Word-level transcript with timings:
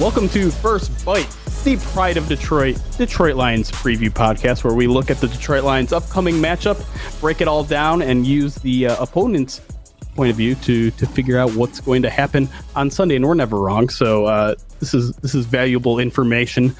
Welcome 0.00 0.30
to 0.30 0.50
First 0.50 0.90
Byte, 1.04 1.62
the 1.62 1.76
Pride 1.92 2.16
of 2.16 2.26
Detroit, 2.26 2.80
Detroit 2.96 3.36
Lions 3.36 3.70
preview 3.70 4.08
podcast, 4.08 4.64
where 4.64 4.72
we 4.72 4.86
look 4.86 5.10
at 5.10 5.18
the 5.18 5.28
Detroit 5.28 5.62
Lions' 5.62 5.92
upcoming 5.92 6.36
matchup, 6.36 6.82
break 7.20 7.42
it 7.42 7.48
all 7.48 7.62
down, 7.62 8.00
and 8.00 8.26
use 8.26 8.54
the 8.54 8.86
uh, 8.86 8.96
opponent's 9.02 9.60
point 10.16 10.30
of 10.30 10.36
view 10.36 10.54
to 10.54 10.90
to 10.92 11.06
figure 11.06 11.38
out 11.38 11.52
what's 11.52 11.80
going 11.80 12.00
to 12.00 12.08
happen 12.08 12.48
on 12.74 12.90
Sunday. 12.90 13.14
And 13.16 13.26
we're 13.26 13.34
never 13.34 13.58
wrong, 13.58 13.90
so 13.90 14.24
uh, 14.24 14.54
this 14.78 14.94
is 14.94 15.14
this 15.16 15.34
is 15.34 15.44
valuable 15.44 15.98
information 15.98 16.74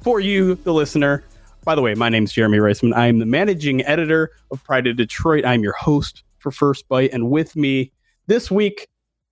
for 0.00 0.18
you, 0.18 0.56
the 0.56 0.74
listener. 0.74 1.22
By 1.62 1.76
the 1.76 1.80
way, 1.80 1.94
my 1.94 2.08
name 2.08 2.24
is 2.24 2.32
Jeremy 2.32 2.58
Reisman. 2.58 2.92
I 2.92 3.06
am 3.06 3.20
the 3.20 3.26
managing 3.26 3.84
editor 3.84 4.32
of 4.50 4.64
Pride 4.64 4.88
of 4.88 4.96
Detroit. 4.96 5.44
I'm 5.44 5.62
your 5.62 5.74
host 5.74 6.24
for 6.38 6.50
First 6.50 6.88
Byte, 6.88 7.12
and 7.12 7.30
with 7.30 7.54
me 7.54 7.92
this 8.26 8.50
week 8.50 8.88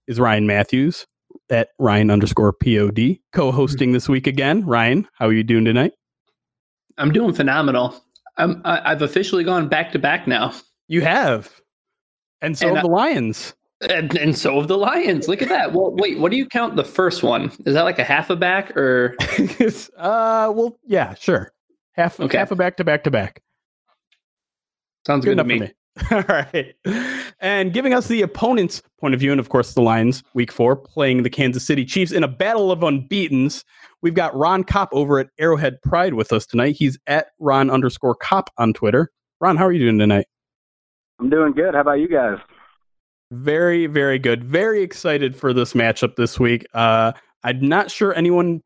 is 0.07 0.21
Ryan 0.21 0.47
Matthews 0.47 1.09
at 1.53 1.69
Ryan 1.79 2.11
underscore 2.11 2.53
pod 2.53 2.99
co-hosting 3.33 3.93
this 3.93 4.09
week 4.09 4.27
again. 4.27 4.65
Ryan, 4.65 5.07
how 5.15 5.27
are 5.27 5.33
you 5.33 5.45
doing 5.45 5.65
tonight? 5.65 5.93
I'm 6.99 7.13
doing 7.13 7.35
phenomenal. 7.35 8.03
I'm 8.39 8.63
I, 8.65 8.91
have 8.91 9.03
officially 9.03 9.45
gone 9.45 9.69
back 9.69 9.93
to 9.93 9.99
back 9.99 10.27
now. 10.27 10.53
You 10.89 11.03
have, 11.03 11.61
and 12.41 12.57
so 12.57 12.69
and 12.69 12.77
have 12.77 12.85
I, 12.85 12.89
the 12.89 12.93
Lions. 12.93 13.55
And, 13.89 14.17
and, 14.17 14.37
so 14.39 14.59
have 14.59 14.69
the 14.69 14.79
Lions. 14.79 15.29
Look 15.29 15.43
at 15.43 15.49
that. 15.49 15.73
Well, 15.73 15.95
wait, 15.97 16.19
what 16.19 16.31
do 16.31 16.37
you 16.37 16.47
count 16.47 16.77
the 16.77 16.85
first 16.85 17.23
one? 17.23 17.51
Is 17.67 17.75
that 17.75 17.83
like 17.83 17.99
a 17.99 18.05
half 18.05 18.31
a 18.31 18.37
back 18.37 18.77
or? 18.77 19.17
uh, 19.97 20.53
well, 20.55 20.79
yeah, 20.87 21.15
sure. 21.15 21.53
Half 21.93 22.21
okay. 22.21 22.39
half 22.39 22.51
a 22.51 22.57
back 22.57 22.77
to 22.79 22.85
back 22.85 23.05
to 23.05 23.11
back. 23.11 23.43
Sounds 25.07 25.25
good, 25.25 25.31
good 25.31 25.33
enough 25.33 25.47
to 25.49 25.55
me. 25.55 25.61
me. 25.61 25.73
All 26.11 26.23
right. 26.23 26.75
And 27.41 27.73
giving 27.73 27.93
us 27.93 28.09
the 28.09 28.23
opponent's 28.23 28.83
point 28.99 29.15
of 29.15 29.21
view, 29.21 29.31
and 29.31 29.41
of 29.41 29.51
course, 29.51 29.75
the 29.75 29.83
Lions, 29.83 30.23
week 30.33 30.51
four, 30.51 30.75
playing 30.75 31.23
the 31.23 31.31
Kansas 31.31 31.67
City 31.67 31.85
Chiefs 31.85 32.13
in 32.13 32.25
a 32.25 32.29
battle 32.29 32.73
of 32.73 32.83
unbeatens. 32.83 33.65
We've 34.01 34.15
got 34.15 34.35
Ron 34.35 34.65
Kopp 34.65 34.89
over 34.93 35.19
at 35.19 35.29
Arrowhead 35.39 35.83
Pride 35.83 36.15
with 36.15 36.33
us 36.33 36.47
tonight. 36.47 36.77
He's 36.79 36.99
at 37.07 37.29
Ron 37.39 37.71
underscore 37.71 38.15
Kopp 38.15 38.49
on 38.57 38.73
Twitter. 38.73 39.11
Ron, 39.41 39.57
how 39.57 39.67
are 39.67 39.73
you 39.73 39.81
doing 39.81 39.99
tonight? 39.99 40.27
I'm 41.21 41.29
doing 41.29 41.53
good. 41.53 41.75
How 41.75 41.83
about 41.83 42.01
you 42.01 42.09
guys? 42.09 42.39
Very, 43.31 43.87
very 43.87 44.19
good. 44.19 44.43
Very 44.45 44.83
excited 44.83 45.37
for 45.37 45.53
this 45.53 45.75
matchup 45.75 46.17
this 46.17 46.41
week. 46.41 46.67
Uh, 46.75 47.13
I'm 47.45 47.61
not 47.61 47.91
sure 47.91 48.15
anyone 48.15 48.63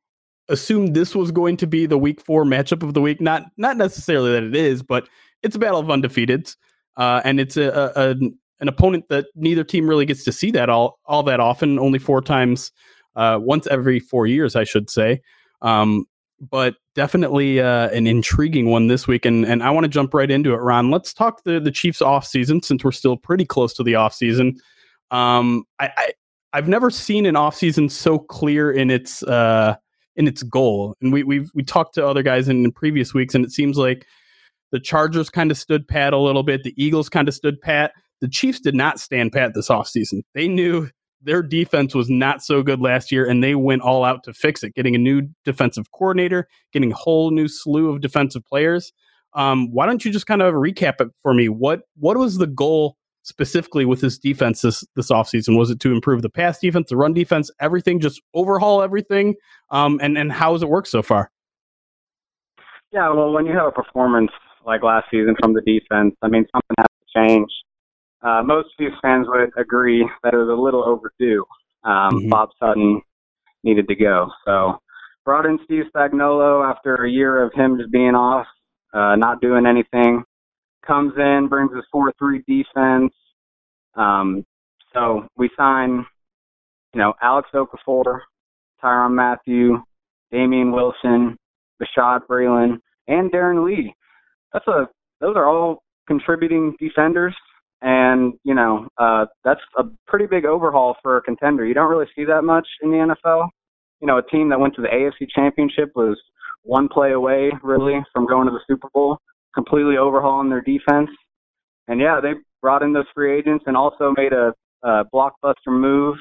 assumed 0.49 0.95
this 0.95 1.15
was 1.17 1.33
going 1.33 1.57
to 1.57 1.67
be 1.67 1.87
the 1.87 1.99
week 1.99 2.21
four 2.21 2.45
matchup 2.45 2.83
of 2.83 2.95
the 2.95 3.01
week. 3.01 3.21
Not 3.21 3.45
not 3.57 3.77
necessarily 3.77 4.33
that 4.33 4.45
it 4.45 4.55
is, 4.55 4.83
but 4.83 5.09
it's 5.43 5.57
a 5.57 5.59
battle 5.59 5.81
of 5.81 5.87
undefeateds 5.87 6.57
uh, 6.97 7.21
and 7.25 7.41
it's 7.41 7.57
a, 7.57 7.93
a, 7.97 8.11
an 8.61 8.69
opponent 8.69 9.09
that 9.09 9.27
neither 9.35 9.65
team 9.65 9.89
really 9.89 10.07
gets 10.07 10.25
to 10.25 10.33
see 10.33 10.51
that 10.53 10.69
all 10.69 10.99
all 11.05 11.23
that 11.25 11.41
often. 11.41 11.79
Only 11.79 11.99
four 11.99 12.21
times, 12.23 12.73
uh, 13.15 13.39
once 13.41 13.67
every 13.67 14.01
four 14.01 14.27
years, 14.27 14.57
I 14.57 14.65
should 14.65 14.91
say. 14.91 15.23
Um, 15.63 16.07
but 16.41 16.77
definitely 16.95 17.61
uh, 17.61 17.89
an 17.91 18.07
intriguing 18.07 18.71
one 18.71 18.89
this 18.89 19.07
week, 19.07 19.25
and 19.25 19.45
and 19.45 19.63
I 19.63 19.71
want 19.71 19.85
to 19.85 19.89
jump 19.89 20.15
right 20.15 20.31
into 20.31 20.53
it, 20.53 20.59
Ron. 20.59 20.91
Let's 20.91 21.15
talk 21.15 21.43
the 21.45 21.61
the 21.61 21.71
Chiefs 21.71 22.03
off 22.03 22.27
season 22.27 22.63
since 22.63 22.85
we're 22.85 22.93
still 22.93 23.17
pretty 23.17 23.45
close 23.45 23.73
to 23.75 23.83
the 23.83 23.95
off 23.95 24.15
season. 24.15 24.59
Um, 25.11 25.65
I, 25.79 25.91
I 25.97 26.13
I've 26.53 26.69
never 26.69 26.91
seen 26.91 27.27
an 27.27 27.37
off 27.37 27.57
season 27.57 27.89
so 27.89 28.19
clear 28.19 28.71
in 28.73 28.91
its 28.91 29.23
uh, 29.23 29.77
in 30.17 30.27
its 30.27 30.43
goal, 30.43 30.97
and 31.01 31.13
we 31.13 31.23
we've 31.23 31.51
we 31.55 31.63
talked 31.63 31.95
to 31.95 32.07
other 32.07 32.23
guys 32.23 32.49
in, 32.49 32.65
in 32.65 32.73
previous 32.73 33.15
weeks, 33.15 33.35
and 33.35 33.45
it 33.45 33.53
seems 33.53 33.77
like 33.77 34.07
the 34.77 34.81
Chargers 34.81 35.31
kind 35.31 35.51
of 35.51 35.57
stood 35.57 35.89
pat 35.89 36.13
a 36.13 36.19
little 36.19 36.43
bit. 36.43 36.63
The 36.63 36.75
Eagles 36.77 37.09
kind 37.09 37.29
of 37.29 37.35
stood 37.35 37.59
pat. 37.63 37.93
The 38.21 38.29
Chiefs 38.29 38.61
did 38.61 38.75
not 38.75 39.01
stand 39.01 39.33
pat 39.33 39.55
this 39.55 39.71
offseason. 39.71 40.21
They 40.35 40.49
knew 40.49 40.91
their 41.23 41.43
defense 41.43 41.95
was 41.95 42.11
not 42.11 42.43
so 42.43 42.63
good 42.63 42.83
last 42.83 43.11
year, 43.11 43.27
and 43.27 43.43
they 43.43 43.55
went 43.55 43.81
all 43.81 44.05
out 44.05 44.23
to 44.25 44.35
fix 44.35 44.63
it, 44.63 44.75
getting 44.75 44.95
a 44.95 44.99
new 44.99 45.23
defensive 45.47 45.91
coordinator, 45.93 46.47
getting 46.75 46.93
a 46.93 46.95
whole 46.95 47.31
new 47.31 47.49
slew 47.49 47.89
of 47.89 48.03
defensive 48.03 48.45
players. 48.45 48.93
Um, 49.33 49.73
why 49.73 49.87
don't 49.87 50.05
you 50.05 50.13
just 50.13 50.27
kind 50.27 50.43
of 50.43 50.53
recap 50.53 51.01
it 51.01 51.09
for 51.23 51.33
me? 51.33 51.49
What 51.49 51.81
what 51.97 52.19
was 52.19 52.37
the 52.37 52.47
goal 52.47 52.99
specifically 53.23 53.87
with 53.87 54.03
this 54.03 54.19
defense 54.19 54.61
this 54.61 54.85
this 54.95 55.11
offseason? 55.11 55.57
Was 55.57 55.71
it 55.71 55.81
to 55.81 55.91
improve 55.91 56.21
the 56.21 56.29
pass 56.29 56.59
defense, 56.59 56.91
the 56.91 56.99
run 56.99 57.15
defense, 57.15 57.51
everything, 57.61 57.99
just 57.99 58.21
overhaul 58.35 58.83
everything? 58.83 59.37
Um, 59.71 59.99
and 60.03 60.19
and 60.19 60.31
how 60.31 60.53
has 60.53 60.63
it 60.63 60.69
worked 60.69 60.89
so 60.89 61.03
far? 61.03 61.31
Yeah, 62.93 63.11
well, 63.11 63.33
when 63.33 63.47
you 63.47 63.53
have 63.53 63.67
a 63.67 63.73
performance 63.73 64.31
like 64.67 64.83
last 64.83 65.07
season 65.11 65.35
from 65.41 65.55
the 65.55 65.63
defense. 65.63 66.15
I 66.23 66.29
mean, 66.29 66.45
something 66.53 66.77
has 66.79 66.87
to 66.87 67.29
change. 67.29 67.51
Uh, 68.23 68.43
most 68.43 68.69
Chiefs 68.79 68.97
fans 69.01 69.27
would 69.29 69.51
agree 69.57 70.09
that 70.23 70.35
it 70.35 70.37
was 70.37 70.49
a 70.49 70.61
little 70.61 70.85
overdue. 70.85 71.45
Um, 71.85 72.19
mm-hmm. 72.19 72.29
Bob 72.29 72.51
Sutton 72.59 73.01
needed 73.63 73.87
to 73.89 73.95
go. 73.95 74.29
So 74.45 74.79
brought 75.25 75.47
in 75.47 75.59
Steve 75.65 75.85
Spagnuolo 75.95 76.69
after 76.69 76.97
a 76.97 77.11
year 77.11 77.43
of 77.43 77.53
him 77.55 77.79
just 77.79 77.93
being 77.93 78.15
off, 78.15 78.47
uh, 78.93 79.15
not 79.17 79.41
doing 79.41 79.67
anything. 79.67 80.25
Comes 80.85 81.13
in, 81.17 81.49
brings 81.49 81.73
his 81.75 81.85
4-3 81.95 82.45
defense. 82.47 83.13
Um, 83.95 84.45
so 84.93 85.27
we 85.37 85.51
sign, 85.57 86.05
you 86.95 87.01
know, 87.01 87.15
Alex 87.23 87.49
Okafor, 87.55 88.21
Tyrann 88.83 89.15
Mathieu, 89.15 89.83
Damien 90.33 90.73
Wilson, 90.73 91.37
Bashaud 91.81 92.21
Breeland, 92.29 92.79
and 93.09 93.31
Darron 93.31 93.65
Lee 93.65 93.95
that's 94.57 94.69
a 94.69 94.89
those 95.21 95.37
are 95.37 95.47
all 95.47 95.83
contributing 96.07 96.75
defenders. 96.81 97.35
And 97.83 98.33
you 98.43 98.55
know 98.55 98.89
uh 98.97 99.27
that's 99.45 99.61
a 99.77 99.85
pretty 100.07 100.27
big 100.27 100.47
overhaul 100.47 100.97
for 101.03 101.19
a 101.19 101.23
contender. 101.23 101.67
You 101.67 101.75
don't 101.75 101.91
really 101.91 102.07
see 102.17 102.25
that 102.25 102.43
much 102.43 102.67
in 102.83 102.91
the 102.91 103.15
NFL 103.15 103.49
you 104.01 104.07
know 104.07 104.19
a 104.19 104.23
team 104.23 104.49
that 104.51 104.61
went 104.61 104.75
to 104.75 104.83
the 104.83 104.89
AFC 104.89 105.29
championship 105.35 105.93
was 105.95 106.21
one 106.63 106.89
play 106.89 107.13
away 107.13 107.51
really 107.63 108.01
from 108.13 108.27
going 108.27 108.47
to 108.47 108.53
the 108.53 108.61
Super 108.67 108.89
Bowl 108.93 109.19
completely 109.55 109.97
overhauling 109.97 110.51
their 110.51 110.63
defense. 110.63 111.11
And 111.89 112.01
yeah 112.01 112.21
they 112.23 112.33
brought 112.63 112.83
in 112.83 112.93
those 112.93 113.05
free 113.15 113.39
agents 113.39 113.65
and 113.67 113.77
also 113.77 114.15
made 114.17 114.33
a, 114.33 114.55
a 114.83 115.05
blockbuster 115.15 115.69
move 115.69 116.17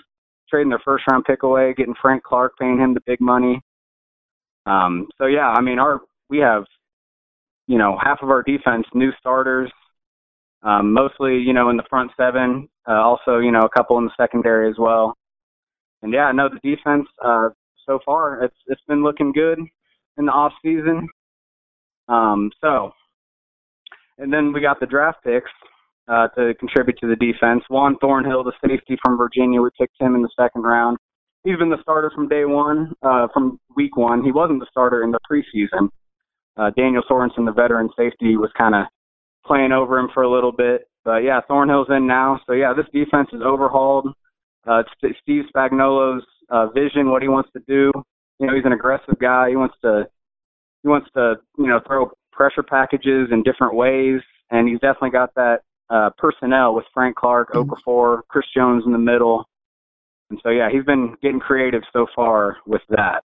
trading 0.49 0.69
their 0.69 0.81
first 0.85 1.05
round 1.09 1.23
pick 1.25 1.43
away 1.43 1.73
getting 1.75 1.95
Frank 2.01 2.23
Clark 2.23 2.53
paying 2.59 2.79
him 2.79 2.93
the 2.93 3.01
big 3.05 3.21
money. 3.21 3.61
Um 4.65 5.07
so 5.17 5.25
yeah 5.25 5.47
I 5.47 5.61
mean 5.61 5.79
our 5.79 6.01
we 6.29 6.39
have 6.39 6.65
you 7.67 7.77
know, 7.77 7.97
half 8.01 8.19
of 8.21 8.29
our 8.29 8.43
defense 8.43 8.85
new 8.93 9.11
starters, 9.19 9.71
um, 10.63 10.93
mostly, 10.93 11.37
you 11.37 11.53
know, 11.53 11.69
in 11.69 11.77
the 11.77 11.83
front 11.89 12.11
seven, 12.17 12.67
uh, 12.87 12.93
also, 12.93 13.39
you 13.39 13.51
know, 13.51 13.61
a 13.61 13.69
couple 13.69 13.97
in 13.97 14.05
the 14.05 14.11
secondary 14.17 14.69
as 14.69 14.75
well. 14.77 15.15
And 16.01 16.13
yeah, 16.13 16.31
no, 16.31 16.49
the 16.49 16.75
defense 16.75 17.07
uh, 17.23 17.49
so 17.85 17.99
far 18.05 18.43
it's 18.43 18.55
it's 18.67 18.81
been 18.87 19.03
looking 19.03 19.31
good 19.31 19.59
in 20.17 20.25
the 20.25 20.31
off 20.31 20.53
season. 20.63 21.07
Um, 22.07 22.51
so, 22.61 22.91
and 24.17 24.31
then 24.31 24.53
we 24.53 24.61
got 24.61 24.79
the 24.79 24.85
draft 24.85 25.23
picks 25.23 25.49
uh, 26.07 26.27
to 26.29 26.53
contribute 26.55 26.97
to 26.99 27.07
the 27.07 27.15
defense. 27.15 27.63
Juan 27.69 27.97
Thornhill, 27.99 28.43
the 28.43 28.53
safety 28.65 28.97
from 29.03 29.17
Virginia, 29.17 29.61
we 29.61 29.69
picked 29.79 29.99
him 29.99 30.15
in 30.15 30.21
the 30.21 30.29
second 30.39 30.61
round. 30.61 30.97
He's 31.43 31.57
been 31.57 31.69
the 31.69 31.81
starter 31.81 32.11
from 32.13 32.27
day 32.27 32.45
one, 32.45 32.93
uh, 33.03 33.27
from 33.33 33.59
week 33.75 33.97
one. 33.97 34.23
He 34.23 34.31
wasn't 34.31 34.59
the 34.59 34.67
starter 34.69 35.03
in 35.03 35.11
the 35.11 35.19
preseason 35.29 35.89
uh, 36.57 36.71
Daniel 36.77 37.03
Sorensen, 37.09 37.45
the 37.45 37.51
veteran 37.51 37.89
safety, 37.97 38.37
was 38.37 38.51
kind 38.57 38.75
of 38.75 38.85
playing 39.45 39.71
over 39.71 39.97
him 39.97 40.09
for 40.13 40.23
a 40.23 40.31
little 40.31 40.51
bit. 40.51 40.87
But 41.03 41.19
yeah, 41.19 41.41
Thornhill's 41.49 41.89
in 41.89 42.07
now. 42.07 42.39
So 42.47 42.53
yeah, 42.53 42.73
this 42.73 42.87
defense 42.93 43.29
is 43.33 43.41
overhauled. 43.43 44.07
Uh, 44.67 44.81
it's 45.03 45.17
Steve 45.21 45.43
Spagnuolo's 45.55 46.25
uh, 46.49 46.67
vision, 46.67 47.11
what 47.11 47.21
he 47.21 47.27
wants 47.27 47.49
to 47.53 47.61
do. 47.67 47.91
You 48.39 48.47
know, 48.47 48.55
he's 48.55 48.65
an 48.65 48.73
aggressive 48.73 49.19
guy. 49.19 49.49
He 49.49 49.55
wants 49.55 49.75
to, 49.83 50.07
he 50.81 50.89
wants 50.89 51.09
to 51.15 51.35
you 51.57 51.67
know 51.67 51.79
throw 51.85 52.11
pressure 52.31 52.63
packages 52.63 53.29
in 53.31 53.43
different 53.43 53.75
ways, 53.75 54.21
and 54.51 54.67
he's 54.67 54.79
definitely 54.79 55.11
got 55.11 55.33
that 55.35 55.59
uh, 55.89 56.09
personnel 56.17 56.73
with 56.73 56.85
Frank 56.93 57.15
Clark, 57.15 57.51
mm-hmm. 57.53 57.69
Okafor, 57.69 58.21
Chris 58.27 58.45
Jones 58.55 58.83
in 58.85 58.91
the 58.91 58.97
middle. 58.97 59.45
And 60.29 60.39
so, 60.43 60.49
yeah, 60.49 60.69
he's 60.71 60.83
been 60.83 61.15
getting 61.21 61.39
creative 61.39 61.83
so 61.93 62.07
far 62.15 62.57
with 62.65 62.81
that. 62.89 63.23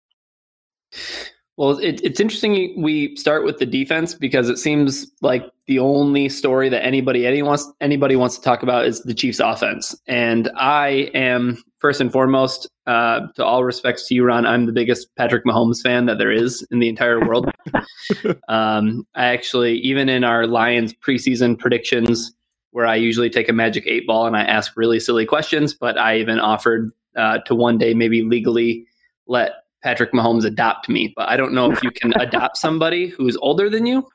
Well, 1.55 1.77
it, 1.77 2.01
it's 2.03 2.19
interesting 2.19 2.81
we 2.81 3.15
start 3.15 3.45
with 3.45 3.59
the 3.59 3.65
defense 3.65 4.15
because 4.15 4.49
it 4.49 4.57
seems 4.57 5.05
like 5.21 5.45
the 5.67 5.77
only 5.77 6.27
story 6.27 6.67
that 6.69 6.83
anybody 6.83 7.27
any 7.27 7.43
wants, 7.43 7.71
anybody 7.79 8.15
wants 8.15 8.37
to 8.37 8.41
talk 8.41 8.63
about 8.63 8.85
is 8.85 9.01
the 9.01 9.13
Chiefs' 9.13 9.39
offense. 9.39 9.95
And 10.07 10.49
I 10.57 11.11
am 11.13 11.63
first 11.77 12.01
and 12.01 12.11
foremost, 12.11 12.69
uh, 12.87 13.27
to 13.35 13.45
all 13.45 13.63
respects 13.63 14.07
to 14.07 14.15
you, 14.15 14.25
Ron, 14.25 14.47
I'm 14.47 14.65
the 14.65 14.71
biggest 14.71 15.15
Patrick 15.15 15.45
Mahomes 15.45 15.81
fan 15.81 16.07
that 16.07 16.17
there 16.17 16.31
is 16.31 16.67
in 16.71 16.79
the 16.79 16.89
entire 16.89 17.19
world. 17.19 17.51
um, 18.47 19.05
I 19.13 19.25
actually, 19.25 19.75
even 19.79 20.09
in 20.09 20.23
our 20.23 20.47
Lions 20.47 20.93
preseason 20.93 21.57
predictions, 21.57 22.33
where 22.71 22.87
I 22.87 22.95
usually 22.95 23.29
take 23.29 23.47
a 23.47 23.53
magic 23.53 23.85
eight 23.85 24.07
ball 24.07 24.25
and 24.25 24.35
I 24.35 24.41
ask 24.41 24.75
really 24.75 24.99
silly 24.99 25.27
questions, 25.27 25.75
but 25.75 25.99
I 25.99 26.17
even 26.17 26.39
offered 26.39 26.91
uh, 27.15 27.37
to 27.45 27.53
one 27.53 27.77
day 27.77 27.93
maybe 27.93 28.23
legally 28.23 28.87
let 29.27 29.51
Patrick 29.83 30.11
Mahomes 30.13 30.45
adopt 30.45 30.89
me. 30.89 31.13
But 31.15 31.29
I 31.29 31.37
don't 31.37 31.53
know 31.53 31.71
if 31.71 31.83
you 31.83 31.91
can 31.91 32.13
adopt 32.19 32.57
somebody 32.57 33.07
who's 33.07 33.37
older 33.37 33.69
than 33.69 33.85
you. 33.85 34.07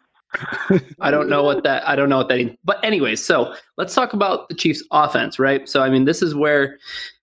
I 1.01 1.11
don't 1.11 1.29
know 1.29 1.43
what 1.43 1.65
that 1.65 1.89
I 1.89 1.97
don't 1.97 2.09
know 2.09 2.19
what 2.19 2.29
that 2.29 2.37
means. 2.37 2.57
But 2.65 2.85
anyways, 2.85 3.25
so 3.25 3.55
let's 3.77 3.95
talk 3.95 4.13
about 4.13 4.49
the 4.49 4.55
Chiefs 4.55 4.85
offense, 4.91 5.39
right? 5.39 5.69
So 5.69 5.83
I 5.83 5.89
mean 5.89 6.05
this 6.05 6.21
is 6.21 6.35
where 6.35 6.79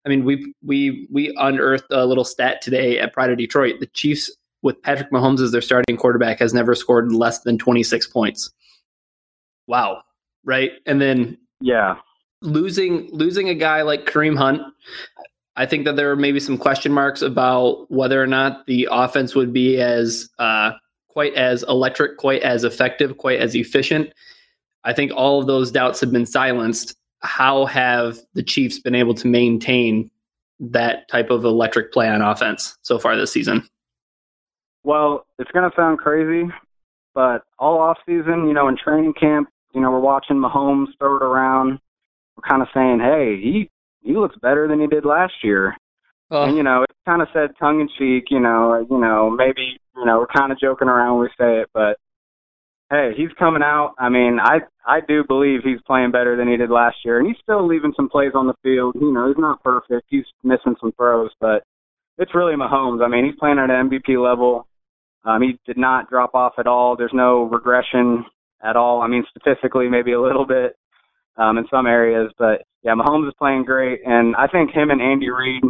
I 0.06 0.10
mean 0.10 0.26
we 0.26 0.54
we 0.64 1.08
we 1.12 1.36
unearthed 1.38 1.86
a 1.92 2.06
little 2.06 2.24
stat 2.24 2.62
today 2.62 3.00
at 3.00 3.14
Pride 3.14 3.30
of 3.30 3.38
Detroit. 3.38 3.80
The 3.80 3.88
Chiefs 3.88 4.32
with 4.64 4.82
Patrick 4.82 5.12
Mahomes 5.12 5.40
as 5.42 5.52
their 5.52 5.62
starting 5.62 5.98
quarterback 5.98 6.40
has 6.40 6.54
never 6.54 6.74
scored 6.74 7.12
less 7.12 7.42
than 7.42 7.60
26 7.60 8.08
points. 8.08 8.52
Wow 9.68 10.02
right? 10.46 10.72
And 10.86 11.02
then 11.02 11.38
yeah, 11.60 11.98
losing 12.42 13.10
losing 13.12 13.50
a 13.50 13.56
guy 13.56 13.82
like 13.82 14.06
Kareem 14.06 14.38
Hunt, 14.38 14.62
I 15.58 15.66
think 15.66 15.86
that 15.86 15.96
there 15.96 16.08
were 16.08 16.16
maybe 16.16 16.40
some 16.40 16.58
question 16.58 16.92
marks 16.92 17.22
about 17.22 17.90
whether 17.90 18.22
or 18.22 18.28
not 18.28 18.66
the 18.68 18.88
offense 18.92 19.36
would 19.36 19.54
be 19.54 19.80
as 19.80 20.30
uh, 20.38 20.72
quite 21.08 21.34
as 21.36 21.64
electric, 21.64 22.18
quite 22.18 22.42
as 22.42 22.64
effective, 22.64 23.18
quite 23.18 23.40
as 23.40 23.56
efficient. 23.56 24.12
I 24.84 24.94
think 24.94 25.12
all 25.16 25.40
of 25.40 25.48
those 25.48 25.72
doubts 25.72 26.02
have 26.02 26.12
been 26.12 26.26
silenced. 26.26 26.96
How 27.22 27.66
have 27.66 28.20
the 28.34 28.44
Chiefs 28.44 28.80
been 28.80 28.96
able 28.96 29.14
to 29.16 29.28
maintain 29.28 30.12
that 30.60 31.08
type 31.08 31.30
of 31.30 31.46
electric 31.46 31.92
play 31.92 32.08
on 32.10 32.22
offense 32.22 32.78
so 32.82 33.00
far 33.00 33.16
this 33.16 33.32
season? 33.32 33.68
Well, 34.84 35.26
it's 35.40 35.50
going 35.52 35.70
to 35.70 35.76
sound 35.76 35.98
crazy, 36.00 36.52
but 37.14 37.44
all 37.58 37.80
off 37.80 37.98
season, 38.06 38.48
you 38.48 38.54
know, 38.54 38.68
in 38.68 38.78
training 38.78 39.14
camp, 39.14 39.50
you 39.74 39.82
know, 39.82 39.90
we're 39.90 40.00
watching 40.00 40.38
Mahomes 40.38 40.88
throw 41.00 41.16
it 41.16 41.24
around. 41.24 41.80
We're 42.36 42.48
kind 42.48 42.62
of 42.62 42.68
saying, 42.74 43.00
hey, 43.00 43.40
he 43.42 43.70
he 44.06 44.14
looks 44.14 44.38
better 44.42 44.68
than 44.68 44.80
he 44.80 44.88
did 44.88 45.04
last 45.04 45.34
year. 45.44 45.76
Uh, 46.32 46.44
and 46.44 46.58
you 46.58 46.64
know, 46.64 46.84
it's 46.84 47.00
kind 47.06 47.22
of 47.22 47.28
said 47.34 47.52
tongue 47.60 47.82
in 47.82 47.90
cheek. 47.98 48.26
You 48.30 48.40
know, 48.40 48.86
you 48.90 49.00
know, 49.00 49.30
maybe 49.30 49.80
you 49.96 50.06
know 50.06 50.20
we're 50.20 50.28
kind 50.28 50.52
of 50.52 50.60
joking 50.60 50.88
around 50.88 51.18
when 51.18 51.24
we 51.24 51.30
say 51.38 51.62
it, 51.62 51.70
but 51.74 51.98
hey, 52.90 53.12
he's 53.16 53.34
coming 53.38 53.62
out. 53.64 53.94
I 54.00 54.10
mean, 54.10 54.40
I 54.42 54.60
I 54.86 55.00
do 55.08 55.24
believe 55.28 55.62
he's 55.64 55.82
playing 55.86 56.12
better 56.12 56.36
than 56.36 56.48
he 56.48 56.58
did 56.58 56.70
last 56.70 56.98
year, 57.04 57.20
and 57.20 57.28
he's 57.28 57.38
still 57.42 57.68
leaving 57.68 57.94
some 57.96 58.10
plays 58.10 58.32
on 58.34 58.48
the 58.48 58.56
field. 58.64 58.96
You 59.00 59.12
know, 59.12 59.28
he's 59.28 59.38
not 59.38 59.64
perfect. 59.64 60.08
He's 60.10 60.26
missing 60.44 60.76
some 60.80 60.94
throws, 60.94 61.32
but 61.40 61.64
it's 62.18 62.36
really 62.36 62.54
Mahomes. 62.54 63.04
I 63.04 63.08
mean, 63.08 63.26
he's 63.26 63.40
playing 63.40 63.60
at 63.60 63.70
an 63.70 63.90
MVP 63.90 64.22
level. 64.22 64.68
Um, 65.26 65.42
he 65.42 65.60
did 65.66 65.78
not 65.78 66.10
drop 66.10 66.36
off 66.36 66.54
at 66.60 66.68
all. 66.68 66.96
There's 66.96 67.14
no 67.14 67.44
regression 67.44 68.26
at 68.64 68.76
all. 68.76 69.02
I 69.02 69.08
mean, 69.08 69.26
statistically, 69.30 69.90
maybe 69.90 70.14
a 70.14 70.22
little 70.22 70.46
bit 70.46 70.76
um, 71.38 71.58
in 71.58 71.66
some 71.70 71.88
areas, 71.88 72.32
but 72.38 72.64
yeah, 72.84 72.94
Mahomes 72.94 73.28
is 73.28 73.34
playing 73.38 73.66
great, 73.66 74.02
and 74.06 74.36
I 74.36 74.48
think 74.48 74.72
him 74.72 74.92
and 74.92 75.02
Andy 75.02 75.30
Reid, 75.30 75.64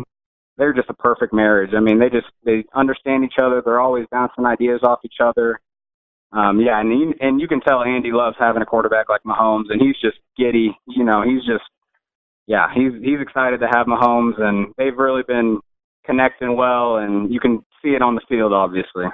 they're 0.57 0.73
just 0.73 0.89
a 0.89 0.93
perfect 0.93 1.33
marriage. 1.33 1.71
I 1.75 1.79
mean, 1.79 1.99
they 1.99 2.09
just 2.09 2.27
they 2.43 2.65
understand 2.73 3.23
each 3.23 3.39
other. 3.41 3.61
They're 3.63 3.79
always 3.79 4.05
bouncing 4.11 4.45
ideas 4.45 4.81
off 4.83 4.99
each 5.03 5.19
other. 5.21 5.59
Um, 6.31 6.59
yeah, 6.59 6.79
and 6.79 6.91
he, 6.91 7.25
and 7.25 7.39
you 7.39 7.47
can 7.47 7.61
tell 7.61 7.83
Andy 7.83 8.11
loves 8.11 8.35
having 8.37 8.61
a 8.61 8.65
quarterback 8.65 9.07
like 9.07 9.21
Mahomes, 9.23 9.65
and 9.69 9.81
he's 9.81 9.95
just 10.01 10.17
giddy. 10.37 10.77
You 10.87 11.03
know, 11.05 11.23
he's 11.23 11.45
just 11.45 11.63
yeah, 12.47 12.67
he's 12.73 12.91
he's 13.01 13.21
excited 13.21 13.59
to 13.61 13.67
have 13.67 13.87
Mahomes, 13.87 14.39
and 14.39 14.73
they've 14.77 14.97
really 14.97 15.23
been 15.27 15.59
connecting 16.05 16.55
well, 16.55 16.97
and 16.97 17.31
you 17.33 17.39
can 17.39 17.63
see 17.81 17.89
it 17.89 18.01
on 18.01 18.15
the 18.15 18.21
field, 18.27 18.53
obviously. 18.53 19.05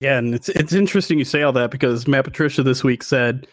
Yeah, 0.00 0.18
and 0.18 0.34
it's 0.34 0.48
it's 0.50 0.72
interesting 0.72 1.18
you 1.18 1.24
say 1.24 1.42
all 1.42 1.52
that 1.52 1.70
because 1.70 2.06
Matt 2.06 2.24
Patricia 2.24 2.62
this 2.62 2.84
week 2.84 3.02
said 3.02 3.46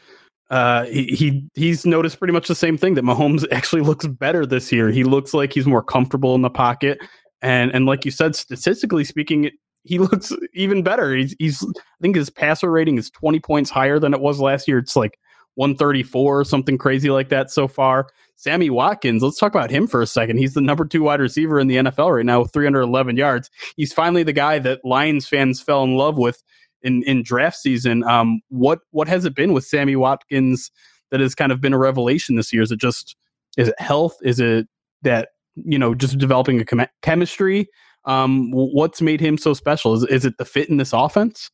uh, 0.50 0.86
he, 0.86 1.06
he 1.07 1.50
he's 1.56 1.86
noticed 1.86 2.19
pretty 2.19 2.34
much 2.34 2.48
the 2.48 2.56
same 2.56 2.78
thing 2.78 2.94
that 2.95 3.04
Mahomes 3.04 3.45
actually 3.51 3.81
looks 3.81 4.07
better 4.07 4.45
this 4.45 4.72
year. 4.72 4.90
He 4.90 5.04
looks 5.04 5.34
like 5.34 5.54
he's 5.54 5.66
more 5.66 5.84
comfortable 5.84 6.36
in 6.36 6.42
the 6.42 6.50
pocket, 6.50 7.00
and 7.42 7.74
and 7.74 7.86
like 7.86 8.06
you 8.06 8.12
said, 8.12 8.36
statistically 8.36 9.04
speaking, 9.04 9.50
he 9.84 10.00
looks 10.00 10.31
even 10.54 10.84
better. 10.84 11.16
He's 11.16 11.36
he's 11.40 11.63
I 11.63 11.81
think 12.01 12.16
his 12.16 12.30
passer 12.30 12.69
rating 12.69 12.98
is 12.98 13.10
twenty 13.10 13.40
points 13.40 13.69
higher 13.69 14.00
than 14.00 14.13
it 14.13 14.19
was 14.19 14.40
last 14.40 14.68
year. 14.68 14.78
It's 14.78 14.95
like 14.95 15.18
134 15.56 16.40
or 16.40 16.44
something 16.44 16.78
crazy 16.78 17.10
like 17.10 17.30
that 17.30 17.51
so 17.51 17.68
far. 17.68 18.07
Sammy 18.36 18.69
Watkins, 18.69 19.22
let's 19.22 19.38
talk 19.38 19.54
about 19.54 19.69
him 19.69 19.88
for 19.88 20.01
a 20.01 20.07
second. 20.07 20.38
He's 20.38 20.54
the 20.54 20.62
number 20.62 20.86
two 20.86 21.04
wide 21.04 21.19
receiver 21.19 21.60
in 21.60 21.68
the 21.68 21.75
NFL 21.75 22.16
right 22.16 22.25
now 22.25 22.42
with 22.42 22.51
311 22.51 23.16
yards. 23.18 23.50
He's 23.78 23.94
finally 23.94 24.24
the 24.24 24.34
guy 24.34 24.60
that 24.60 24.84
Lions 24.84 25.28
fans 25.28 25.62
fell 25.62 25.84
in 25.84 25.95
love 25.95 26.18
with 26.18 26.44
in, 26.83 27.03
in 27.03 27.24
draft 27.24 27.57
season. 27.57 28.03
Um, 28.03 28.41
what 28.50 28.80
what 28.91 29.07
has 29.07 29.25
it 29.25 29.35
been 29.35 29.53
with 29.53 29.65
Sammy 29.65 29.95
Watkins 29.95 30.71
that 31.12 31.19
has 31.19 31.35
kind 31.35 31.51
of 31.51 31.62
been 31.62 31.74
a 31.74 31.77
revelation 31.77 32.35
this 32.35 32.51
year? 32.53 32.62
Is 32.62 32.71
it 32.71 32.80
just 32.80 33.15
is 33.57 33.69
it 33.69 33.80
health? 33.80 34.15
Is 34.24 34.39
it 34.39 34.68
that 35.01 35.30
you 35.56 35.80
know 35.80 35.95
just 35.95 36.18
developing 36.18 36.59
a 36.59 36.65
chem- 36.65 36.88
chemistry? 37.01 37.68
Um, 38.06 38.51
what's 38.51 39.01
made 39.01 39.21
him 39.21 39.38
so 39.38 39.53
special? 39.53 39.94
Is 39.94 40.03
is 40.06 40.25
it 40.25 40.38
the 40.38 40.45
fit 40.45 40.69
in 40.69 40.77
this 40.77 40.94
offense? 40.94 41.50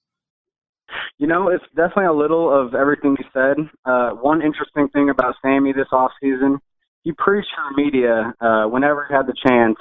You 1.19 1.27
know, 1.27 1.49
it's 1.49 1.63
definitely 1.75 2.05
a 2.05 2.13
little 2.13 2.51
of 2.51 2.73
everything 2.73 3.15
you 3.19 3.25
said. 3.33 3.57
Uh, 3.85 4.11
one 4.11 4.41
interesting 4.41 4.87
thing 4.89 5.09
about 5.09 5.35
Sammy 5.41 5.71
this 5.71 5.87
off 5.91 6.11
season, 6.21 6.57
he 7.03 7.11
preached 7.11 7.49
to 7.49 7.75
the 7.75 7.83
media 7.83 8.33
uh, 8.41 8.65
whenever 8.65 9.05
he 9.07 9.13
had 9.13 9.27
the 9.27 9.35
chance 9.45 9.77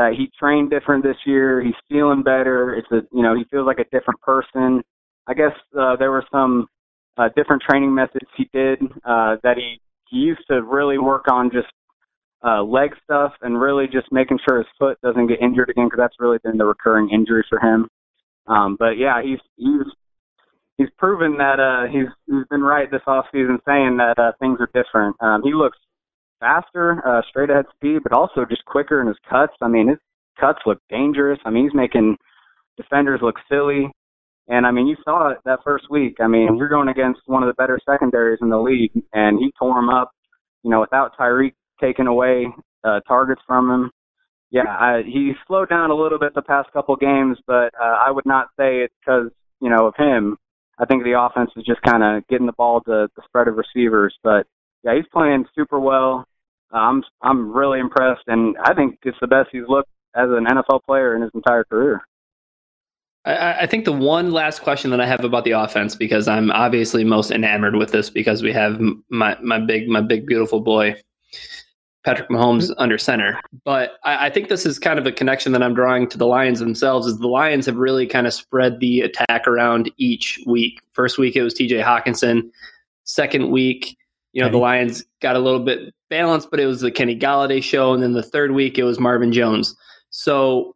that 0.00 0.14
he 0.16 0.30
trained 0.38 0.70
different 0.70 1.04
this 1.04 1.18
year. 1.26 1.62
He's 1.62 1.74
feeling 1.90 2.22
better. 2.22 2.74
It's 2.74 2.90
a 2.90 3.06
you 3.14 3.22
know 3.22 3.36
he 3.36 3.44
feels 3.50 3.66
like 3.66 3.78
a 3.78 3.84
different 3.92 4.18
person. 4.22 4.80
I 5.26 5.34
guess 5.34 5.52
uh, 5.78 5.96
there 5.96 6.10
were 6.10 6.24
some 6.32 6.66
uh, 7.18 7.28
different 7.36 7.62
training 7.68 7.94
methods 7.94 8.24
he 8.34 8.48
did 8.50 8.80
uh, 9.04 9.36
that 9.42 9.58
he 9.58 9.78
he 10.08 10.16
used 10.16 10.40
to 10.48 10.62
really 10.62 10.96
work 10.96 11.26
on 11.30 11.50
just 11.50 11.68
uh, 12.42 12.62
leg 12.62 12.92
stuff 13.04 13.32
and 13.42 13.60
really 13.60 13.84
just 13.92 14.10
making 14.10 14.38
sure 14.48 14.56
his 14.56 14.66
foot 14.78 14.96
doesn't 15.02 15.26
get 15.26 15.42
injured 15.42 15.68
again 15.68 15.88
because 15.88 15.98
that's 15.98 16.16
really 16.18 16.38
been 16.42 16.56
the 16.56 16.64
recurring 16.64 17.10
injury 17.10 17.44
for 17.50 17.60
him. 17.60 17.86
Um, 18.46 18.76
but 18.78 18.96
yeah, 18.96 19.20
he's 19.22 19.38
he's 19.56 19.86
he's 20.78 20.88
proven 20.96 21.36
that 21.36 21.60
uh, 21.60 21.92
he's 21.92 22.08
he's 22.26 22.46
been 22.48 22.62
right 22.62 22.90
this 22.90 23.04
off 23.06 23.26
season, 23.32 23.58
saying 23.68 23.98
that 23.98 24.18
uh, 24.18 24.32
things 24.40 24.58
are 24.60 24.70
different. 24.72 25.14
Um, 25.20 25.42
he 25.44 25.52
looks 25.52 25.76
faster, 26.40 27.02
uh, 27.06 27.22
straight 27.28 27.50
ahead 27.50 27.66
speed, 27.76 27.98
but 28.02 28.12
also 28.12 28.44
just 28.48 28.64
quicker 28.64 29.00
in 29.00 29.06
his 29.06 29.16
cuts. 29.28 29.52
I 29.60 29.68
mean, 29.68 29.88
his 29.88 29.98
cuts 30.40 30.60
look 30.66 30.78
dangerous. 30.88 31.38
I 31.44 31.50
mean, 31.50 31.64
he's 31.64 31.74
making 31.74 32.16
defenders 32.76 33.20
look 33.22 33.36
silly. 33.48 33.90
And 34.48 34.66
I 34.66 34.72
mean, 34.72 34.88
you 34.88 34.96
saw 35.04 35.30
it 35.30 35.38
that 35.44 35.60
first 35.64 35.84
week. 35.90 36.16
I 36.20 36.26
mean, 36.26 36.56
you're 36.56 36.68
going 36.68 36.88
against 36.88 37.20
one 37.26 37.42
of 37.42 37.48
the 37.48 37.54
better 37.54 37.78
secondaries 37.88 38.40
in 38.42 38.48
the 38.48 38.58
league, 38.58 38.90
and 39.12 39.38
he 39.38 39.52
tore 39.58 39.78
him 39.78 39.88
up. 39.88 40.10
You 40.64 40.70
know, 40.70 40.80
without 40.80 41.16
Tyreek 41.16 41.54
taking 41.80 42.06
away 42.06 42.46
uh, 42.84 43.00
targets 43.06 43.40
from 43.46 43.70
him. 43.70 43.90
Yeah, 44.50 44.68
I, 44.68 45.02
he 45.06 45.32
slowed 45.46 45.68
down 45.68 45.90
a 45.90 45.94
little 45.94 46.18
bit 46.18 46.34
the 46.34 46.42
past 46.42 46.72
couple 46.72 46.96
games, 46.96 47.38
but 47.46 47.72
uh, 47.80 47.96
I 48.04 48.10
would 48.10 48.26
not 48.26 48.48
say 48.58 48.78
it's 48.78 48.94
because 49.00 49.30
you 49.60 49.70
know 49.70 49.86
of 49.86 49.94
him. 49.96 50.36
I 50.78 50.86
think 50.86 51.04
the 51.04 51.18
offense 51.18 51.50
is 51.56 51.64
just 51.64 51.82
kind 51.82 52.02
of 52.02 52.26
getting 52.26 52.46
the 52.46 52.52
ball 52.52 52.80
to 52.82 53.08
the 53.14 53.22
spread 53.26 53.48
of 53.48 53.56
receivers. 53.56 54.14
But 54.24 54.46
yeah, 54.82 54.96
he's 54.96 55.06
playing 55.12 55.44
super 55.54 55.78
well. 55.78 56.24
I'm 56.72 57.02
I'm 57.22 57.52
really 57.52 57.80
impressed, 57.80 58.22
and 58.26 58.56
I 58.64 58.74
think 58.74 58.98
it's 59.02 59.18
the 59.20 59.26
best 59.26 59.48
he's 59.52 59.68
looked 59.68 59.90
as 60.14 60.28
an 60.30 60.46
NFL 60.46 60.84
player 60.86 61.14
in 61.14 61.22
his 61.22 61.30
entire 61.34 61.64
career. 61.64 62.02
I, 63.24 63.62
I 63.62 63.66
think 63.66 63.84
the 63.84 63.92
one 63.92 64.30
last 64.30 64.62
question 64.62 64.90
that 64.90 65.00
I 65.00 65.06
have 65.06 65.24
about 65.24 65.44
the 65.44 65.50
offense, 65.52 65.94
because 65.94 66.26
I'm 66.26 66.50
obviously 66.50 67.04
most 67.04 67.30
enamored 67.30 67.76
with 67.76 67.92
this, 67.92 68.10
because 68.10 68.42
we 68.42 68.52
have 68.52 68.80
my 69.10 69.36
my 69.42 69.58
big 69.58 69.88
my 69.88 70.00
big 70.00 70.26
beautiful 70.26 70.60
boy 70.60 70.94
Patrick 72.04 72.30
Mahomes 72.30 72.70
mm-hmm. 72.70 72.80
under 72.80 72.98
center. 72.98 73.40
But 73.64 73.98
I, 74.04 74.26
I, 74.26 74.30
think 74.30 74.48
this 74.48 74.64
is 74.64 74.78
kind 74.78 74.98
of 74.98 75.06
a 75.06 75.12
connection 75.12 75.52
that 75.52 75.62
I'm 75.62 75.74
drawing 75.74 76.08
to 76.08 76.18
the 76.18 76.26
Lions 76.26 76.60
themselves. 76.60 77.06
Is 77.06 77.18
the 77.18 77.28
Lions 77.28 77.66
have 77.66 77.76
really 77.76 78.06
kind 78.06 78.26
of 78.26 78.32
spread 78.32 78.80
the 78.80 79.02
attack 79.02 79.46
around 79.46 79.90
each 79.98 80.38
week. 80.46 80.80
First 80.92 81.18
week 81.18 81.36
it 81.36 81.42
was 81.42 81.54
T.J. 81.54 81.82
Hockenson. 81.82 82.50
Second 83.04 83.50
week, 83.50 83.96
you 84.32 84.42
know, 84.42 84.48
the 84.48 84.58
Lions 84.58 85.04
got 85.20 85.36
a 85.36 85.40
little 85.40 85.60
bit 85.60 85.92
balanced, 86.10 86.50
but 86.50 86.60
it 86.60 86.66
was 86.66 86.80
the 86.80 86.90
Kenny 86.90 87.18
Golladay 87.18 87.62
show. 87.62 87.94
And 87.94 88.02
then 88.02 88.12
the 88.12 88.22
third 88.22 88.52
week 88.52 88.78
it 88.78 88.84
was 88.84 89.00
Marvin 89.00 89.32
Jones. 89.32 89.74
So 90.10 90.74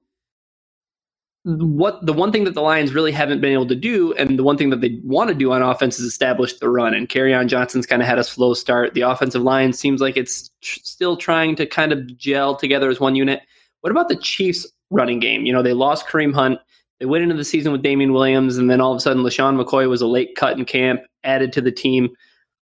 what 1.45 2.05
the 2.05 2.13
one 2.15 2.33
thing 2.33 2.45
that 2.45 2.55
the 2.55 2.63
Lions 2.63 2.95
really 2.95 3.13
haven't 3.13 3.43
been 3.43 3.53
able 3.53 3.67
to 3.67 3.75
do, 3.75 4.15
and 4.15 4.39
the 4.39 4.43
one 4.43 4.57
thing 4.57 4.71
that 4.71 4.81
they 4.81 4.99
want 5.05 5.29
to 5.29 5.35
do 5.35 5.53
on 5.53 5.61
offense 5.61 5.99
is 6.01 6.07
establish 6.07 6.55
the 6.55 6.71
run. 6.71 6.95
And 6.95 7.09
Kerryon 7.09 7.49
Johnson's 7.49 7.85
kind 7.85 8.01
of 8.01 8.09
had 8.09 8.19
a 8.19 8.25
slow 8.25 8.55
start. 8.55 8.95
The 8.95 9.03
offensive 9.03 9.43
line 9.43 9.75
seems 9.75 10.01
like 10.01 10.17
it's 10.17 10.51
tr- 10.63 10.81
still 10.83 11.17
trying 11.19 11.55
to 11.57 11.67
kind 11.67 11.93
of 11.93 12.17
gel 12.17 12.57
together 12.57 12.89
as 12.89 12.99
one 12.99 13.15
unit. 13.15 13.43
What 13.83 13.91
about 13.91 14.09
the 14.09 14.17
Chiefs' 14.17 14.67
running 14.91 15.21
game? 15.21 15.45
You 15.45 15.53
know, 15.53 15.63
they 15.63 15.75
lost 15.75 16.07
Kareem 16.07 16.33
Hunt. 16.33 16.59
They 16.99 17.07
went 17.07 17.25
into 17.25 17.35
the 17.35 17.45
season 17.45 17.73
with 17.73 17.83
Damien 17.83 18.15
Williams, 18.15 18.57
and 18.57 18.71
then 18.71 18.81
all 18.81 18.93
of 18.93 18.97
a 18.97 19.01
sudden, 19.01 19.23
LeSean 19.23 19.63
McCoy 19.63 19.87
was 19.89 20.01
a 20.01 20.07
late 20.07 20.37
cut 20.37 20.59
in 20.59 20.65
camp, 20.65 21.03
added 21.25 21.53
to 21.53 21.61
the 21.61 21.73
team. 21.73 22.09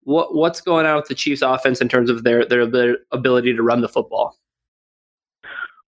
What 0.05 0.35
what's 0.35 0.61
going 0.61 0.87
on 0.87 0.97
with 0.97 1.07
the 1.07 1.15
Chiefs' 1.15 1.43
offense 1.43 1.81
in 1.81 1.89
terms 1.89 2.11
of 2.11 2.25
their 2.25 2.45
their 2.45 2.99
ability 3.13 3.55
to 3.55 3.63
run 3.63 3.81
the 3.81 3.89
football? 3.89 4.37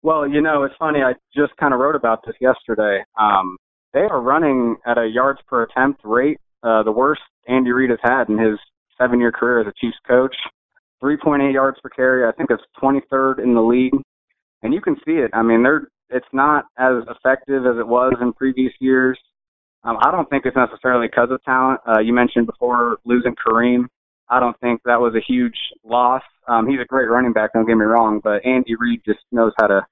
Well, 0.03 0.27
you 0.27 0.41
know, 0.41 0.65
it's 0.65 0.75
funny. 0.79 1.01
I 1.03 1.13
just 1.35 1.57
kind 1.59 1.75
of 1.75 1.81
wrote 1.81 1.95
about 1.95 2.25
this 2.27 2.35
yesterday. 2.41 3.05
Um, 3.19 3.57
they 3.93 4.01
are 4.01 4.21
running 4.21 4.77
at 4.87 4.99
a 4.99 5.07
yards 5.07 5.41
per 5.47 5.65
attempt 5.65 6.01
rate, 6.05 6.39
uh, 6.63 6.83
the 6.83 6.93
worst 6.93 7.23
Andy 7.49 7.71
Reid 7.73 7.91
has 7.91 7.99
had 8.03 8.29
in 8.29 8.39
his 8.39 8.59
seven-year 8.99 9.33
career 9.33 9.61
as 9.61 9.67
a 9.67 9.73
Chiefs 9.81 9.97
coach. 10.07 10.35
3.8 11.03 11.53
yards 11.53 11.79
per 11.83 11.89
carry. 11.89 12.29
I 12.29 12.33
think 12.33 12.51
it's 12.51 12.63
23rd 12.83 13.43
in 13.43 13.55
the 13.55 13.63
league, 13.63 13.95
and 14.63 14.75
you 14.75 14.83
can 14.83 14.97
see 15.07 15.13
it. 15.13 15.31
I 15.33 15.43
mean, 15.43 15.63
they're 15.63 15.89
it's 16.11 16.27
not 16.33 16.65
as 16.77 17.05
effective 17.09 17.67
as 17.67 17.79
it 17.79 17.87
was 17.87 18.15
in 18.21 18.33
previous 18.33 18.73
years. 18.81 19.19
Um, 19.85 19.97
I 20.03 20.11
don't 20.11 20.29
think 20.29 20.45
it's 20.45 20.57
necessarily 20.57 21.07
because 21.07 21.31
of 21.31 21.43
talent. 21.45 21.81
Uh, 21.89 22.01
you 22.01 22.13
mentioned 22.13 22.47
before 22.47 22.99
losing 23.05 23.35
Kareem. 23.37 23.87
I 24.31 24.41
don't 24.41 24.59
think 24.61 24.81
that 24.85 25.01
was 25.01 25.15
a 25.15 25.33
huge 25.33 25.57
loss. 25.85 26.23
Um, 26.47 26.69
he's 26.69 26.81
a 26.81 26.87
great 26.87 27.11
running 27.11 27.33
back, 27.33 27.53
don't 27.53 27.67
get 27.67 27.77
me 27.77 27.85
wrong, 27.85 28.21
but 28.23 28.45
Andy 28.47 28.77
Reid 28.77 29.03
just 29.05 29.21
knows 29.33 29.53
how 29.61 29.67
to 29.67 29.87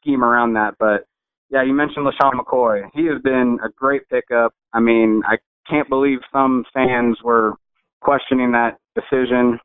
scheme 0.00 0.24
around 0.24 0.54
that. 0.54 0.74
But 0.78 1.06
yeah, 1.50 1.64
you 1.64 1.74
mentioned 1.74 2.06
LeSean 2.06 2.32
McCoy. 2.34 2.88
He 2.94 3.06
has 3.06 3.20
been 3.22 3.58
a 3.64 3.68
great 3.68 4.08
pickup. 4.08 4.54
I 4.72 4.80
mean, 4.80 5.22
I 5.26 5.36
can't 5.68 5.88
believe 5.88 6.18
some 6.32 6.64
fans 6.72 7.18
were 7.22 7.54
questioning 8.00 8.52
that 8.52 8.78
decision. 8.94 9.58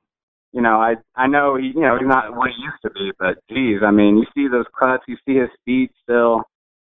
You 0.52 0.62
know, 0.62 0.80
I 0.80 0.96
I 1.16 1.28
know 1.28 1.58
he 1.58 1.68
you 1.76 1.82
know 1.82 1.98
he's 2.00 2.08
not 2.08 2.36
what 2.36 2.50
he 2.50 2.64
used 2.64 2.82
to 2.84 2.90
be, 2.90 3.12
but 3.20 3.38
geez, 3.50 3.82
I 3.86 3.92
mean, 3.92 4.18
you 4.18 4.26
see 4.34 4.48
those 4.48 4.66
cuts, 4.80 5.04
you 5.08 5.18
see 5.26 5.36
his 5.36 5.50
speed 5.60 5.90
still. 6.04 6.44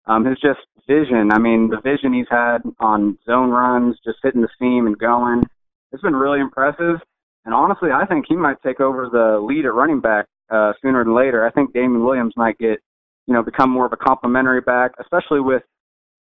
Um, 0.07 0.23
his 0.23 0.37
just 0.39 0.59
vision. 0.87 1.31
I 1.31 1.39
mean, 1.39 1.69
the 1.69 1.81
vision 1.81 2.13
he's 2.13 2.29
had 2.29 2.59
on 2.79 3.17
zone 3.25 3.49
runs, 3.49 3.97
just 4.05 4.19
hitting 4.21 4.41
the 4.41 4.49
seam 4.59 4.85
and 4.85 4.97
going. 4.97 5.43
It's 5.91 6.03
been 6.03 6.15
really 6.15 6.39
impressive. 6.39 6.97
And 7.45 7.53
honestly, 7.53 7.89
I 7.93 8.05
think 8.05 8.25
he 8.27 8.35
might 8.35 8.61
take 8.63 8.79
over 8.79 9.07
the 9.11 9.39
lead 9.39 9.65
at 9.65 9.73
running 9.73 10.01
back 10.01 10.25
uh, 10.49 10.73
sooner 10.81 11.03
than 11.03 11.15
later. 11.15 11.45
I 11.45 11.51
think 11.51 11.73
Damien 11.73 12.03
Williams 12.03 12.33
might 12.35 12.57
get, 12.57 12.79
you 13.27 13.33
know, 13.33 13.43
become 13.43 13.69
more 13.69 13.85
of 13.85 13.93
a 13.93 13.97
complementary 13.97 14.61
back, 14.61 14.91
especially 14.99 15.41
with 15.41 15.63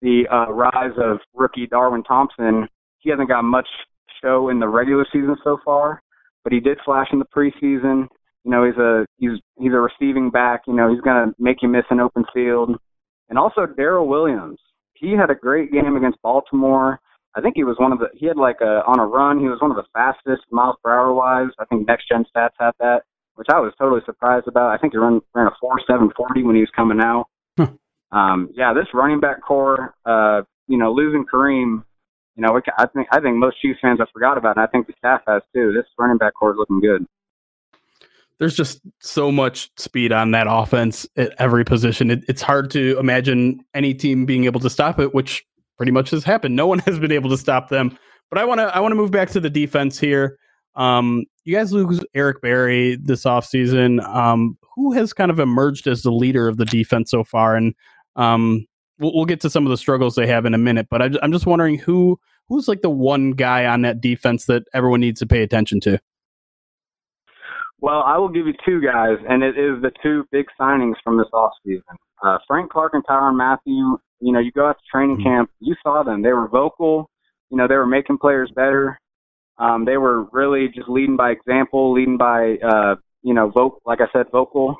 the 0.02 0.25
uh, 0.30 0.52
rise 0.52 0.92
of 0.99 1.18
rookie 1.33 1.66
Darwin 1.66 2.02
Thompson. 2.02 2.68
He 2.99 3.11
hasn't 3.11 3.28
got 3.28 3.42
much 3.42 3.68
show 4.23 4.49
in 4.49 4.59
the 4.59 4.68
regular 4.68 5.06
season 5.12 5.37
so 5.44 5.59
far, 5.64 6.02
but 6.42 6.52
he 6.52 6.61
did 6.61 6.78
flash 6.85 7.09
in 7.12 7.18
the 7.18 7.25
preseason. 7.25 8.09
You 8.44 8.50
know, 8.50 8.64
he's 8.64 8.76
a 8.76 9.06
he's 9.18 9.40
he's 9.59 9.73
a 9.73 9.80
receiving 9.80 10.30
back. 10.30 10.62
You 10.66 10.75
know, 10.75 10.92
he's 10.92 11.00
gonna 11.00 11.33
make 11.38 11.62
you 11.62 11.68
miss 11.68 11.85
an 11.90 12.00
open 12.00 12.25
field. 12.35 12.76
And 13.28 13.38
also 13.38 13.66
Darrel 13.66 14.06
Williams. 14.06 14.59
He 14.94 15.12
had 15.12 15.30
a 15.30 15.35
great 15.35 15.73
game 15.73 15.97
against 15.97 16.21
Baltimore. 16.23 17.00
I 17.37 17.41
think 17.41 17.57
he 17.57 17.64
was 17.64 17.76
one 17.79 17.93
of 17.93 17.99
the 17.99 18.09
he 18.14 18.26
had 18.26 18.37
like 18.37 18.61
a 18.61 18.83
on 18.87 19.00
a 19.00 19.07
run, 19.07 19.41
he 19.41 19.49
was 19.49 19.61
one 19.61 19.71
of 19.71 19.76
the 19.76 19.85
fastest 19.93 20.45
miles 20.50 20.76
per 20.83 20.93
hour 20.93 21.12
wise. 21.12 21.50
I 21.59 21.64
think 21.64 21.87
next 21.87 22.09
gen 22.09 22.25
stats 22.35 22.55
had 22.59 22.73
that, 22.79 23.03
which 23.35 23.49
I 23.50 23.59
was 23.61 23.73
totally 23.79 24.03
surprised 24.07 24.47
about. 24.47 24.71
I 24.71 24.79
think 24.79 24.93
he 24.93 24.99
ran 24.99 25.21
ran 25.35 25.49
a 25.49 25.53
four 25.61 25.81
seven 25.87 26.11
forty 26.17 26.43
when 26.43 26.55
he 26.55 26.61
was 26.61 26.71
coming 26.75 27.00
out. 27.00 27.26
um 28.12 28.50
yeah, 28.55 28.73
this 28.73 28.87
running 28.95 29.21
back 29.21 29.43
corps, 29.43 29.95
uh, 30.07 30.43
you 30.69 30.79
know, 30.79 30.93
losing 30.93 31.25
Kareem, 31.25 31.83
you 32.37 32.43
know, 32.43 32.61
I 32.79 32.87
think 32.87 33.09
I 33.11 33.21
think 33.21 33.37
most 33.37 33.61
Chiefs 33.61 33.81
fans 33.83 33.99
have 33.99 34.09
forgot 34.12 34.38
about 34.38 34.57
it. 34.57 34.61
I 34.61 34.67
think 34.67 34.87
the 34.87 34.95
staff 34.99 35.23
has 35.26 35.43
too. 35.53 35.73
This 35.73 35.87
running 35.99 36.19
back 36.19 36.35
corps 36.35 36.53
is 36.53 36.59
looking 36.59 36.81
good 36.81 37.07
there's 38.38 38.57
just 38.57 38.81
so 38.99 39.31
much 39.31 39.71
speed 39.76 40.12
on 40.12 40.33
that 40.33 40.47
offense 40.50 41.07
at 41.17 41.33
every 41.38 41.64
position. 41.64 42.11
It, 42.11 42.25
it's 42.29 42.43
hard 42.43 42.71
to 42.73 42.99
imagine 42.99 43.64
any 43.75 43.95
team 43.95 44.26
being 44.26 44.45
able 44.45 44.61
to 44.61 44.71
stop 44.71 44.99
it, 44.99 45.14
which 45.14 45.47
pretty 45.76 45.93
much 45.93 46.11
has 46.11 46.25
happened. 46.25 46.57
No 46.57 46.66
one 46.66 46.78
has 46.87 46.99
been 46.99 47.12
able 47.12 47.31
to 47.31 47.38
stop 47.38 47.69
them. 47.69 47.97
But 48.31 48.38
I 48.38 48.45
want 48.45 48.61
to 48.61 48.75
I 48.75 48.81
want 48.81 48.93
to 48.93 48.97
move 48.97 49.11
back 49.11 49.31
to 49.31 49.40
the 49.40 49.50
defense 49.50 49.99
here. 49.99 50.38
Um, 50.76 51.25
you 51.45 51.54
guys 51.54 51.73
lose 51.73 52.04
Eric 52.14 52.40
Berry 52.40 52.97
this 52.97 53.25
offseason. 53.25 54.04
Um, 54.04 54.59
who 54.75 54.93
has 54.93 55.12
kind 55.12 55.31
of 55.31 55.38
emerged 55.38 55.87
as 55.87 56.02
the 56.02 56.11
leader 56.11 56.49
of 56.49 56.57
the 56.57 56.64
defense 56.64 57.11
so 57.11 57.23
far? 57.23 57.54
And 57.54 57.75
um, 58.16 58.66
we'll, 58.99 59.14
we'll 59.14 59.25
get 59.25 59.40
to 59.43 59.50
some 59.50 59.66
of 59.66 59.71
the 59.71 59.76
struggles 59.76 60.16
they 60.16 60.26
have 60.26 60.47
in 60.47 60.54
a 60.54 60.59
minute. 60.59 60.88
But 60.90 61.02
I, 61.02 61.11
I'm 61.23 61.33
just 61.33 61.47
wondering 61.47 61.78
who 61.78 62.19
who's 62.49 62.66
like 62.69 62.83
the 62.83 62.90
one 62.90 63.33
guy 63.33 63.66
on 63.66 63.83
that 63.83 64.00
defense 64.00 64.47
that 64.47 64.64
everyone 64.75 65.00
needs 65.00 65.21
to 65.21 65.26
pay 65.26 65.43
attention 65.43 65.81
to. 65.81 66.00
Well, 67.81 68.02
I 68.07 68.16
will 68.16 68.31
give 68.31 68.47
you 68.47 68.54
two 68.64 68.81
guys, 68.81 69.19
and 69.28 69.43
it 69.43 69.59
is 69.59 69.83
the 69.83 69.93
two 70.02 70.25
big 70.33 70.47
signings 70.59 70.95
from 71.04 71.19
this 71.19 71.26
offseason. 71.35 71.83
Uh, 72.25 72.38
Frank 72.47 72.71
Clark 72.71 72.95
and 72.95 73.04
Tyrann 73.04 73.37
Mathieu 73.37 73.99
you 74.25 74.33
know, 74.33 74.40
you 74.40 74.50
go 74.52 74.66
out 74.66 74.78
to 74.78 74.85
training 74.90 75.16
mm-hmm. 75.16 75.28
camp, 75.28 75.50
you 75.61 75.75
saw 75.83 76.02
them. 76.02 76.23
They 76.23 76.33
were 76.33 76.49
vocal. 76.49 77.11
You 77.50 77.59
know, 77.59 77.69
they 77.69 77.76
were 77.76 77.87
making 77.87 78.19
players 78.19 78.50
better. 78.57 78.99
Um, 79.59 79.85
they 79.85 79.99
were 79.99 80.25
really 80.33 80.69
just 80.75 80.88
leading 80.88 81.16
by 81.16 81.31
example, 81.31 81.93
leading 81.93 82.16
by, 82.16 82.57
uh, 82.66 82.97
you 83.23 83.35
know, 83.35 83.50
vote, 83.50 83.81
like 83.85 84.00
I 84.00 84.07
said, 84.12 84.26
vocal. 84.33 84.76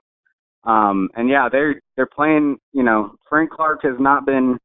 Um, 0.65 1.11
and 1.15 1.29
yeah, 1.29 1.49
they're 1.53 1.81
they're 1.95 2.07
playing. 2.07 2.57
You 2.73 2.83
know, 2.85 3.17
Frank 3.29 3.51
Clark 3.51 3.81
has 3.83 3.97
not 4.01 4.25
been 4.25 4.59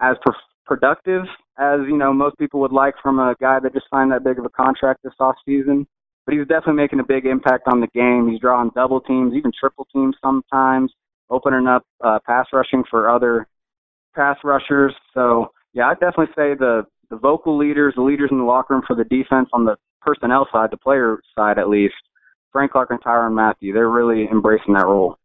as 0.00 0.16
pro- 0.22 0.34
productive 0.64 1.24
as 1.58 1.80
you 1.88 1.96
know 1.96 2.12
most 2.12 2.38
people 2.38 2.60
would 2.60 2.72
like 2.72 2.94
from 3.02 3.18
a 3.18 3.34
guy 3.40 3.58
that 3.58 3.74
just 3.74 3.86
signed 3.90 4.12
that 4.12 4.22
big 4.22 4.38
of 4.38 4.44
a 4.44 4.50
contract 4.50 5.00
this 5.02 5.12
off 5.18 5.34
season. 5.44 5.88
But 6.24 6.34
he's 6.34 6.46
definitely 6.46 6.74
making 6.74 7.00
a 7.00 7.04
big 7.04 7.26
impact 7.26 7.64
on 7.66 7.80
the 7.80 7.88
game. 7.88 8.28
He's 8.30 8.40
drawing 8.40 8.70
double 8.76 9.00
teams, 9.00 9.34
even 9.34 9.50
triple 9.58 9.88
teams 9.92 10.14
sometimes, 10.22 10.92
opening 11.30 11.66
up 11.66 11.82
uh, 12.00 12.20
pass 12.24 12.46
rushing 12.52 12.84
for 12.88 13.10
other 13.10 13.48
pass 14.14 14.36
rushers. 14.44 14.94
So 15.14 15.52
yeah, 15.72 15.88
I'd 15.88 16.00
definitely 16.00 16.32
say 16.36 16.54
the 16.54 16.82
the 17.10 17.16
vocal 17.16 17.58
leaders, 17.58 17.94
the 17.96 18.02
leaders 18.02 18.28
in 18.30 18.38
the 18.38 18.44
locker 18.44 18.74
room 18.74 18.82
for 18.86 18.94
the 18.94 19.04
defense 19.04 19.48
on 19.52 19.64
the 19.64 19.76
personnel 20.00 20.46
side, 20.52 20.70
the 20.70 20.76
player 20.76 21.18
side 21.36 21.58
at 21.58 21.68
least, 21.68 21.94
Frank 22.52 22.72
Clark 22.72 22.90
and 22.90 23.00
Tyrann 23.00 23.34
Mathieu, 23.34 23.72
they're 23.72 23.88
really 23.88 24.28
embracing 24.30 24.74
that 24.74 24.86
role. 24.86 25.16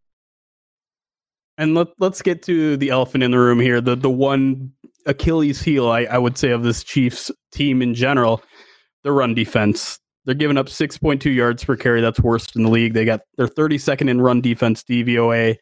And 1.58 1.74
let, 1.74 1.88
let's 2.00 2.22
get 2.22 2.42
to 2.44 2.76
the 2.78 2.90
elephant 2.90 3.24
in 3.24 3.32
the 3.32 3.40
room 3.40 3.60
here. 3.60 3.80
The 3.80 3.96
the 3.96 4.10
one 4.10 4.74
Achilles 5.06 5.62
heel, 5.62 5.90
I, 5.90 6.02
I 6.02 6.18
would 6.18 6.38
say, 6.38 6.52
of 6.52 6.64
this 6.64 6.84
Chiefs 6.84 7.32
team 7.52 7.82
in 7.82 7.94
general, 7.94 8.42
the 9.04 9.12
run 9.12 9.34
defense. 9.34 10.00
They're 10.26 10.34
giving 10.34 10.58
up 10.58 10.66
6.2 10.66 11.34
yards 11.34 11.64
per 11.64 11.76
carry. 11.76 12.02
That's 12.02 12.20
worst 12.20 12.56
in 12.56 12.64
the 12.64 12.70
league. 12.70 12.94
They 12.94 13.06
got 13.06 13.22
their 13.38 13.48
32nd 13.48 14.10
in 14.10 14.20
run 14.20 14.42
defense 14.42 14.84
DVOA 14.84 15.56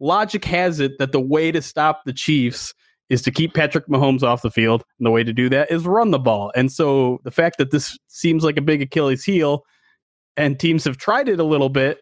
logic 0.00 0.44
has 0.44 0.80
it 0.80 0.98
that 0.98 1.12
the 1.12 1.20
way 1.20 1.52
to 1.52 1.62
stop 1.62 2.02
the 2.04 2.12
Chiefs 2.12 2.74
is 3.08 3.22
to 3.22 3.30
keep 3.30 3.54
Patrick 3.54 3.86
Mahomes 3.88 4.22
off 4.22 4.42
the 4.42 4.50
field. 4.50 4.84
And 4.98 5.06
the 5.06 5.10
way 5.10 5.24
to 5.24 5.32
do 5.32 5.48
that 5.48 5.70
is 5.70 5.84
run 5.84 6.10
the 6.10 6.18
ball. 6.18 6.52
And 6.54 6.70
so 6.70 7.20
the 7.24 7.30
fact 7.30 7.58
that 7.58 7.70
this 7.70 7.98
seems 8.08 8.44
like 8.44 8.56
a 8.56 8.62
big 8.62 8.82
Achilles 8.82 9.24
heel 9.24 9.64
and 10.36 10.58
teams 10.58 10.84
have 10.84 10.98
tried 10.98 11.28
it 11.28 11.40
a 11.40 11.44
little 11.44 11.68
bit, 11.68 12.00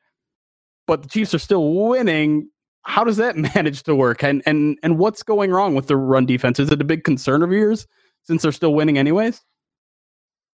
but 0.87 1.03
the 1.03 1.09
Chiefs 1.09 1.35
are 1.35 1.38
still 1.38 1.73
winning. 1.73 2.50
How 2.83 3.05
does 3.05 3.17
that 3.19 3.37
manage 3.55 3.83
to 3.85 3.95
work? 3.95 4.23
And 4.23 4.43
and 4.47 4.79
and 4.83 4.99
what's 4.99 5.23
going 5.23 5.50
wrong 5.50 5.75
with 5.75 5.87
the 5.87 5.97
run 5.97 6.26
defense? 6.26 6.59
Is 6.59 6.71
it 6.71 6.81
a 6.81 6.85
big 6.85 7.05
concern 7.05 7.43
of 7.43 7.53
yours 7.53 7.87
since 8.23 8.43
they're 8.43 8.53
still 8.53 8.75
winning 8.75 8.99
anyways? 8.99 9.43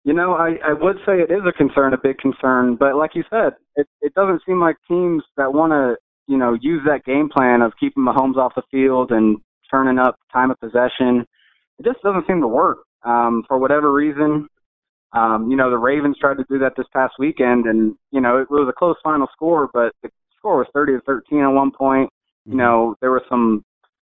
You 0.06 0.14
know, 0.14 0.36
I, 0.36 0.58
I 0.66 0.72
would 0.72 0.98
say 1.06 1.20
it 1.20 1.30
is 1.30 1.42
a 1.46 1.52
concern, 1.52 1.94
a 1.94 1.98
big 1.98 2.18
concern, 2.20 2.78
but 2.78 2.96
like 2.96 3.14
you 3.14 3.26
said, 3.30 3.56
it, 3.76 3.88
it 4.00 4.14
doesn't 4.14 4.42
seem 4.48 4.62
like 4.62 4.78
teams 4.88 5.22
that 5.36 5.54
want 5.54 5.74
to 5.74 5.98
you 6.28 6.38
know, 6.38 6.58
use 6.62 6.82
that 6.86 7.06
game 7.06 7.30
plan 7.30 7.62
of 7.62 7.74
keeping 7.80 8.04
Mahomes 8.04 8.38
off 8.38 8.54
the 8.56 8.64
field 8.70 9.12
and 9.12 9.38
turning 9.72 9.98
up 9.98 10.18
time 10.32 10.52
of 10.52 10.60
possession. 10.60 11.26
It 11.80 11.86
just 11.86 12.02
doesn't 12.04 12.28
seem 12.28 12.42
to 12.42 12.48
work 12.48 12.80
um, 13.04 13.44
for 13.48 13.58
whatever 13.58 13.92
reason. 13.94 14.48
Um, 15.14 15.50
you 15.50 15.56
know, 15.56 15.70
the 15.70 15.78
Ravens 15.78 16.18
tried 16.20 16.38
to 16.38 16.46
do 16.50 16.60
that 16.60 16.74
this 16.76 16.86
past 16.94 17.14
weekend, 17.18 17.66
and 17.66 17.96
you 18.12 18.20
know, 18.20 18.40
it 18.40 18.50
was 18.50 18.68
a 18.70 18.78
close 18.78 18.98
final 19.04 19.28
score, 19.32 19.70
but 19.74 19.94
the 20.04 20.10
score 20.38 20.58
was 20.58 20.68
30 20.74 20.94
to 20.94 21.02
13 21.02 21.40
at 21.40 21.48
one 21.48 21.72
point. 21.72 22.10
You 22.46 22.52
mm-hmm. 22.52 22.60
know, 22.60 22.96
there 23.02 23.12
were 23.12 23.24
some 23.30 23.64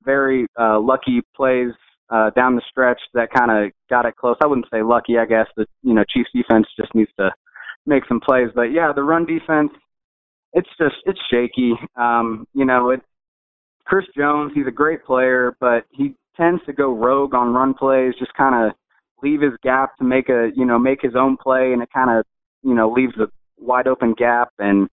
very 0.03 0.46
uh, 0.60 0.79
lucky 0.79 1.22
plays 1.36 1.72
uh, 2.10 2.29
down 2.32 2.55
the 2.55 2.62
stretch 2.70 3.01
that 3.13 3.32
kind 3.34 3.51
of 3.51 3.72
got 3.89 4.05
it 4.05 4.15
close. 4.15 4.36
I 4.43 4.48
wouldn't 4.48 4.67
say 4.72 4.84
lucky, 4.84 5.17
I 5.17 5.25
guess. 5.25 5.48
The 5.58 5.65
you 5.82 5.93
know 5.93 6.03
Chiefs 6.08 6.29
defense 6.34 6.67
just 6.79 6.93
needs 6.93 7.12
to 7.20 7.32
make 7.86 8.03
some 8.08 8.20
plays, 8.20 8.50
but 8.53 8.72
yeah, 8.72 8.91
the 8.93 9.03
run 9.03 9.25
defense 9.25 9.72
it's 10.53 10.69
just 10.79 10.95
it's 11.05 11.19
shaky. 11.31 11.74
Um, 11.95 12.48
you 12.53 12.65
know, 12.65 12.91
it 12.91 13.01
Chris 13.86 14.05
Jones, 14.15 14.51
he's 14.55 14.67
a 14.67 14.72
great 14.72 15.03
player, 15.03 15.55
but 15.60 15.86
he 15.91 16.15
tends 16.38 16.62
to 16.65 16.74
go 16.74 16.93
rogue 16.93 17.33
on 17.36 17.53
run 17.53 17.74
plays, 17.74 18.13
just 18.17 18.33
kind 18.33 18.67
of 18.67 18.75
leave 19.22 19.41
his 19.41 19.53
gap 19.62 19.98
to 19.98 20.03
make 20.03 20.29
a 20.29 20.50
you 20.55 20.65
know 20.65 20.79
make 20.79 21.01
his 21.01 21.15
own 21.15 21.38
play, 21.38 21.74
and 21.74 21.81
it 21.81 21.89
kind 21.93 22.17
of 22.17 22.25
you 22.63 22.74
know 22.74 22.91
leaves 22.91 23.13
a 23.17 23.27
wide 23.57 23.88
open 23.88 24.13
gap. 24.17 24.50
And 24.60 24.88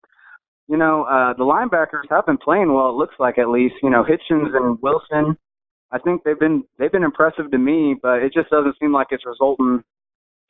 you 0.68 0.76
know 0.76 1.04
uh, 1.04 1.34
the 1.34 1.44
linebackers 1.44 2.08
have 2.10 2.26
been 2.26 2.38
playing 2.38 2.72
well. 2.72 2.90
It 2.90 2.96
looks 2.96 3.14
like 3.18 3.38
at 3.38 3.48
least 3.48 3.74
you 3.82 3.90
know 3.90 4.04
Hitchens 4.04 4.54
and 4.54 4.78
Wilson. 4.82 5.36
I 5.90 5.98
think 5.98 6.22
they've 6.24 6.38
been 6.38 6.64
they've 6.78 6.92
been 6.92 7.04
impressive 7.04 7.50
to 7.50 7.58
me, 7.58 7.96
but 8.00 8.22
it 8.22 8.32
just 8.32 8.50
doesn't 8.50 8.76
seem 8.78 8.92
like 8.92 9.08
it's 9.10 9.26
resulting 9.26 9.82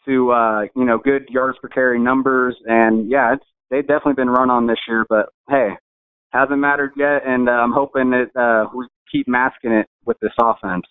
to 0.06 0.30
uh, 0.30 0.62
you 0.76 0.84
know 0.84 0.98
good 0.98 1.28
yards 1.28 1.58
per 1.60 1.68
carry 1.68 1.98
numbers. 1.98 2.56
And 2.66 3.10
yeah, 3.10 3.34
it's 3.34 3.44
they've 3.70 3.87
definitely 3.87 4.14
been 4.14 4.30
run 4.30 4.50
on 4.50 4.66
this 4.66 4.78
year, 4.88 5.04
but 5.08 5.26
hey, 5.48 5.70
hasn't 6.30 6.58
mattered 6.58 6.92
yet, 6.96 7.22
and 7.26 7.48
uh, 7.48 7.52
I'm 7.52 7.72
hoping 7.72 8.10
that 8.10 8.40
uh, 8.40 8.68
we 8.75 8.87
keep 9.10 9.26
masking 9.28 9.72
it 9.72 9.87
with 10.04 10.18
this 10.20 10.32
offense. 10.38 10.84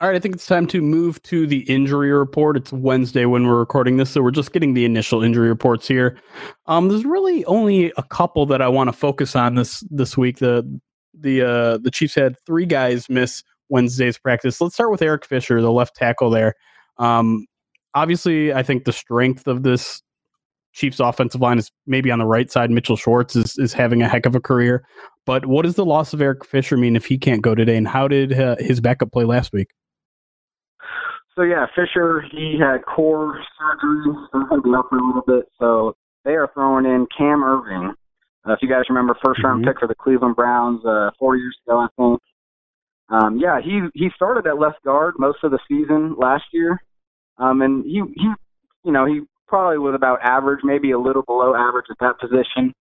All 0.00 0.08
right, 0.08 0.16
I 0.16 0.18
think 0.18 0.34
it's 0.34 0.46
time 0.46 0.66
to 0.68 0.80
move 0.80 1.22
to 1.24 1.46
the 1.46 1.58
injury 1.70 2.10
report. 2.10 2.56
It's 2.56 2.72
Wednesday 2.72 3.26
when 3.26 3.46
we're 3.46 3.58
recording 3.58 3.98
this, 3.98 4.08
so 4.08 4.22
we're 4.22 4.30
just 4.30 4.52
getting 4.52 4.72
the 4.72 4.86
initial 4.86 5.22
injury 5.22 5.48
reports 5.48 5.86
here. 5.86 6.16
Um, 6.64 6.88
there's 6.88 7.04
really 7.04 7.44
only 7.44 7.92
a 7.98 8.02
couple 8.04 8.46
that 8.46 8.62
I 8.62 8.68
want 8.68 8.88
to 8.88 8.92
focus 8.92 9.36
on 9.36 9.56
this 9.56 9.80
this 9.90 10.16
week. 10.16 10.38
The 10.38 10.80
the 11.12 11.42
uh, 11.42 11.78
the 11.78 11.90
Chiefs 11.90 12.14
had 12.14 12.36
three 12.46 12.64
guys 12.64 13.10
miss 13.10 13.42
Wednesday's 13.68 14.16
practice. 14.16 14.58
Let's 14.58 14.74
start 14.74 14.90
with 14.90 15.02
Eric 15.02 15.26
Fisher, 15.26 15.60
the 15.60 15.70
left 15.70 15.96
tackle 15.96 16.30
there. 16.30 16.54
Um, 16.96 17.46
obviously, 17.94 18.52
I 18.52 18.62
think 18.62 18.84
the 18.84 18.92
strength 18.92 19.46
of 19.46 19.62
this 19.62 20.02
Chiefs 20.72 21.00
offensive 21.00 21.40
line 21.40 21.58
is 21.58 21.70
maybe 21.86 22.10
on 22.10 22.20
the 22.20 22.26
right 22.26 22.50
side. 22.50 22.70
Mitchell 22.70 22.96
Schwartz 22.96 23.34
is, 23.34 23.58
is 23.58 23.72
having 23.72 24.02
a 24.02 24.08
heck 24.08 24.24
of 24.24 24.34
a 24.34 24.40
career. 24.40 24.84
But 25.26 25.46
what 25.46 25.62
does 25.62 25.74
the 25.74 25.84
loss 25.84 26.12
of 26.12 26.22
Eric 26.22 26.44
Fisher 26.44 26.76
mean 26.76 26.96
if 26.96 27.06
he 27.06 27.18
can't 27.18 27.42
go 27.42 27.54
today? 27.54 27.76
And 27.76 27.88
how 27.88 28.06
did 28.08 28.38
uh, 28.38 28.56
his 28.58 28.80
backup 28.80 29.12
play 29.12 29.24
last 29.24 29.52
week? 29.52 29.68
So 31.36 31.42
yeah, 31.42 31.66
Fisher 31.74 32.24
he 32.30 32.56
had 32.58 32.84
core 32.84 33.38
surgery, 33.58 34.14
so 34.32 34.60
been 34.60 34.74
up 34.74 34.86
for 34.90 34.98
a 34.98 35.06
little 35.06 35.22
bit. 35.26 35.46
So 35.58 35.96
they 36.24 36.32
are 36.32 36.50
throwing 36.54 36.84
in 36.84 37.06
Cam 37.16 37.40
Erving. 37.40 37.90
Uh, 38.46 38.52
if 38.52 38.58
you 38.62 38.68
guys 38.68 38.84
remember, 38.88 39.16
first 39.24 39.42
round 39.42 39.62
mm-hmm. 39.62 39.70
pick 39.70 39.80
for 39.80 39.88
the 39.88 39.94
Cleveland 39.94 40.36
Browns 40.36 40.84
uh, 40.84 41.10
four 41.18 41.36
years 41.36 41.56
ago, 41.66 41.78
I 41.78 41.88
think. 41.96 42.20
Um, 43.10 43.38
yeah, 43.38 43.60
he 43.62 43.80
he 43.94 44.08
started 44.14 44.46
at 44.46 44.58
left 44.58 44.82
guard 44.84 45.14
most 45.18 45.38
of 45.42 45.50
the 45.50 45.58
season 45.68 46.14
last 46.18 46.44
year, 46.52 46.80
um, 47.40 47.62
and 47.62 47.84
he 47.84 48.02
he 48.14 48.28
you 48.84 48.92
know 48.92 49.06
he 49.06 49.22
probably 49.48 49.78
was 49.78 49.94
about 49.94 50.20
average, 50.22 50.60
maybe 50.62 50.92
a 50.92 50.98
little 50.98 51.22
below 51.22 51.54
average 51.54 51.86
at 51.90 51.98
that 51.98 52.20
position. 52.20 52.72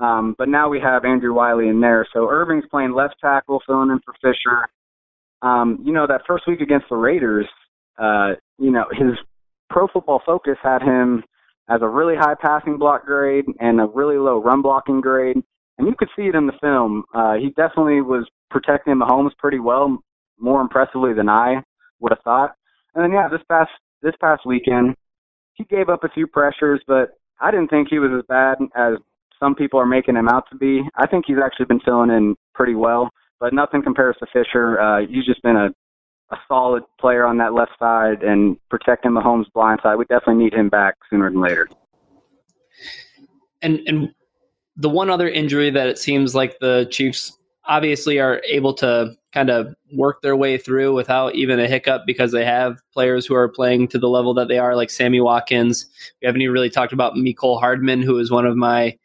Um, 0.00 0.34
but 0.36 0.48
now 0.48 0.68
we 0.68 0.80
have 0.80 1.04
Andrew 1.04 1.32
Wylie 1.32 1.68
in 1.68 1.80
there. 1.80 2.06
So 2.12 2.26
Erving's 2.26 2.66
playing 2.70 2.92
left 2.92 3.14
tackle, 3.20 3.62
filling 3.66 3.90
in 3.90 4.00
for 4.04 4.14
Fisher. 4.20 4.68
Um, 5.42 5.78
you 5.84 5.92
know, 5.92 6.06
that 6.06 6.22
first 6.26 6.44
week 6.48 6.60
against 6.60 6.86
the 6.90 6.96
Raiders, 6.96 7.46
uh, 7.98 8.32
you 8.58 8.70
know, 8.70 8.84
his 8.92 9.14
pro 9.68 9.86
football 9.86 10.20
focus 10.26 10.56
had 10.62 10.82
him 10.82 11.22
as 11.68 11.80
a 11.82 11.88
really 11.88 12.16
high 12.16 12.34
passing 12.34 12.78
block 12.78 13.06
grade 13.06 13.44
and 13.60 13.80
a 13.80 13.86
really 13.86 14.16
low 14.16 14.42
run 14.42 14.62
blocking 14.62 15.00
grade. 15.00 15.36
And 15.78 15.86
you 15.86 15.94
could 15.96 16.08
see 16.16 16.24
it 16.24 16.34
in 16.34 16.46
the 16.46 16.58
film. 16.60 17.04
Uh, 17.14 17.34
he 17.34 17.50
definitely 17.50 18.00
was 18.00 18.28
protecting 18.50 18.94
Mahomes 18.94 19.36
pretty 19.38 19.60
well, 19.60 19.98
more 20.38 20.60
impressively 20.60 21.14
than 21.14 21.28
I 21.28 21.62
would 22.00 22.12
have 22.12 22.22
thought. 22.24 22.54
And 22.94 23.04
then 23.04 23.12
yeah, 23.12 23.28
this 23.28 23.40
past 23.48 23.70
this 24.02 24.14
past 24.20 24.46
weekend, 24.46 24.94
he 25.54 25.64
gave 25.64 25.88
up 25.88 26.04
a 26.04 26.08
few 26.08 26.26
pressures, 26.26 26.80
but 26.86 27.18
I 27.40 27.50
didn't 27.50 27.68
think 27.68 27.88
he 27.88 27.98
was 27.98 28.10
as 28.16 28.24
bad 28.28 28.58
as 28.76 28.94
some 29.38 29.54
people 29.54 29.80
are 29.80 29.86
making 29.86 30.16
him 30.16 30.28
out 30.28 30.44
to 30.50 30.56
be. 30.56 30.82
I 30.96 31.06
think 31.06 31.24
he's 31.26 31.38
actually 31.42 31.66
been 31.66 31.80
filling 31.80 32.10
in 32.10 32.36
pretty 32.54 32.74
well, 32.74 33.10
but 33.38 33.52
nothing 33.54 33.82
compares 33.82 34.16
to 34.20 34.26
Fisher. 34.32 34.80
Uh, 34.80 35.00
he's 35.06 35.24
just 35.24 35.42
been 35.42 35.56
a, 35.56 35.68
a 36.30 36.36
solid 36.46 36.82
player 37.00 37.26
on 37.26 37.38
that 37.38 37.54
left 37.54 37.72
side 37.78 38.22
and 38.22 38.56
protecting 38.68 39.12
Mahomes' 39.12 39.50
blind 39.54 39.80
side. 39.82 39.96
We 39.96 40.04
definitely 40.04 40.44
need 40.44 40.54
him 40.54 40.68
back 40.68 40.96
sooner 41.08 41.30
than 41.30 41.40
later. 41.40 41.68
And 43.62 43.80
and 43.86 44.14
the 44.76 44.88
one 44.88 45.10
other 45.10 45.28
injury 45.28 45.70
that 45.70 45.88
it 45.88 45.98
seems 45.98 46.34
like 46.34 46.58
the 46.60 46.88
Chiefs 46.90 47.36
obviously 47.70 48.18
are 48.18 48.42
able 48.46 48.74
to 48.74 49.16
kind 49.32 49.48
of 49.48 49.72
work 49.92 50.20
their 50.22 50.36
way 50.36 50.58
through 50.58 50.92
without 50.92 51.36
even 51.36 51.60
a 51.60 51.68
hiccup 51.68 52.02
because 52.04 52.32
they 52.32 52.44
have 52.44 52.82
players 52.92 53.24
who 53.24 53.34
are 53.36 53.48
playing 53.48 53.86
to 53.86 53.98
the 53.98 54.08
level 54.08 54.34
that 54.34 54.48
they 54.48 54.58
are, 54.58 54.74
like 54.74 54.90
Sammy 54.90 55.20
Watkins. 55.20 55.86
We 56.20 56.26
haven't 56.26 56.42
even 56.42 56.52
really 56.52 56.68
talked 56.68 56.92
about 56.92 57.14
Mecole 57.14 57.60
Hardman, 57.60 58.02
who 58.02 58.18
is 58.18 58.30
one 58.30 58.44
of 58.44 58.56
my 58.56 58.98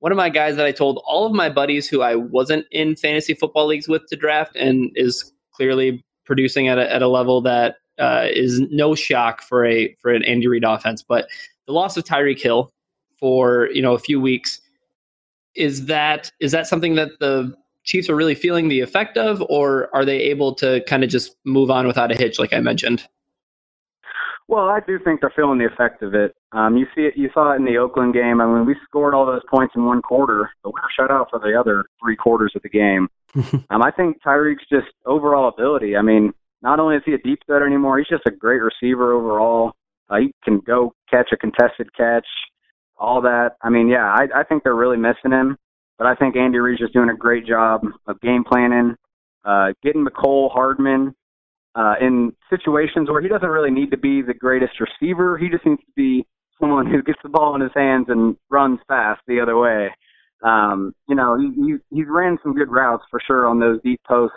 one 0.00 0.10
of 0.10 0.18
my 0.18 0.30
guys 0.30 0.56
that 0.56 0.66
I 0.66 0.72
told 0.72 1.00
all 1.06 1.26
of 1.26 1.32
my 1.32 1.48
buddies 1.48 1.88
who 1.88 2.02
I 2.02 2.16
wasn't 2.16 2.66
in 2.72 2.96
fantasy 2.96 3.34
football 3.34 3.68
leagues 3.68 3.86
with 3.86 4.04
to 4.08 4.16
draft, 4.16 4.56
and 4.56 4.90
is 4.96 5.32
clearly 5.52 6.04
producing 6.24 6.66
at 6.66 6.78
a, 6.78 6.92
at 6.92 7.02
a 7.02 7.08
level 7.08 7.40
that 7.42 7.76
uh, 8.00 8.26
is 8.28 8.58
no 8.72 8.96
shock 8.96 9.42
for 9.42 9.64
a 9.64 9.94
for 10.02 10.12
an 10.12 10.24
Andy 10.24 10.48
Reid 10.48 10.64
offense. 10.64 11.04
But 11.04 11.28
the 11.68 11.72
loss 11.72 11.96
of 11.96 12.02
Tyreek 12.02 12.40
Hill 12.40 12.72
for 13.16 13.68
you 13.72 13.80
know 13.80 13.94
a 13.94 13.98
few 14.00 14.20
weeks 14.20 14.60
is 15.54 15.86
that 15.86 16.32
is 16.40 16.50
that 16.50 16.66
something 16.66 16.96
that 16.96 17.10
the 17.20 17.54
Chiefs 17.84 18.08
are 18.08 18.16
really 18.16 18.34
feeling 18.34 18.68
the 18.68 18.80
effect 18.80 19.16
of, 19.16 19.42
or 19.48 19.88
are 19.94 20.04
they 20.04 20.18
able 20.18 20.54
to 20.56 20.82
kind 20.84 21.02
of 21.02 21.10
just 21.10 21.36
move 21.44 21.70
on 21.70 21.86
without 21.86 22.12
a 22.12 22.14
hitch, 22.14 22.38
like 22.38 22.52
I 22.52 22.60
mentioned? 22.60 23.06
Well, 24.48 24.68
I 24.68 24.80
do 24.86 24.98
think 24.98 25.20
they're 25.20 25.32
feeling 25.34 25.58
the 25.58 25.66
effect 25.66 26.02
of 26.02 26.14
it. 26.14 26.34
Um, 26.52 26.76
you 26.76 26.86
see 26.94 27.02
it, 27.02 27.16
you 27.16 27.30
saw 27.32 27.52
it 27.52 27.56
in 27.56 27.64
the 27.64 27.78
Oakland 27.78 28.12
game. 28.12 28.40
I 28.40 28.46
mean, 28.46 28.66
we 28.66 28.76
scored 28.84 29.14
all 29.14 29.24
those 29.24 29.42
points 29.48 29.74
in 29.76 29.84
one 29.84 30.02
quarter, 30.02 30.50
but 30.62 30.74
we 30.74 30.80
were 30.82 30.90
shut 30.94 31.10
out 31.10 31.28
for 31.30 31.38
the 31.38 31.58
other 31.58 31.86
three 32.02 32.16
quarters 32.16 32.52
of 32.54 32.62
the 32.62 32.68
game. 32.68 33.08
um, 33.70 33.82
I 33.82 33.90
think 33.90 34.18
Tyreek's 34.22 34.66
just 34.70 34.88
overall 35.06 35.48
ability. 35.48 35.96
I 35.96 36.02
mean, 36.02 36.32
not 36.60 36.80
only 36.80 36.96
is 36.96 37.02
he 37.06 37.14
a 37.14 37.18
deep 37.18 37.40
threat 37.46 37.62
anymore, 37.62 37.98
he's 37.98 38.08
just 38.08 38.26
a 38.26 38.30
great 38.30 38.60
receiver 38.60 39.12
overall. 39.12 39.72
Uh, 40.10 40.18
he 40.18 40.34
can 40.44 40.58
go 40.60 40.92
catch 41.10 41.30
a 41.32 41.36
contested 41.36 41.94
catch, 41.96 42.26
all 42.98 43.22
that. 43.22 43.56
I 43.62 43.70
mean, 43.70 43.88
yeah, 43.88 44.04
I, 44.04 44.40
I 44.40 44.42
think 44.44 44.64
they're 44.64 44.74
really 44.74 44.98
missing 44.98 45.30
him. 45.32 45.56
But 46.02 46.08
I 46.08 46.16
think 46.16 46.34
Andy 46.34 46.58
Reid's 46.58 46.80
just 46.80 46.92
doing 46.92 47.10
a 47.10 47.16
great 47.16 47.46
job 47.46 47.82
of 48.08 48.20
game 48.20 48.42
planning, 48.42 48.96
uh, 49.44 49.68
getting 49.84 50.04
Mecole 50.04 50.50
Hardman 50.50 51.14
uh, 51.76 51.94
in 52.00 52.32
situations 52.50 53.08
where 53.08 53.22
he 53.22 53.28
doesn't 53.28 53.48
really 53.48 53.70
need 53.70 53.92
to 53.92 53.96
be 53.96 54.20
the 54.20 54.34
greatest 54.34 54.72
receiver. 54.80 55.38
He 55.38 55.48
just 55.48 55.64
needs 55.64 55.80
to 55.80 55.92
be 55.94 56.26
someone 56.60 56.86
who 56.86 57.04
gets 57.04 57.20
the 57.22 57.28
ball 57.28 57.54
in 57.54 57.60
his 57.60 57.70
hands 57.76 58.06
and 58.08 58.36
runs 58.50 58.80
fast 58.88 59.20
the 59.28 59.38
other 59.38 59.56
way. 59.56 59.90
Um, 60.42 60.92
you 61.08 61.14
know, 61.14 61.38
he, 61.38 61.52
he 61.54 61.96
he's 61.96 62.08
ran 62.08 62.36
some 62.42 62.56
good 62.56 62.72
routes 62.72 63.04
for 63.08 63.20
sure 63.24 63.46
on 63.46 63.60
those 63.60 63.80
deep 63.84 64.00
posts 64.04 64.34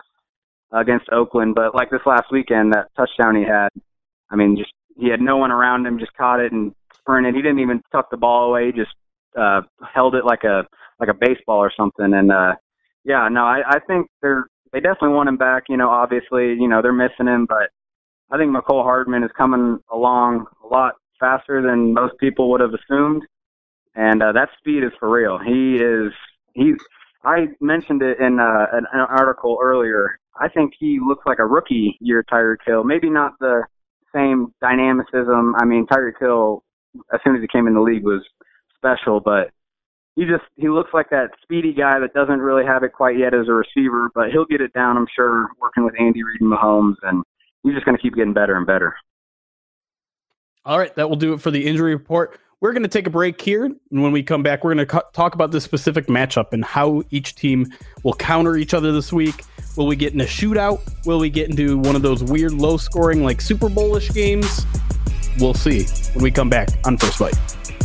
against 0.71 1.09
Oakland, 1.11 1.55
but 1.55 1.73
like 1.73 1.89
this 1.89 2.05
last 2.05 2.31
weekend, 2.31 2.73
that 2.73 2.89
touchdown 2.95 3.35
he 3.35 3.41
had, 3.43 3.69
I 4.29 4.35
mean, 4.35 4.55
just 4.55 4.71
he 4.95 5.09
had 5.09 5.19
no 5.19 5.37
one 5.37 5.49
around 5.49 5.87
him, 5.87 5.97
just 5.97 6.13
caught 6.13 6.41
it 6.41 6.51
and 6.51 6.75
sprinted. 6.93 7.33
He 7.33 7.41
didn't 7.41 7.57
even 7.57 7.81
tuck 7.91 8.11
the 8.11 8.17
ball 8.17 8.49
away, 8.49 8.71
just 8.71 8.91
uh, 9.37 9.61
held 9.93 10.15
it 10.15 10.25
like 10.25 10.43
a 10.43 10.63
like 10.99 11.09
a 11.09 11.13
baseball 11.13 11.59
or 11.59 11.71
something. 11.75 12.13
And 12.13 12.31
uh, 12.31 12.55
yeah, 13.03 13.27
no, 13.31 13.41
I, 13.41 13.61
I 13.67 13.79
think 13.87 14.07
they're 14.21 14.45
they 14.71 14.79
definitely 14.79 15.09
want 15.15 15.29
him 15.29 15.37
back. 15.37 15.63
You 15.69 15.77
know, 15.77 15.89
obviously, 15.89 16.53
you 16.53 16.67
know 16.67 16.81
they're 16.81 16.93
missing 16.93 17.27
him, 17.27 17.45
but 17.47 17.69
I 18.31 18.37
think 18.37 18.51
Mecole 18.55 18.83
Hardman 18.83 19.23
is 19.23 19.31
coming 19.37 19.79
along 19.91 20.45
a 20.63 20.67
lot 20.67 20.95
faster 21.19 21.61
than 21.61 21.93
most 21.93 22.17
people 22.19 22.51
would 22.51 22.61
have 22.61 22.73
assumed, 22.73 23.23
and 23.95 24.21
uh, 24.21 24.31
that 24.33 24.49
speed 24.59 24.83
is 24.83 24.91
for 24.99 25.09
real. 25.09 25.37
He 25.39 25.75
is 25.75 26.11
he's. 26.53 26.75
I 27.23 27.47
mentioned 27.59 28.03
it 28.03 28.19
in 28.19 28.39
uh, 28.39 28.67
an, 28.71 28.85
an 28.93 28.99
article 29.09 29.57
earlier. 29.61 30.19
I 30.39 30.47
think 30.49 30.73
he 30.77 30.99
looks 31.03 31.23
like 31.25 31.39
a 31.39 31.45
rookie 31.45 31.97
year 31.99 32.23
Tyreek 32.31 32.57
Hill. 32.65 32.83
Maybe 32.83 33.09
not 33.09 33.31
the 33.39 33.63
same 34.13 34.53
dynamicism. 34.61 35.55
I 35.57 35.65
mean, 35.65 35.87
Tyreek 35.87 36.19
Hill, 36.19 36.63
as 37.13 37.19
soon 37.23 37.35
as 37.35 37.41
he 37.41 37.47
came 37.47 37.67
in 37.67 37.73
the 37.73 37.81
league, 37.81 38.03
was 38.03 38.21
special, 38.85 39.19
but 39.19 39.49
he 40.15 40.23
just 40.23 40.43
he 40.55 40.69
looks 40.69 40.91
like 40.93 41.09
that 41.09 41.31
speedy 41.41 41.73
guy 41.73 41.99
that 41.99 42.13
doesn't 42.13 42.39
really 42.39 42.65
have 42.65 42.83
it 42.83 42.93
quite 42.93 43.17
yet 43.17 43.33
as 43.33 43.47
a 43.47 43.53
receiver, 43.53 44.09
but 44.13 44.31
he'll 44.31 44.45
get 44.45 44.61
it 44.61 44.73
down, 44.73 44.97
I'm 44.97 45.07
sure, 45.13 45.49
working 45.59 45.83
with 45.83 45.93
Andy 45.99 46.23
Reid 46.23 46.41
and 46.41 46.51
Mahomes, 46.51 46.95
and 47.03 47.23
he's 47.63 47.73
just 47.73 47.85
going 47.85 47.97
to 47.97 48.01
keep 48.01 48.15
getting 48.15 48.33
better 48.33 48.55
and 48.55 48.65
better. 48.65 48.95
All 50.63 50.79
right, 50.79 50.93
that 50.95 51.09
will 51.09 51.17
do 51.17 51.33
it 51.33 51.41
for 51.41 51.51
the 51.51 51.65
injury 51.65 51.93
report. 51.93 52.39
We're 52.61 52.71
going 52.71 52.83
to 52.83 52.89
take 52.89 53.05
a 53.05 53.11
break 53.11 53.39
here, 53.41 53.65
and 53.65 53.77
when 53.89 54.11
we 54.11 54.23
come 54.23 54.41
back, 54.41 54.63
we're 54.63 54.73
going 54.73 54.87
to 54.87 55.03
talk 55.13 55.35
about 55.35 55.51
this 55.51 55.63
specific 55.63 56.07
matchup 56.07 56.53
and 56.53 56.63
how 56.63 57.03
each 57.11 57.35
team 57.35 57.67
will 58.03 58.15
counter 58.15 58.55
each 58.55 58.73
other 58.73 58.91
this 58.91 59.11
week. 59.11 59.43
Will 59.75 59.85
we 59.85 59.95
get 59.95 60.13
in 60.13 60.21
a 60.21 60.25
shootout? 60.25 60.81
Will 61.05 61.19
we 61.19 61.29
get 61.29 61.49
into 61.49 61.77
one 61.77 61.95
of 61.95 62.01
those 62.01 62.23
weird 62.23 62.53
low 62.53 62.77
scoring 62.77 63.23
like 63.23 63.41
Super 63.41 63.67
Bowlish 63.67 64.11
games? 64.11 64.65
We'll 65.37 65.53
see 65.53 65.83
when 66.13 66.23
we 66.23 66.31
come 66.31 66.49
back 66.49 66.69
on 66.85 66.97
First 66.97 67.19
Byte. 67.19 67.84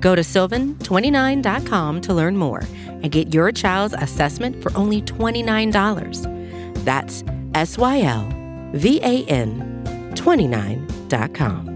Go 0.00 0.14
to 0.14 0.22
sylvan29.com 0.22 2.00
to 2.02 2.14
learn 2.14 2.36
more 2.36 2.62
and 2.86 3.10
get 3.10 3.34
your 3.34 3.52
child's 3.52 3.94
assessment 3.94 4.62
for 4.62 4.76
only 4.76 5.02
$29. 5.02 6.84
That's 6.84 7.24
S 7.54 7.78
Y 7.78 8.02
L 8.02 8.28
V 8.74 9.00
A 9.02 9.24
N 9.24 9.82
29.com. 10.14 11.74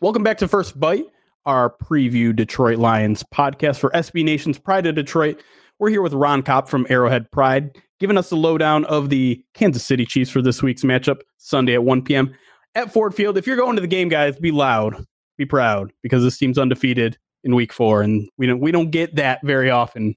Welcome 0.00 0.24
back 0.24 0.38
to 0.38 0.48
First 0.48 0.78
Byte, 0.80 1.04
our 1.46 1.70
preview 1.70 2.34
Detroit 2.34 2.78
Lions 2.78 3.22
podcast 3.32 3.78
for 3.78 3.90
SB 3.90 4.24
Nation's 4.24 4.58
Pride 4.58 4.86
of 4.86 4.96
Detroit. 4.96 5.40
We're 5.78 5.90
here 5.90 6.02
with 6.02 6.12
Ron 6.12 6.42
Kopp 6.42 6.68
from 6.68 6.86
Arrowhead 6.90 7.30
Pride, 7.30 7.78
giving 8.00 8.18
us 8.18 8.28
the 8.30 8.36
lowdown 8.36 8.84
of 8.86 9.10
the 9.10 9.44
Kansas 9.54 9.84
City 9.84 10.04
Chiefs 10.04 10.30
for 10.30 10.42
this 10.42 10.60
week's 10.62 10.82
matchup, 10.82 11.20
Sunday 11.38 11.74
at 11.74 11.84
1 11.84 12.02
p.m 12.02 12.34
at 12.74 12.92
Ford 12.92 13.14
Field. 13.14 13.38
If 13.38 13.46
you're 13.46 13.56
going 13.56 13.76
to 13.76 13.82
the 13.82 13.88
game, 13.88 14.08
guys, 14.08 14.36
be 14.38 14.50
loud, 14.50 15.04
be 15.36 15.46
proud, 15.46 15.92
because 16.02 16.22
this 16.22 16.38
team's 16.38 16.58
undefeated 16.58 17.18
in 17.44 17.54
Week 17.54 17.72
Four, 17.72 18.02
and 18.02 18.28
we 18.38 18.46
don't 18.46 18.60
we 18.60 18.72
don't 18.72 18.90
get 18.90 19.14
that 19.16 19.40
very 19.44 19.70
often. 19.70 20.16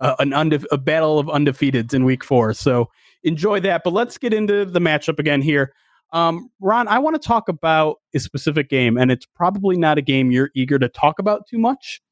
Uh, 0.00 0.16
an 0.18 0.32
unde- 0.32 0.66
a 0.72 0.78
battle 0.78 1.18
of 1.18 1.26
undefeateds 1.28 1.94
in 1.94 2.04
Week 2.04 2.24
Four, 2.24 2.54
so 2.54 2.88
enjoy 3.22 3.60
that. 3.60 3.82
But 3.84 3.92
let's 3.92 4.18
get 4.18 4.34
into 4.34 4.64
the 4.64 4.80
matchup 4.80 5.18
again 5.18 5.42
here. 5.42 5.72
Um, 6.12 6.50
Ron, 6.60 6.88
I 6.88 6.98
want 6.98 7.20
to 7.20 7.26
talk 7.26 7.48
about 7.48 7.96
a 8.14 8.18
specific 8.18 8.68
game, 8.68 8.98
and 8.98 9.10
it's 9.10 9.26
probably 9.34 9.76
not 9.76 9.98
a 9.98 10.02
game 10.02 10.30
you're 10.30 10.50
eager 10.54 10.78
to 10.78 10.88
talk 10.88 11.18
about 11.18 11.46
too 11.48 11.58
much. 11.58 12.02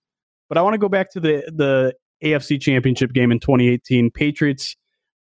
But 0.48 0.56
I 0.56 0.62
want 0.62 0.74
to 0.74 0.78
go 0.78 0.88
back 0.88 1.10
to 1.12 1.20
the 1.20 1.44
the 1.54 1.94
AFC 2.24 2.60
Championship 2.60 3.12
game 3.12 3.32
in 3.32 3.40
2018, 3.40 4.10
Patriots 4.10 4.76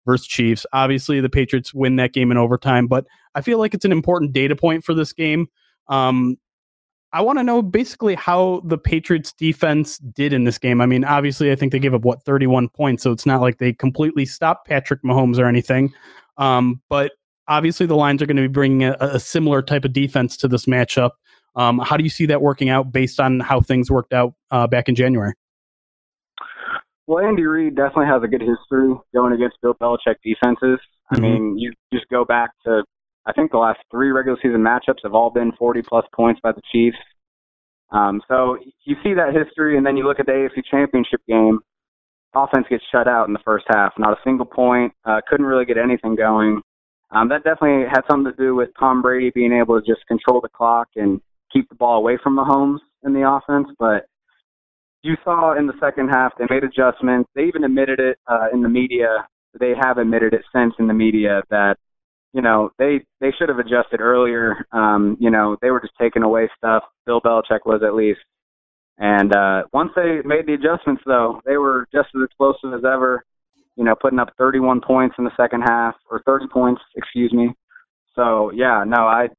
versus 0.05 0.27
Chiefs. 0.27 0.65
Obviously, 0.73 1.19
the 1.21 1.29
Patriots 1.29 1.73
win 1.73 1.95
that 1.97 2.13
game 2.13 2.31
in 2.31 2.37
overtime, 2.37 2.87
but 2.87 3.05
I 3.35 3.41
feel 3.41 3.59
like 3.59 3.73
it's 3.73 3.85
an 3.85 3.91
important 3.91 4.33
data 4.33 4.55
point 4.55 4.83
for 4.83 4.93
this 4.93 5.13
game. 5.13 5.47
Um, 5.87 6.37
I 7.11 7.21
want 7.21 7.39
to 7.39 7.43
know 7.43 7.61
basically 7.61 8.13
how 8.13 8.61
the 8.65 8.77
Patriots 8.77 9.33
defense 9.33 9.97
did 9.97 10.31
in 10.31 10.43
this 10.43 10.59
game. 10.59 10.79
I 10.79 10.85
mean, 10.85 11.03
obviously, 11.03 11.51
I 11.51 11.55
think 11.55 11.71
they 11.71 11.79
gave 11.79 11.93
up 11.93 12.03
what 12.03 12.23
31 12.23 12.69
points, 12.69 13.03
so 13.03 13.11
it's 13.11 13.25
not 13.25 13.41
like 13.41 13.57
they 13.57 13.73
completely 13.73 14.25
stopped 14.25 14.67
Patrick 14.67 15.01
Mahomes 15.01 15.39
or 15.39 15.47
anything. 15.47 15.91
Um, 16.37 16.81
but 16.87 17.13
obviously, 17.47 17.87
the 17.87 17.95
Lions 17.95 18.21
are 18.21 18.27
going 18.27 18.37
to 18.37 18.43
be 18.43 18.47
bringing 18.47 18.83
a, 18.83 18.95
a, 18.99 19.19
similar 19.19 19.61
type 19.61 19.85
of 19.85 19.91
defense 19.91 20.37
to 20.37 20.47
this 20.47 20.65
matchup. 20.65 21.11
Um, 21.55 21.79
how 21.79 21.97
do 21.97 22.03
you 22.03 22.09
see 22.09 22.27
that 22.27 22.41
working 22.41 22.69
out 22.69 22.91
based 22.91 23.19
on 23.19 23.39
how 23.39 23.59
things 23.59 23.89
worked 23.89 24.13
out 24.13 24.35
uh, 24.51 24.67
back 24.67 24.87
in 24.87 24.95
January? 24.95 25.33
Well, 27.09 27.25
Andy 27.25 27.43
Reid 27.43 27.75
definitely 27.75 28.05
has 28.05 28.21
a 28.21 28.27
good 28.27 28.41
history 28.41 28.93
going 29.15 29.33
against 29.33 29.57
Bill 29.63 29.73
Belichick 29.73 30.21
defenses. 30.23 30.77
Mm-hmm. 31.11 31.15
I 31.15 31.19
mean, 31.19 31.57
you 31.57 31.73
just 31.91 32.07
go 32.09 32.23
back 32.23 32.51
to 32.67 32.83
I 33.25 33.33
think 33.33 33.49
the 33.49 33.57
last 33.57 33.79
three 33.89 34.11
regular 34.11 34.37
season 34.39 34.61
matchups 34.61 35.01
have 35.01 35.15
all 35.15 35.31
been 35.31 35.51
40 35.57 35.81
plus 35.81 36.05
points 36.15 36.39
by 36.43 36.51
the 36.51 36.61
Chiefs. 36.71 36.99
Um, 37.91 38.21
so 38.27 38.59
you 38.85 38.95
see 39.01 39.15
that 39.15 39.33
history, 39.33 39.75
and 39.75 39.83
then 39.83 39.97
you 39.97 40.05
look 40.05 40.19
at 40.19 40.27
the 40.27 40.33
AFC 40.33 40.61
Championship 40.69 41.21
game. 41.27 41.57
Offense 42.35 42.67
gets 42.69 42.83
shut 42.91 43.07
out 43.07 43.25
in 43.25 43.33
the 43.33 43.41
first 43.43 43.65
half, 43.69 43.93
not 43.97 44.13
a 44.13 44.21
single 44.23 44.45
point. 44.45 44.93
Uh, 45.03 45.19
couldn't 45.27 45.47
really 45.47 45.65
get 45.65 45.79
anything 45.79 46.15
going. 46.15 46.61
Um, 47.09 47.29
that 47.29 47.43
definitely 47.43 47.89
had 47.89 48.01
something 48.07 48.31
to 48.31 48.37
do 48.37 48.53
with 48.53 48.69
Tom 48.79 49.01
Brady 49.01 49.31
being 49.33 49.51
able 49.51 49.81
to 49.81 49.85
just 49.85 50.05
control 50.07 50.41
the 50.41 50.49
clock 50.49 50.89
and 50.95 51.19
keep 51.51 51.69
the 51.69 51.75
ball 51.75 51.97
away 51.97 52.19
from 52.21 52.37
Mahomes 52.37 52.81
in 53.03 53.13
the 53.13 53.27
offense. 53.27 53.67
But 53.79 54.05
you 55.01 55.15
saw 55.23 55.57
in 55.57 55.67
the 55.67 55.73
second 55.79 56.09
half 56.09 56.33
they 56.37 56.45
made 56.49 56.63
adjustments. 56.63 57.29
They 57.35 57.43
even 57.43 57.63
admitted 57.63 57.99
it 57.99 58.17
uh, 58.27 58.47
in 58.53 58.61
the 58.61 58.69
media. 58.69 59.27
They 59.59 59.73
have 59.81 59.97
admitted 59.97 60.33
it 60.33 60.41
since 60.53 60.73
in 60.79 60.87
the 60.87 60.93
media 60.93 61.41
that 61.49 61.77
you 62.33 62.41
know 62.41 62.71
they 62.77 63.01
they 63.19 63.31
should 63.37 63.49
have 63.49 63.59
adjusted 63.59 64.01
earlier. 64.01 64.67
Um, 64.71 65.17
you 65.19 65.29
know 65.29 65.57
they 65.61 65.71
were 65.71 65.81
just 65.81 65.93
taking 65.99 66.23
away 66.23 66.49
stuff. 66.57 66.83
Bill 67.05 67.21
Belichick 67.21 67.65
was 67.65 67.81
at 67.85 67.95
least. 67.95 68.19
And 69.01 69.33
uh, 69.33 69.63
once 69.71 69.91
they 69.95 70.19
made 70.25 70.45
the 70.45 70.55
adjustments, 70.55 71.01
though, 71.05 71.41
they 71.45 71.55
were 71.55 71.87
just 71.93 72.09
as 72.13 72.21
explosive 72.25 72.73
as 72.73 72.83
ever. 72.83 73.23
You 73.77 73.85
know, 73.85 73.95
putting 73.95 74.19
up 74.19 74.33
31 74.37 74.81
points 74.81 75.15
in 75.17 75.23
the 75.23 75.31
second 75.37 75.61
half, 75.61 75.95
or 76.11 76.21
30 76.25 76.47
points, 76.47 76.81
excuse 76.97 77.31
me. 77.31 77.53
So 78.13 78.51
yeah, 78.53 78.83
no, 78.85 79.03
I, 79.03 79.29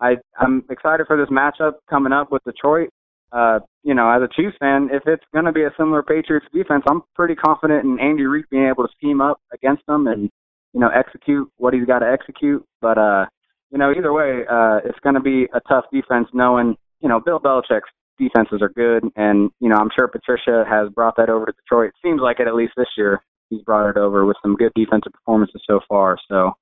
I, 0.00 0.16
I'm 0.40 0.64
excited 0.70 1.06
for 1.06 1.18
this 1.18 1.28
matchup 1.28 1.74
coming 1.90 2.14
up 2.14 2.32
with 2.32 2.42
Detroit 2.44 2.88
uh, 3.34 3.58
you 3.82 3.94
know, 3.94 4.08
as 4.10 4.22
a 4.22 4.32
Chiefs 4.34 4.56
fan, 4.60 4.88
if 4.92 5.02
it's 5.06 5.24
going 5.32 5.44
to 5.44 5.52
be 5.52 5.62
a 5.62 5.72
similar 5.76 6.02
Patriots 6.02 6.46
defense, 6.54 6.84
I'm 6.88 7.02
pretty 7.14 7.34
confident 7.34 7.84
in 7.84 7.98
Andy 8.00 8.24
Reid 8.24 8.44
being 8.50 8.68
able 8.68 8.84
to 8.84 8.92
scheme 8.96 9.20
up 9.20 9.40
against 9.52 9.84
them 9.86 10.06
and, 10.06 10.30
you 10.72 10.80
know, 10.80 10.88
execute 10.88 11.50
what 11.56 11.74
he's 11.74 11.84
got 11.84 11.98
to 11.98 12.10
execute. 12.10 12.64
But, 12.80 12.96
uh, 12.96 13.26
you 13.70 13.78
know, 13.78 13.90
either 13.90 14.12
way, 14.12 14.42
uh, 14.48 14.78
it's 14.84 14.98
going 15.00 15.16
to 15.16 15.20
be 15.20 15.48
a 15.52 15.60
tough 15.68 15.84
defense 15.92 16.28
knowing, 16.32 16.76
you 17.00 17.08
know, 17.08 17.20
Bill 17.20 17.40
Belichick's 17.40 17.90
defenses 18.18 18.62
are 18.62 18.68
good. 18.68 19.02
And, 19.16 19.50
you 19.58 19.68
know, 19.68 19.76
I'm 19.76 19.90
sure 19.98 20.06
Patricia 20.06 20.64
has 20.68 20.88
brought 20.90 21.16
that 21.16 21.28
over 21.28 21.46
to 21.46 21.52
Detroit. 21.52 21.88
It 21.88 22.08
seems 22.08 22.20
like 22.22 22.38
it 22.38 22.46
at 22.46 22.54
least 22.54 22.74
this 22.76 22.86
year. 22.96 23.20
He's 23.50 23.62
brought 23.62 23.90
it 23.90 23.96
over 23.96 24.24
with 24.24 24.36
some 24.42 24.54
good 24.54 24.72
defensive 24.76 25.12
performances 25.12 25.60
so 25.66 25.80
far. 25.88 26.16
So, 26.28 26.52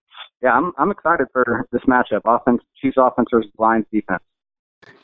yeah, 0.42 0.52
I'm 0.52 0.72
I'm 0.76 0.90
excited 0.90 1.28
for 1.32 1.66
this 1.70 1.82
matchup. 1.82 2.22
Offense, 2.24 2.62
Chiefs 2.80 2.96
offense 2.98 3.28
versus 3.30 3.52
Lions 3.58 3.86
defense. 3.92 4.22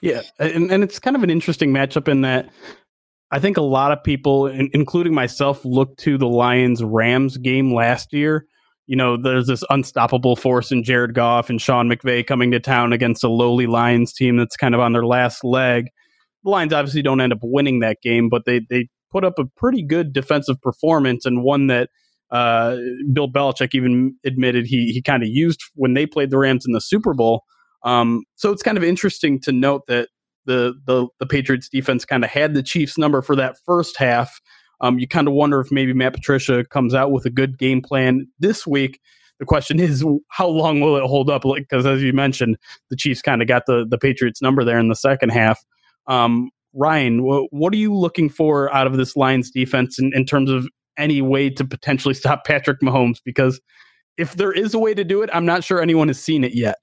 Yeah, 0.01 0.23
and, 0.39 0.71
and 0.71 0.85
it's 0.85 0.99
kind 0.99 1.17
of 1.17 1.23
an 1.23 1.31
interesting 1.31 1.73
matchup 1.73 2.09
in 2.09 2.21
that 2.23 2.49
I 3.31 3.39
think 3.39 3.57
a 3.57 3.63
lot 3.63 3.93
of 3.93 4.03
people, 4.03 4.47
including 4.47 5.15
myself, 5.15 5.65
look 5.65 5.97
to 5.99 6.17
the 6.17 6.29
Lions 6.29 6.83
Rams 6.83 7.37
game 7.37 7.75
last 7.75 8.13
year. 8.13 8.47
You 8.87 8.97
know, 8.97 9.21
there's 9.21 9.47
this 9.47 9.63
unstoppable 9.69 10.35
force 10.35 10.73
in 10.73 10.83
Jared 10.83 11.15
Goff 11.15 11.51
and 11.51 11.61
Sean 11.61 11.91
McVay 11.91 12.27
coming 12.27 12.51
to 12.53 12.61
town 12.61 12.95
against 12.95 13.23
a 13.23 13.29
lowly 13.29 13.67
Lions 13.67 14.15
team 14.15 14.39
that's 14.39 14.57
kind 14.57 14.75
of 14.75 14.81
on 14.81 14.95
their 14.95 15.05
last 15.05 15.45
leg. 15.45 15.89
The 16.43 16.51
Lions 16.51 16.73
obviously 16.73 17.03
don't 17.03 17.21
end 17.21 17.35
up 17.35 17.41
winning 17.43 17.81
that 17.81 17.99
game, 18.03 18.31
but 18.31 18.47
they 18.47 18.63
they 18.71 18.89
put 19.11 19.25
up 19.25 19.39
a 19.39 19.45
pretty 19.45 19.83
good 19.83 20.15
defensive 20.15 20.61
performance 20.63 21.27
and 21.27 21.43
one 21.43 21.67
that 21.67 21.91
uh, 22.31 22.77
Bill 23.13 23.29
Belichick 23.31 23.75
even 23.75 24.15
admitted 24.25 24.67
he 24.67 24.93
he 24.93 25.03
kind 25.03 25.23
of 25.23 25.29
used 25.29 25.63
when 25.75 25.93
they 25.93 26.07
played 26.07 26.31
the 26.31 26.39
Rams 26.39 26.65
in 26.67 26.73
the 26.73 26.81
Super 26.81 27.13
Bowl. 27.13 27.45
Um, 27.83 28.25
so 28.37 28.51
it's 28.53 28.63
kind 28.63 28.79
of 28.79 28.85
interesting 28.85 29.41
to 29.41 29.53
note 29.53 29.83
that 29.89 30.09
the 30.47 30.75
the, 30.87 31.09
the 31.21 31.27
Patriots 31.27 31.69
defense 31.69 32.05
kind 32.05 32.25
of 32.25 32.31
had 32.31 32.55
the 32.55 32.63
Chiefs 32.63 32.99
number 32.99 33.23
for 33.23 33.37
that 33.37 33.57
first 33.65 33.97
half. 33.97 34.41
Um, 34.81 34.99
you 34.99 35.09
kind 35.09 35.29
of 35.29 35.35
wonder 35.35 35.61
if 35.61 35.73
maybe 35.73 35.93
Matt 35.93 36.15
Patricia 36.15 36.65
comes 36.65 36.95
out 36.95 37.11
with 37.11 37.27
a 37.27 37.31
good 37.31 37.59
game 37.59 37.83
plan 37.83 38.29
this 38.39 38.67
week. 38.67 39.01
The 39.41 39.47
question 39.47 39.79
is, 39.79 40.05
how 40.29 40.49
long 40.49 40.81
will 40.81 40.97
it 40.97 41.05
hold 41.05 41.31
up? 41.31 41.43
Because 41.43 41.87
as 41.87 42.03
you 42.03 42.13
mentioned, 42.13 42.57
the 42.91 42.97
Chiefs 42.97 43.23
kind 43.23 43.43
of 43.43 43.49
got 43.49 43.67
the 43.67 43.87
the 43.89 43.99
Patriots 43.99 44.43
number 44.43 44.65
there 44.65 44.79
in 44.79 44.89
the 44.89 44.97
second 44.97 45.31
half. 45.31 45.65
Um, 46.07 46.51
Ryan, 46.75 47.23
what, 47.23 47.47
what 47.51 47.73
are 47.73 47.77
you 47.77 47.95
looking 47.95 48.29
for 48.29 48.73
out 48.75 48.87
of 48.87 48.97
this 48.97 49.17
Lions 49.17 49.51
defense 49.51 49.99
in, 49.99 50.13
in 50.15 50.25
terms 50.25 50.51
of 50.51 50.69
any 50.97 51.23
way 51.23 51.51
to 51.51 51.65
potentially 51.65 52.15
stop 52.15 52.45
Patrick 52.45 52.81
Mahomes? 52.81 53.19
Because 53.25 53.61
if 54.17 54.35
there 54.37 54.53
is 54.53 54.75
a 54.75 54.79
way 54.79 54.95
to 54.95 55.05
do 55.05 55.23
it, 55.23 55.31
I'm 55.33 55.47
not 55.47 55.65
sure 55.65 55.81
anyone 55.81 56.09
has 56.09 56.21
seen 56.21 56.45
it 56.45 56.55
yet. 56.55 56.77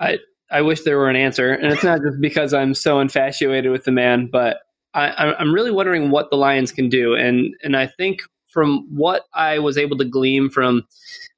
I 0.00 0.18
I 0.50 0.62
wish 0.62 0.82
there 0.82 0.98
were 0.98 1.10
an 1.10 1.16
answer, 1.16 1.52
and 1.52 1.72
it's 1.72 1.84
not 1.84 2.00
just 2.02 2.20
because 2.20 2.54
I'm 2.54 2.74
so 2.74 3.00
infatuated 3.00 3.70
with 3.70 3.84
the 3.84 3.92
man, 3.92 4.28
but 4.30 4.58
I, 4.94 5.34
I'm 5.38 5.52
really 5.52 5.70
wondering 5.70 6.10
what 6.10 6.30
the 6.30 6.36
Lions 6.36 6.72
can 6.72 6.88
do, 6.88 7.14
and 7.14 7.54
and 7.62 7.76
I 7.76 7.86
think 7.86 8.20
from 8.48 8.86
what 8.90 9.24
I 9.34 9.58
was 9.58 9.76
able 9.76 9.98
to 9.98 10.04
glean 10.04 10.48
from 10.48 10.86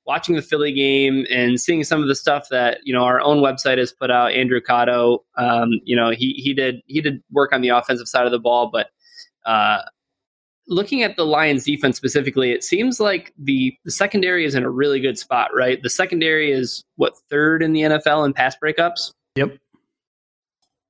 watching 0.06 0.34
the 0.34 0.42
Philly 0.42 0.72
game 0.72 1.26
and 1.30 1.60
seeing 1.60 1.84
some 1.84 2.00
of 2.02 2.08
the 2.08 2.14
stuff 2.14 2.48
that 2.50 2.78
you 2.84 2.94
know 2.94 3.02
our 3.02 3.20
own 3.20 3.38
website 3.38 3.78
has 3.78 3.92
put 3.92 4.10
out, 4.10 4.32
Andrew 4.32 4.60
Cotto, 4.60 5.18
um, 5.36 5.70
you 5.84 5.96
know 5.96 6.10
he 6.10 6.32
he 6.34 6.54
did 6.54 6.80
he 6.86 7.00
did 7.00 7.22
work 7.32 7.52
on 7.52 7.60
the 7.60 7.68
offensive 7.68 8.08
side 8.08 8.26
of 8.26 8.32
the 8.32 8.38
ball, 8.38 8.70
but 8.72 8.90
uh, 9.44 9.82
looking 10.70 11.02
at 11.02 11.16
the 11.16 11.26
Lions 11.26 11.64
defense 11.64 11.96
specifically, 11.96 12.52
it 12.52 12.64
seems 12.64 13.00
like 13.00 13.34
the, 13.36 13.76
the 13.84 13.90
secondary 13.90 14.46
is 14.46 14.54
in 14.54 14.62
a 14.62 14.70
really 14.70 15.00
good 15.00 15.18
spot, 15.18 15.50
right? 15.54 15.82
The 15.82 15.90
secondary 15.90 16.52
is 16.52 16.84
what 16.96 17.18
third 17.28 17.62
in 17.62 17.72
the 17.72 17.82
NFL 17.82 18.24
in 18.24 18.32
pass 18.32 18.56
breakups. 18.62 19.12
Yep. 19.34 19.58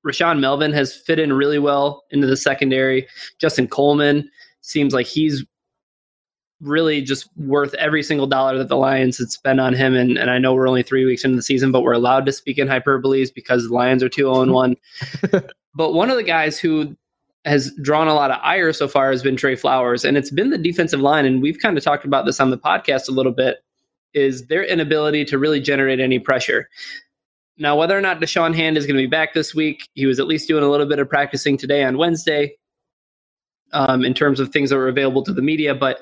Rashaan 0.07 0.39
Melvin 0.39 0.73
has 0.73 0.95
fit 0.95 1.19
in 1.19 1.33
really 1.33 1.59
well 1.59 2.05
into 2.11 2.27
the 2.27 2.37
secondary. 2.37 3.09
Justin 3.39 3.67
Coleman 3.67 4.31
seems 4.61 4.95
like 4.95 5.07
he's 5.07 5.45
really 6.61 7.01
just 7.01 7.29
worth 7.37 7.73
every 7.75 8.03
single 8.03 8.27
dollar 8.27 8.59
that 8.59 8.69
the 8.69 8.77
Lions 8.77 9.17
had 9.17 9.31
spent 9.31 9.61
on 9.61 9.73
him. 9.73 9.95
And, 9.95 10.19
and 10.19 10.31
I 10.31 10.39
know 10.39 10.53
we're 10.53 10.69
only 10.69 10.83
three 10.83 11.07
weeks 11.07 11.25
into 11.25 11.37
the 11.37 11.43
season, 11.43 11.73
but 11.73 11.83
we're 11.83 11.93
allowed 11.93 12.27
to 12.27 12.33
speak 12.33 12.59
in 12.59 12.69
hyperboles 12.69 13.33
because 13.35 13.67
the 13.67 13.75
Lions 13.75 14.03
are 14.03 14.11
2 14.11 14.23
0 14.23 14.53
1. 14.53 14.77
but 15.75 15.95
one 15.95 16.11
of 16.11 16.17
the 16.17 16.23
guys 16.23 16.59
who 16.59 16.95
has 17.45 17.73
drawn 17.83 18.09
a 18.09 18.15
lot 18.15 18.31
of 18.31 18.39
ire 18.43 18.73
so 18.73 18.87
far 18.87 19.11
has 19.11 19.23
been 19.23 19.37
Trey 19.37 19.57
Flowers, 19.57 20.05
and 20.05 20.17
it's 20.17 20.31
been 20.31 20.51
the 20.51 20.59
defensive 20.59 21.01
line. 21.01 21.25
And 21.25 21.41
we've 21.41 21.59
kind 21.59 21.77
of 21.79 21.85
talked 21.85 22.05
about 22.05 22.27
this 22.27 22.41
on 22.41 22.51
the 22.51 22.59
podcast 22.59 23.09
a 23.09 23.13
little 23.13 23.33
bit. 23.33 23.59
Is 24.13 24.47
their 24.49 24.65
inability 24.65 25.25
to 25.27 25.39
really 25.39 25.61
generate 25.61 26.01
any 26.01 26.19
pressure. 26.19 26.69
Now, 27.59 27.77
whether 27.77 27.97
or 27.97 28.01
not 28.01 28.21
Da'Shawn 28.21 28.55
Hand 28.55 28.77
is 28.77 28.87
going 28.87 28.97
to 28.97 29.03
be 29.03 29.07
back 29.07 29.35
this 29.35 29.55
week, 29.55 29.89
he 29.95 30.07
was 30.07 30.19
at 30.19 30.27
least 30.27 30.49
doing 30.49 30.65
a 30.65 30.69
little 30.69 30.87
bit 30.87 30.99
of 30.99 31.09
practicing 31.09 31.57
today 31.57 31.85
on 31.85 31.99
Wednesday 31.99 32.57
um, 33.73 34.05
in 34.05 34.15
terms 34.15 34.41
of 34.41 34.49
things 34.49 34.71
that 34.71 34.77
were 34.77 34.89
available 34.89 35.23
to 35.25 35.33
the 35.33 35.43
media. 35.43 35.75
But 35.75 36.01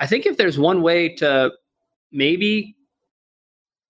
I 0.00 0.06
think 0.06 0.26
if 0.26 0.36
there's 0.36 0.58
one 0.58 0.82
way 0.82 1.10
to 1.16 1.52
maybe, 2.10 2.74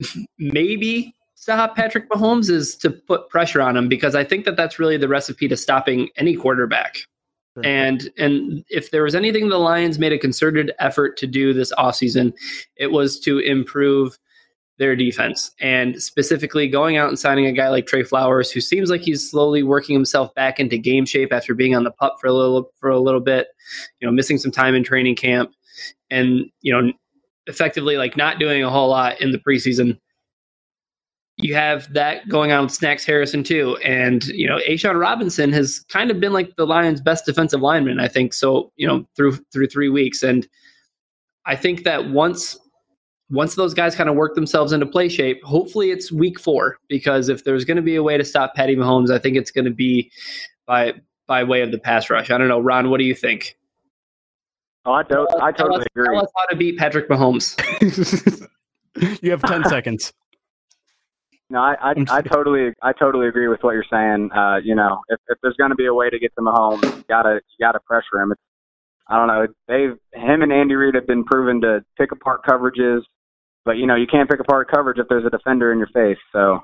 maybe 0.39 1.15
stop 1.45 1.77
Patrick 1.77 2.09
Mahomes 2.09 2.49
is 2.49 2.75
to 2.77 2.89
put 2.89 3.29
pressure 3.29 3.61
on 3.61 3.77
him 3.77 3.87
because 3.87 4.15
I 4.15 4.25
think 4.25 4.47
that 4.47 4.57
that's 4.57 4.79
really 4.79 4.97
the 4.97 5.09
recipe 5.09 5.47
to 5.49 5.59
stopping 5.59 6.09
any 6.17 6.35
quarterback. 6.37 6.97
Sure. 7.53 7.67
And 7.67 8.11
and 8.17 8.65
if 8.71 8.91
there 8.91 9.03
was 9.03 9.15
anything 9.15 9.51
the 9.51 9.59
Lions 9.59 9.99
made 9.99 10.15
a 10.15 10.19
concerted 10.19 10.73
effort 10.79 11.19
to 11.19 11.27
do 11.27 11.53
this 11.53 11.71
offseason, 11.75 12.33
it 12.77 12.93
was 12.93 13.21
to 13.21 13.41
improve 13.41 14.19
their 14.79 14.97
defense 14.97 15.51
and 15.61 16.03
specifically 16.03 16.67
going 16.67 16.97
out 16.97 17.11
and 17.11 17.19
signing 17.19 17.45
a 17.45 17.53
guy 17.53 17.69
like 17.69 17.87
Trey 17.87 18.05
Flowers 18.05 18.51
who 18.51 18.63
seems 18.63 18.89
like 18.89 19.03
he's 19.03 19.31
slowly 19.31 19.63
working 19.63 19.95
himself 19.95 20.35
back 20.35 20.59
into 20.59 20.79
game 20.79 21.05
shape 21.05 21.31
after 21.31 21.55
being 21.55 21.77
on 21.77 21.85
the 21.85 21.91
pup 21.91 22.17
for 22.23 22.27
a 22.27 22.33
little 22.33 22.71
for 22.79 22.89
a 22.89 22.99
little 22.99 23.21
bit, 23.21 23.49
you 24.01 24.09
know, 24.09 24.13
missing 24.13 24.39
some 24.39 24.51
time 24.51 24.75
in 24.75 24.83
training 24.83 25.15
camp 25.15 25.53
and, 26.09 26.47
you 26.63 26.73
know, 26.73 26.91
effectively 27.47 27.99
like 27.99 28.17
not 28.17 28.39
doing 28.39 28.65
a 28.65 28.71
whole 28.71 28.89
lot 28.89 29.21
in 29.21 29.31
the 29.31 29.39
preseason 29.39 29.99
you 31.37 31.55
have 31.55 31.93
that 31.93 32.29
going 32.29 32.53
on 32.53 32.65
with 32.65 32.73
Snacks 32.73 33.05
Harrison 33.05 33.43
too. 33.43 33.77
And, 33.79 34.25
you 34.27 34.47
know, 34.47 34.59
A'Shawn 34.69 34.99
Robinson 34.99 35.53
has 35.53 35.81
kind 35.89 36.11
of 36.11 36.21
been 36.21 36.33
like 36.33 36.55
the 36.57 36.67
Lions' 36.67 37.01
best 37.01 37.27
defensive 37.27 37.61
lineman, 37.61 37.99
I 37.99 38.09
think. 38.09 38.33
So, 38.33 38.73
you 38.77 38.87
know, 38.87 39.05
through 39.17 39.39
through 39.53 39.67
three 39.67 39.89
weeks. 39.89 40.23
And 40.23 40.47
I 41.45 41.57
think 41.57 41.83
that 41.85 42.11
once 42.11 42.57
once 43.31 43.57
those 43.57 43.75
guys 43.75 43.97
kind 43.97 44.09
of 44.09 44.15
work 44.15 44.35
themselves 44.37 44.73
into 44.73 44.87
play 44.87 45.09
shape, 45.09 45.43
hopefully 45.43 45.91
it's 45.91 46.13
week 46.13 46.39
four. 46.39 46.79
Because 46.89 47.29
if 47.29 47.43
there's 47.43 47.65
going 47.65 47.77
to 47.77 47.83
be 47.83 47.97
a 47.97 48.03
way 48.03 48.17
to 48.17 48.25
stop 48.25 48.55
Patty 48.55 48.77
Mahomes, 48.77 49.11
I 49.11 49.19
think 49.19 49.37
it's 49.37 49.51
going 49.51 49.65
to 49.65 49.73
be 49.73 50.13
by 50.67 50.95
by 51.27 51.43
way 51.43 51.63
of 51.63 51.73
the 51.73 51.79
pass 51.79 52.11
rush. 52.11 52.31
I 52.31 52.39
don't 52.39 52.49
know, 52.49 52.61
Ron, 52.61 52.91
what 52.91 52.99
do 52.99 53.05
you 53.05 53.15
think? 53.15 53.57
Oh, 54.87 54.93
I, 54.93 55.03
do- 55.03 55.27
I 55.41 55.51
totally 55.51 55.81
us, 55.81 55.87
agree. 55.97 56.07
Tell 56.07 56.23
us 56.23 56.31
how 56.37 56.47
to 56.47 56.57
beat 56.57 56.77
Patrick 56.79 57.09
Mahomes. 57.09 57.57
you 59.23 59.31
have 59.31 59.41
10 59.43 59.65
seconds. 59.65 60.13
No, 61.51 61.61
I, 61.61 61.75
I, 61.81 61.95
I 62.11 62.23
totally, 62.33 62.73
I 62.83 62.93
totally 62.93 63.29
agree 63.29 63.49
with 63.49 63.61
what 63.63 63.73
you're 63.73 63.85
saying. 63.91 64.31
Uh, 64.33 64.57
you 64.63 64.75
know, 64.75 65.01
if, 65.09 65.21
if 65.29 65.39
there's 65.43 65.57
going 65.57 65.71
to 65.71 65.77
be 65.77 65.87
a 65.87 65.95
way 65.95 66.11
to 66.11 66.19
get 66.19 66.35
to 66.37 66.43
Mahomes, 66.43 66.83
you 66.83 67.05
gotta, 67.09 67.35
you 67.35 67.67
gotta 67.67 67.81
pressure 67.81 68.21
him. 68.21 68.33
It's, 68.33 68.41
I 69.09 69.19
don't 69.19 69.29
know. 69.29 69.47
They've, 69.69 69.99
him 70.15 70.43
and 70.43 70.53
Andy 70.53 70.75
Reid 70.75 70.95
have 70.95 71.07
been 71.07 71.25
proven 71.25 71.61
to 71.61 71.85
pick 71.99 72.13
apart 72.13 72.43
coverages, 72.45 73.03
but 73.65 73.73
you 73.73 73.87
know, 73.87 73.97
you 73.97 74.07
can't 74.07 74.29
pick 74.29 74.41
apart 74.41 74.71
coverage 74.71 74.99
if 74.99 75.09
there's 75.09 75.27
a 75.27 75.31
defender 75.31 75.73
in 75.73 75.79
your 75.79 75.89
face. 75.89 76.19
So, 76.33 76.61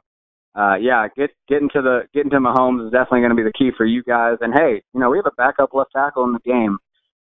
uh, 0.54 0.76
yeah, 0.80 1.06
get 1.16 1.30
getting 1.48 1.68
to 1.70 1.82
the 1.82 2.00
getting 2.14 2.30
to 2.30 2.38
Mahomes 2.38 2.86
is 2.86 2.92
definitely 2.92 3.20
going 3.20 3.30
to 3.30 3.36
be 3.36 3.42
the 3.42 3.52
key 3.56 3.70
for 3.76 3.86
you 3.86 4.02
guys. 4.02 4.36
And 4.40 4.52
hey, 4.54 4.82
you 4.94 5.00
know, 5.00 5.10
we 5.10 5.18
have 5.18 5.26
a 5.26 5.36
backup 5.36 5.74
left 5.74 5.92
tackle 5.94 6.24
in 6.24 6.32
the 6.32 6.40
game. 6.40 6.78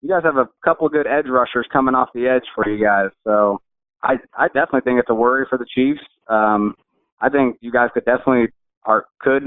You 0.02 0.10
guys 0.10 0.24
have 0.24 0.38
a 0.38 0.50
couple 0.64 0.86
of 0.86 0.94
good 0.94 1.08
edge 1.08 1.28
rushers 1.28 1.68
coming 1.72 1.96
off 1.96 2.10
the 2.14 2.28
edge 2.28 2.44
for 2.54 2.68
you 2.68 2.84
guys. 2.84 3.10
So, 3.24 3.60
I 4.04 4.16
I 4.38 4.48
definitely 4.48 4.82
think 4.82 5.00
it's 5.00 5.10
a 5.10 5.16
worry 5.16 5.46
for 5.50 5.58
the 5.58 5.66
Chiefs. 5.66 6.02
Um, 6.28 6.76
I 7.22 7.30
think 7.30 7.58
you 7.62 7.72
guys 7.72 7.90
could 7.94 8.06
definitely 8.06 8.48
are 8.84 9.06
could 9.20 9.44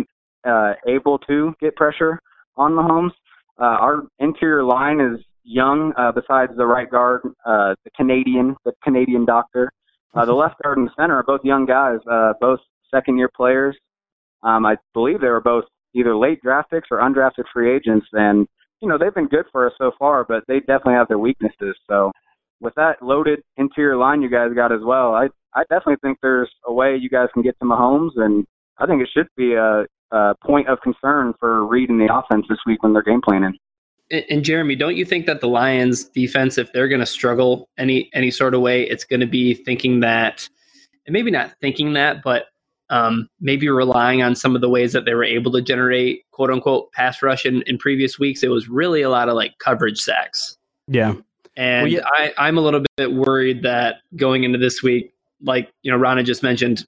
uh, 0.46 0.72
able 0.86 1.18
to 1.20 1.54
get 1.60 1.76
pressure 1.76 2.20
on 2.56 2.72
Mahomes. 2.72 3.10
Uh, 3.60 3.76
our 3.80 4.02
interior 4.18 4.64
line 4.64 5.00
is 5.00 5.20
young. 5.44 5.92
Uh, 5.96 6.12
besides 6.12 6.52
the 6.56 6.66
right 6.66 6.90
guard, 6.90 7.22
uh, 7.44 7.74
the 7.84 7.90
Canadian, 7.96 8.56
the 8.64 8.72
Canadian 8.82 9.24
doctor, 9.24 9.72
uh, 10.14 10.24
the 10.24 10.32
left 10.34 10.56
guard 10.62 10.78
and 10.78 10.88
the 10.88 10.92
center 10.96 11.16
are 11.16 11.22
both 11.22 11.40
young 11.44 11.66
guys, 11.66 11.98
uh, 12.10 12.32
both 12.40 12.60
second 12.94 13.18
year 13.18 13.30
players. 13.34 13.76
Um, 14.42 14.64
I 14.64 14.76
believe 14.94 15.20
they 15.20 15.28
were 15.28 15.40
both 15.40 15.64
either 15.94 16.16
late 16.16 16.40
draft 16.42 16.70
picks 16.70 16.88
or 16.90 16.98
undrafted 16.98 17.44
free 17.52 17.74
agents, 17.74 18.06
and 18.12 18.46
you 18.80 18.88
know 18.88 18.98
they've 18.98 19.14
been 19.14 19.28
good 19.28 19.46
for 19.50 19.66
us 19.66 19.72
so 19.78 19.90
far, 19.98 20.24
but 20.24 20.44
they 20.46 20.60
definitely 20.60 20.94
have 20.94 21.08
their 21.08 21.18
weaknesses. 21.18 21.76
So 21.88 22.12
with 22.60 22.74
that 22.74 23.02
loaded 23.02 23.40
interior 23.56 23.96
line 23.96 24.22
you 24.22 24.30
guys 24.30 24.50
got 24.54 24.72
as 24.72 24.80
well, 24.84 25.14
I 25.14 25.28
I 25.54 25.62
definitely 25.62 25.96
think 26.02 26.18
there's 26.22 26.50
a 26.66 26.72
way 26.72 26.96
you 26.96 27.08
guys 27.08 27.28
can 27.32 27.42
get 27.42 27.58
to 27.60 27.64
Mahomes, 27.64 28.10
and 28.16 28.46
I 28.78 28.86
think 28.86 29.02
it 29.02 29.08
should 29.12 29.28
be 29.36 29.54
a, 29.54 29.86
a 30.10 30.34
point 30.44 30.68
of 30.68 30.80
concern 30.80 31.34
for 31.40 31.66
reading 31.66 31.98
the 31.98 32.12
offense 32.12 32.46
this 32.48 32.58
week 32.66 32.82
when 32.82 32.92
they're 32.92 33.02
game 33.02 33.20
planning. 33.22 33.54
And, 34.10 34.24
and 34.30 34.44
Jeremy, 34.44 34.76
don't 34.76 34.96
you 34.96 35.04
think 35.04 35.26
that 35.26 35.40
the 35.40 35.48
Lions' 35.48 36.04
defense, 36.04 36.58
if 36.58 36.72
they're 36.72 36.88
going 36.88 37.00
to 37.00 37.06
struggle 37.06 37.68
any 37.78 38.10
any 38.12 38.30
sort 38.30 38.54
of 38.54 38.60
way, 38.60 38.82
it's 38.82 39.04
going 39.04 39.20
to 39.20 39.26
be 39.26 39.54
thinking 39.54 40.00
that, 40.00 40.48
and 41.06 41.12
maybe 41.12 41.30
not 41.30 41.52
thinking 41.60 41.94
that, 41.94 42.22
but 42.22 42.46
um, 42.90 43.28
maybe 43.40 43.68
relying 43.68 44.22
on 44.22 44.34
some 44.34 44.54
of 44.54 44.60
the 44.60 44.68
ways 44.68 44.92
that 44.92 45.04
they 45.04 45.14
were 45.14 45.24
able 45.24 45.52
to 45.52 45.62
generate 45.62 46.22
quote 46.30 46.50
unquote 46.50 46.92
pass 46.92 47.22
rush 47.22 47.44
in, 47.44 47.62
in 47.62 47.78
previous 47.78 48.18
weeks. 48.18 48.42
It 48.42 48.48
was 48.48 48.68
really 48.68 49.02
a 49.02 49.10
lot 49.10 49.28
of 49.28 49.34
like 49.34 49.58
coverage 49.58 49.98
sacks. 49.98 50.56
Yeah. 50.86 51.14
And 51.58 51.84
well, 51.84 51.92
yeah. 51.92 52.04
I, 52.06 52.32
I'm 52.38 52.56
a 52.56 52.60
little 52.60 52.84
bit 52.96 53.12
worried 53.12 53.62
that 53.64 53.96
going 54.14 54.44
into 54.44 54.58
this 54.58 54.80
week, 54.80 55.12
like 55.42 55.70
you 55.82 55.90
know, 55.90 55.98
Rana 55.98 56.22
just 56.22 56.42
mentioned, 56.42 56.86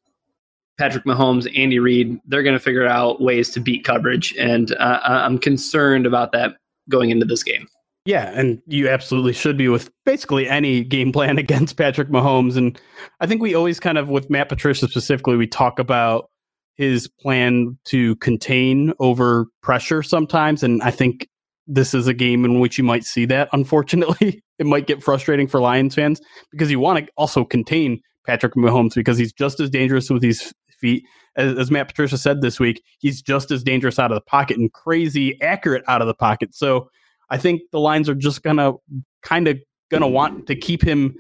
Patrick 0.78 1.04
Mahomes, 1.04 1.50
Andy 1.59 1.80
Reid, 1.80 2.20
they're 2.26 2.44
going 2.44 2.54
to 2.54 2.61
figure 2.61 2.87
out 2.87 3.20
ways 3.20 3.50
to 3.50 3.61
beat 3.61 3.85
coverage, 3.85 4.33
and 4.38 4.74
uh, 4.76 5.00
I'm 5.02 5.38
concerned 5.38 6.06
about 6.06 6.30
that 6.33 6.56
going 6.88 7.11
into 7.11 7.26
this 7.26 7.42
game. 7.42 7.66
Yeah, 8.06 8.30
and 8.35 8.62
you 8.66 8.88
absolutely 8.88 9.33
should 9.33 9.59
be 9.59 9.68
with 9.68 9.90
basically 10.06 10.48
any 10.48 10.85
game 10.85 11.12
plan 11.12 11.37
against 11.38 11.76
Patrick 11.76 12.09
Mahomes. 12.09 12.56
And 12.56 12.80
I 13.20 13.26
think 13.26 13.42
we 13.42 13.54
always 13.54 13.78
kind 13.80 13.98
of, 13.98 14.09
with 14.09 14.30
Matt 14.30 14.48
Patricia 14.48 14.88
specifically, 14.88 15.37
we 15.37 15.46
talk 15.46 15.78
about 15.78 16.30
his 16.76 17.09
plan 17.09 17.76
to 17.87 18.16
contain 18.16 18.94
over 19.00 19.46
pressure 19.62 20.02
sometimes. 20.02 20.62
And 20.62 20.80
I 20.83 20.90
think 20.90 21.28
this 21.66 21.92
is 21.92 22.06
a 22.06 22.14
game 22.14 22.44
in 22.44 22.59
which 22.59 22.78
you 22.78 22.85
might 22.85 23.04
see 23.04 23.26
that, 23.26 23.48
unfortunately. 23.52 24.42
it 24.61 24.66
might 24.66 24.87
get 24.87 25.03
frustrating 25.03 25.49
for 25.49 25.59
Lions 25.59 25.94
fans 25.94 26.20
because 26.53 26.70
you 26.70 26.79
want 26.79 27.05
to 27.05 27.11
also 27.16 27.44
contain 27.44 28.01
Patrick 28.27 28.55
Mahomes 28.55 28.94
because 28.94 29.18
he's 29.18 29.33
just 29.33 29.59
as 29.59 29.70
dangerous 29.70 30.11
with 30.11 30.23
his 30.23 30.53
feet. 30.79 31.03
As, 31.37 31.59
as, 31.59 31.70
Matt 31.70 31.88
Patricia 31.88 32.18
said 32.18 32.42
this 32.42 32.61
week, 32.61 32.83
he's 32.99 33.23
just 33.23 33.51
as 33.51 33.64
dangerous 33.64 33.99
out 33.99 34.12
of 34.12 34.16
the 34.16 34.20
pocket 34.20 34.59
and 34.59 34.70
crazy 34.73 35.40
accurate 35.40 35.83
out 35.88 36.03
of 36.03 36.07
the 36.07 36.14
pocket. 36.14 36.55
So 36.55 36.90
I 37.31 37.38
think 37.38 37.62
the 37.73 37.81
lines 37.81 38.09
are 38.09 38.14
just 38.14 38.42
gonna 38.42 38.75
kind 39.23 39.49
of 39.49 39.59
gonna 39.90 40.09
want 40.09 40.46
to 40.49 40.55
keep 40.55 40.83
him 40.83 41.14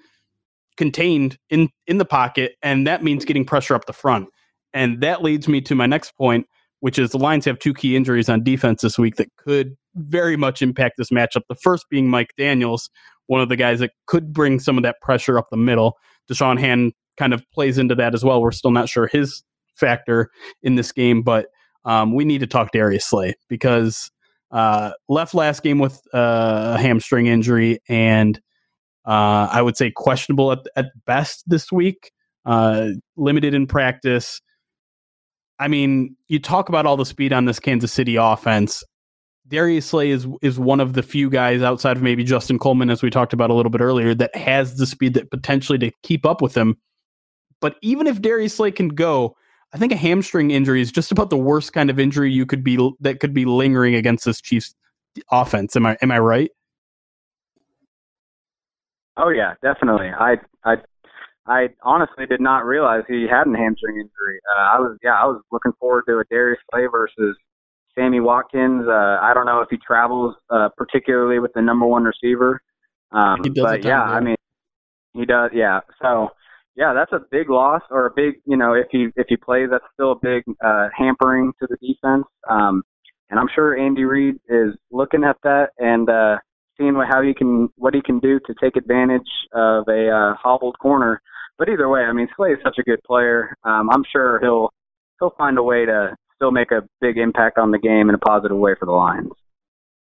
contained 0.76 1.38
in 1.48 1.70
in 1.86 1.98
the 1.98 2.04
pocket, 2.04 2.52
and 2.62 2.86
that 2.86 3.02
means 3.02 3.24
getting 3.24 3.44
pressure 3.46 3.74
up 3.74 3.86
the 3.86 3.92
front. 3.92 4.28
And 4.74 5.00
that 5.00 5.22
leads 5.22 5.48
me 5.48 5.60
to 5.62 5.74
my 5.74 5.86
next 5.86 6.16
point, 6.16 6.46
which 6.80 6.98
is 6.98 7.10
the 7.10 7.18
Lions 7.18 7.44
have 7.46 7.58
two 7.58 7.72
key 7.72 7.96
injuries 7.96 8.28
on 8.28 8.44
defense 8.44 8.82
this 8.82 8.98
week 8.98 9.16
that 9.16 9.28
could 9.38 9.76
very 9.96 10.36
much 10.36 10.62
impact 10.62 10.94
this 10.96 11.10
matchup. 11.10 11.42
The 11.48 11.56
first 11.56 11.86
being 11.90 12.08
Mike 12.08 12.30
Daniels, 12.36 12.90
one 13.30 13.40
of 13.40 13.48
the 13.48 13.54
guys 13.54 13.78
that 13.78 13.92
could 14.06 14.32
bring 14.32 14.58
some 14.58 14.76
of 14.76 14.82
that 14.82 15.00
pressure 15.00 15.38
up 15.38 15.46
the 15.50 15.56
middle. 15.56 15.96
Da'Shawn 16.28 16.58
Hand 16.58 16.92
kind 17.16 17.32
of 17.32 17.48
plays 17.52 17.78
into 17.78 17.94
that 17.94 18.12
as 18.12 18.24
well. 18.24 18.42
We're 18.42 18.50
still 18.50 18.72
not 18.72 18.88
sure 18.88 19.06
his 19.06 19.44
factor 19.72 20.32
in 20.64 20.74
this 20.74 20.90
game, 20.90 21.22
but 21.22 21.46
um, 21.84 22.12
we 22.12 22.24
need 22.24 22.40
to 22.40 22.48
talk 22.48 22.72
Darius 22.72 23.06
Slay 23.06 23.34
because 23.48 24.10
uh, 24.50 24.90
left 25.08 25.32
last 25.32 25.62
game 25.62 25.78
with 25.78 26.02
uh, 26.12 26.74
a 26.76 26.82
hamstring 26.82 27.26
injury 27.26 27.78
and 27.88 28.36
uh, 29.06 29.48
I 29.48 29.62
would 29.62 29.76
say 29.76 29.92
questionable 29.94 30.50
at, 30.50 30.66
at 30.74 30.86
best 31.06 31.44
this 31.46 31.70
week, 31.70 32.10
uh, 32.44 32.88
limited 33.16 33.54
in 33.54 33.68
practice. 33.68 34.40
I 35.60 35.68
mean, 35.68 36.16
you 36.26 36.40
talk 36.40 36.68
about 36.68 36.84
all 36.84 36.96
the 36.96 37.06
speed 37.06 37.32
on 37.32 37.44
this 37.44 37.60
Kansas 37.60 37.92
City 37.92 38.16
offense. 38.16 38.82
Darius 39.50 39.86
Slay 39.86 40.10
is 40.10 40.26
is 40.42 40.58
one 40.58 40.80
of 40.80 40.92
the 40.94 41.02
few 41.02 41.28
guys 41.28 41.60
outside 41.60 41.96
of 41.96 42.02
maybe 42.02 42.22
Justin 42.24 42.58
Coleman, 42.58 42.88
as 42.88 43.02
we 43.02 43.10
talked 43.10 43.32
about 43.32 43.50
a 43.50 43.54
little 43.54 43.70
bit 43.70 43.80
earlier, 43.80 44.14
that 44.14 44.34
has 44.34 44.76
the 44.76 44.86
speed 44.86 45.14
that 45.14 45.30
potentially 45.30 45.78
to 45.78 45.90
keep 46.02 46.24
up 46.24 46.40
with 46.40 46.56
him. 46.56 46.76
But 47.60 47.76
even 47.82 48.06
if 48.06 48.22
Darius 48.22 48.54
Slay 48.54 48.70
can 48.70 48.88
go, 48.88 49.36
I 49.74 49.78
think 49.78 49.92
a 49.92 49.96
hamstring 49.96 50.52
injury 50.52 50.80
is 50.80 50.92
just 50.92 51.12
about 51.12 51.30
the 51.30 51.36
worst 51.36 51.72
kind 51.72 51.90
of 51.90 51.98
injury 51.98 52.32
you 52.32 52.46
could 52.46 52.62
be 52.62 52.76
that 53.00 53.18
could 53.20 53.34
be 53.34 53.44
lingering 53.44 53.94
against 53.96 54.24
this 54.24 54.40
Chiefs 54.40 54.74
offense. 55.32 55.74
Am 55.74 55.84
I 55.84 55.98
am 56.00 56.12
I 56.12 56.20
right? 56.20 56.50
Oh 59.16 59.30
yeah, 59.30 59.54
definitely. 59.62 60.08
I 60.08 60.36
I 60.64 60.76
I 61.46 61.68
honestly 61.82 62.24
did 62.26 62.40
not 62.40 62.64
realize 62.64 63.02
he 63.08 63.26
had 63.28 63.48
a 63.48 63.56
hamstring 63.56 63.96
injury. 63.96 64.40
Uh, 64.56 64.76
I 64.76 64.78
was 64.78 64.96
yeah, 65.02 65.20
I 65.20 65.26
was 65.26 65.42
looking 65.50 65.72
forward 65.80 66.04
to 66.06 66.18
a 66.18 66.24
Darius 66.30 66.60
Slay 66.72 66.86
versus 66.86 67.36
Sammy 67.94 68.20
Watkins. 68.20 68.86
Uh, 68.88 69.18
I 69.20 69.32
don't 69.34 69.46
know 69.46 69.60
if 69.60 69.68
he 69.70 69.76
travels 69.78 70.34
uh, 70.50 70.68
particularly 70.76 71.38
with 71.38 71.52
the 71.54 71.62
number 71.62 71.86
one 71.86 72.04
receiver. 72.04 72.60
Um, 73.12 73.40
but 73.56 73.84
yeah, 73.84 74.02
I 74.02 74.20
mean, 74.20 74.36
he 75.14 75.24
does. 75.24 75.50
Yeah. 75.52 75.80
So 76.00 76.30
yeah, 76.76 76.92
that's 76.94 77.12
a 77.12 77.20
big 77.30 77.50
loss 77.50 77.82
or 77.90 78.06
a 78.06 78.10
big, 78.10 78.36
you 78.46 78.56
know, 78.56 78.74
if 78.74 78.86
he 78.90 79.08
if 79.16 79.26
he 79.28 79.36
plays, 79.36 79.68
that's 79.70 79.84
still 79.94 80.12
a 80.12 80.18
big 80.20 80.44
uh, 80.64 80.88
hampering 80.96 81.52
to 81.60 81.66
the 81.68 81.76
defense. 81.76 82.24
Um, 82.48 82.82
and 83.30 83.38
I'm 83.38 83.48
sure 83.54 83.76
Andy 83.76 84.04
Reid 84.04 84.36
is 84.48 84.74
looking 84.90 85.24
at 85.24 85.36
that 85.42 85.70
and 85.78 86.08
uh, 86.08 86.38
seeing 86.78 86.94
what, 86.94 87.08
how 87.08 87.22
he 87.22 87.34
can 87.34 87.68
what 87.76 87.94
he 87.94 88.00
can 88.02 88.18
do 88.18 88.40
to 88.46 88.54
take 88.60 88.76
advantage 88.76 89.28
of 89.52 89.84
a 89.88 90.08
uh, 90.10 90.34
hobbled 90.34 90.78
corner. 90.78 91.20
But 91.58 91.68
either 91.68 91.88
way, 91.88 92.00
I 92.00 92.12
mean, 92.12 92.28
Slay 92.36 92.50
is 92.50 92.58
such 92.64 92.78
a 92.78 92.82
good 92.82 93.02
player. 93.04 93.56
Um, 93.64 93.90
I'm 93.90 94.04
sure 94.10 94.40
he'll 94.40 94.72
he'll 95.18 95.34
find 95.36 95.58
a 95.58 95.62
way 95.62 95.84
to 95.84 96.16
still 96.40 96.50
make 96.50 96.70
a 96.70 96.82
big 97.02 97.18
impact 97.18 97.58
on 97.58 97.70
the 97.70 97.78
game 97.78 98.08
in 98.08 98.14
a 98.14 98.18
positive 98.18 98.56
way 98.56 98.74
for 98.78 98.86
the 98.86 98.92
Lions. 98.92 99.30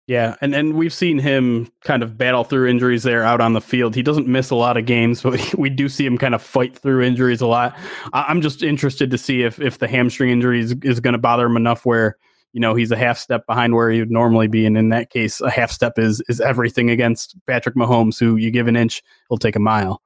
Yeah, 0.07 0.37
and 0.41 0.55
and 0.55 0.75
we've 0.75 0.93
seen 0.93 1.19
him 1.19 1.69
kind 1.83 2.03
of 2.03 2.17
battle 2.17 2.45
through 2.45 2.69
injuries 2.69 3.03
there 3.03 3.25
out 3.25 3.41
on 3.41 3.55
the 3.55 3.61
field. 3.61 3.97
He 3.97 4.03
doesn't 4.03 4.29
miss 4.29 4.51
a 4.51 4.55
lot 4.55 4.77
of 4.77 4.87
games, 4.87 5.23
but 5.25 5.55
we 5.55 5.71
do 5.71 5.89
see 5.89 6.07
him 6.07 6.19
kind 6.19 6.35
of 6.35 6.43
fight 6.43 6.79
through 6.79 7.03
injuries 7.03 7.41
a 7.41 7.47
lot. 7.47 7.77
I'm 8.13 8.41
just 8.41 8.63
interested 8.63 9.11
to 9.11 9.19
see 9.19 9.43
if 9.43 9.59
if 9.61 9.79
the 9.79 9.89
hamstring 9.89 10.31
injury 10.31 10.61
is, 10.61 10.77
is 10.83 11.01
going 11.01 11.15
to 11.15 11.19
bother 11.19 11.47
him 11.47 11.57
enough 11.57 11.85
where 11.85 12.17
you 12.53 12.61
know 12.61 12.75
he's 12.75 12.93
a 12.93 12.97
half 12.97 13.19
step 13.19 13.47
behind 13.47 13.75
where 13.75 13.91
he 13.91 13.99
would 13.99 14.13
normally 14.13 14.47
be, 14.47 14.65
and 14.65 14.79
in 14.79 14.91
that 14.91 15.11
case, 15.11 15.41
a 15.41 15.51
half 15.51 15.73
step 15.73 15.95
is 15.97 16.23
is 16.29 16.41
everything 16.41 16.91
against 16.91 17.35
Patrick 17.49 17.75
Mahomes, 17.75 18.21
who 18.21 18.37
you 18.37 18.53
give 18.53 18.69
an 18.69 18.77
inch, 18.77 19.03
he'll 19.29 19.39
take 19.39 19.57
a 19.57 19.61
mile. 19.61 20.03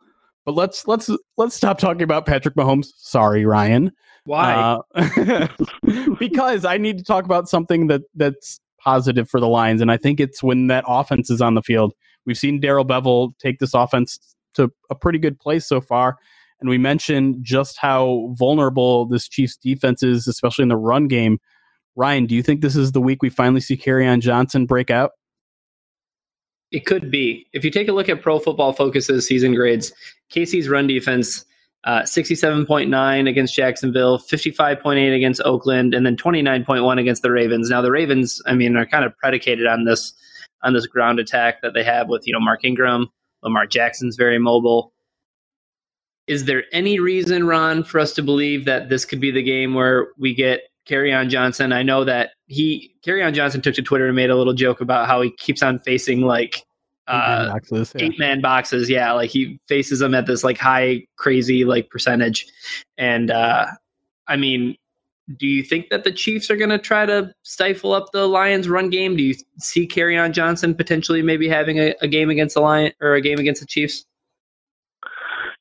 But 0.51 0.57
let's 0.57 0.89
let's 0.89 1.09
let's 1.37 1.55
stop 1.55 1.79
talking 1.79 2.03
about 2.03 2.27
Patrick 2.27 2.57
Mahomes. 2.57 2.89
Sorry, 2.97 3.47
Ryan. 3.47 3.93
Why? 4.25 4.81
Uh, 4.97 5.47
because 6.19 6.65
I 6.65 6.77
need 6.77 6.99
to 6.99 7.05
talk 7.05 7.25
about 7.25 7.49
something 7.49 7.87
that 7.87 8.03
that's 8.17 8.59
positive 8.83 9.31
for 9.31 9.39
the 9.39 9.47
Lions, 9.47 9.81
and 9.81 9.93
I 9.93 9.97
think 9.97 10.19
it's 10.19 10.43
when 10.43 10.67
that 10.67 10.83
offense 10.89 11.31
is 11.31 11.41
on 11.41 11.55
the 11.55 11.63
field. 11.63 11.95
We've 12.27 12.37
seen 12.37 12.59
Darrell 12.59 12.85
Bevell 12.85 13.31
take 13.39 13.61
this 13.61 13.75
offense 13.75 14.19
to 14.55 14.73
a 14.91 14.97
pretty 14.97 15.21
good 15.21 15.39
place 15.39 15.69
so 15.69 15.81
far, 15.81 16.17
and 16.59 16.69
we 16.69 16.79
mentioned 16.79 17.37
just 17.43 17.79
how 17.79 18.31
vulnerable 18.33 19.07
this 19.07 19.29
Chiefs 19.29 19.57
defense 19.57 20.03
is, 20.03 20.27
especially 20.27 20.65
in 20.65 20.69
the 20.69 20.77
run 20.77 21.07
game. 21.07 21.39
Ryan, 21.95 22.27
do 22.27 22.35
you 22.35 22.43
think 22.43 22.61
this 22.61 22.75
is 22.75 22.91
the 22.91 23.01
week 23.01 23.23
we 23.23 23.31
finally 23.31 23.61
see 23.61 23.77
Kerryon 23.77 24.19
Johnson 24.19 24.67
break 24.67 24.91
out? 24.91 25.13
It 26.73 26.87
could 26.87 27.11
be. 27.11 27.47
If 27.53 27.65
you 27.65 27.71
take 27.71 27.89
a 27.89 27.93
look 27.93 28.09
at 28.09 28.23
Pro 28.23 28.39
Football 28.39 28.73
Focus's 28.73 29.27
season 29.27 29.55
grades, 29.55 29.93
KC's 30.31 30.69
run 30.69 30.87
defense 30.87 31.45
uh, 31.85 32.03
67.9 32.03 33.29
against 33.29 33.55
Jacksonville, 33.55 34.19
55.8 34.19 35.17
against 35.17 35.41
Oakland, 35.45 35.95
and 35.95 36.05
then 36.05 36.17
29.1 36.17 37.01
against 37.01 37.23
the 37.23 37.31
Ravens. 37.31 37.71
Now 37.71 37.81
the 37.81 37.91
Ravens, 37.91 38.43
I 38.47 38.55
mean, 38.55 38.77
are 38.77 38.87
kind 38.87 39.05
of 39.05 39.17
predicated 39.17 39.67
on 39.67 39.85
this 39.85 40.13
on 40.63 40.75
this 40.75 40.87
ground 40.87 41.19
attack 41.19 41.63
that 41.63 41.73
they 41.73 41.83
have 41.83 42.09
with 42.09 42.27
you 42.27 42.33
know 42.33 42.41
Mark 42.41 42.65
Ingram, 42.65 43.09
Lamar 43.43 43.67
Jackson's 43.67 44.17
very 44.17 44.39
mobile. 44.39 44.93
Is 46.27 46.45
there 46.45 46.65
any 46.71 47.01
reason, 47.01 47.47
Ron, 47.47 47.83
for 47.83 47.99
us 47.99 48.13
to 48.13 48.23
believe 48.23 48.65
that 48.67 48.89
this 48.89 49.05
could 49.05 49.21
be 49.21 49.31
the 49.31 49.43
game 49.43 49.75
where 49.75 50.09
we 50.19 50.35
get 50.35 50.61
Kerryon 50.91 51.29
Johnson? 51.29 51.73
I 51.73 51.83
know 51.83 52.05
that 52.05 52.31
he 52.47 52.95
Kerryon 53.07 53.33
Johnson 53.33 53.61
took 53.61 53.75
to 53.77 53.83
Twitter 53.83 54.07
and 54.07 54.17
made 54.17 54.31
a 54.31 54.37
little 54.37 54.53
joke 54.53 54.81
about 54.81 55.07
how 55.07 55.23
he 55.23 55.31
keeps 55.31 55.63
on 55.63 55.79
facing 55.79 56.23
like 56.23 56.65
uh, 57.07 57.53
boxes, 57.53 57.93
yeah. 57.95 58.07
eight 58.07 58.19
man 58.19 58.41
boxes. 58.41 58.91
Yeah, 58.91 59.13
like 59.13 59.31
he 59.31 59.61
faces 59.69 60.01
them 60.01 60.15
at 60.15 60.27
this 60.27 60.43
like 60.43 60.59
high, 60.59 61.07
crazy 61.17 61.65
like 61.65 61.91
percentage. 61.91 62.47
And 62.99 63.31
uh, 63.31 63.67
I 64.27 64.37
mean, 64.37 64.77
do 65.39 65.47
you 65.47 65.63
think 65.63 65.91
that 65.91 66.05
the 66.05 66.13
Chiefs 66.13 66.51
are 66.51 66.57
going 66.57 66.71
to 66.71 66.79
try 66.79 67.07
to 67.07 67.33
stifle 67.43 67.93
up 67.93 68.11
the 68.13 68.27
Lions' 68.27 68.69
run 68.69 68.91
game? 68.91 69.17
Do 69.17 69.23
you 69.23 69.35
see 69.59 69.87
Kerryon 69.87 70.33
Johnson 70.33 70.75
potentially 70.75 71.23
maybe 71.23 71.49
having 71.49 71.79
a, 71.79 71.95
a, 72.01 72.09
game 72.09 72.31
against 72.31 72.55
the 72.55 72.61
Lion 72.61 72.93
or 73.01 73.15
a 73.15 73.21
game 73.21 73.39
against 73.39 73.61
the 73.61 73.67
Chiefs? 73.67 74.05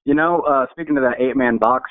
You 0.06 0.16
know, 0.16 0.42
uh, 0.42 0.66
speaking 0.72 0.96
to 0.96 1.02
that 1.02 1.22
eight 1.22 1.36
man 1.36 1.58
box 1.58 1.90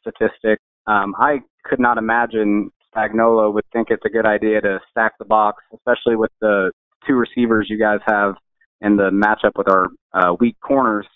statistic, 0.00 0.58
um, 0.88 1.14
I 1.18 1.40
could 1.64 1.80
not 1.80 1.98
imagine 1.98 2.70
Spagnuolo 2.94 3.52
would 3.52 3.64
think 3.72 3.88
it's 3.90 4.04
a 4.04 4.10
good 4.10 4.26
idea 4.26 4.60
to 4.60 4.80
stack 4.90 5.12
the 5.18 5.24
box, 5.24 5.62
especially 5.74 6.16
with 6.16 6.30
the 6.40 6.70
two 7.06 7.14
receivers 7.14 7.66
you 7.68 7.78
guys 7.78 8.00
have 8.06 8.34
in 8.80 8.96
the 8.96 9.10
matchup 9.10 9.52
with 9.56 9.68
our 9.68 9.88
uh, 10.12 10.34
weak 10.38 10.56
corners. 10.60 11.06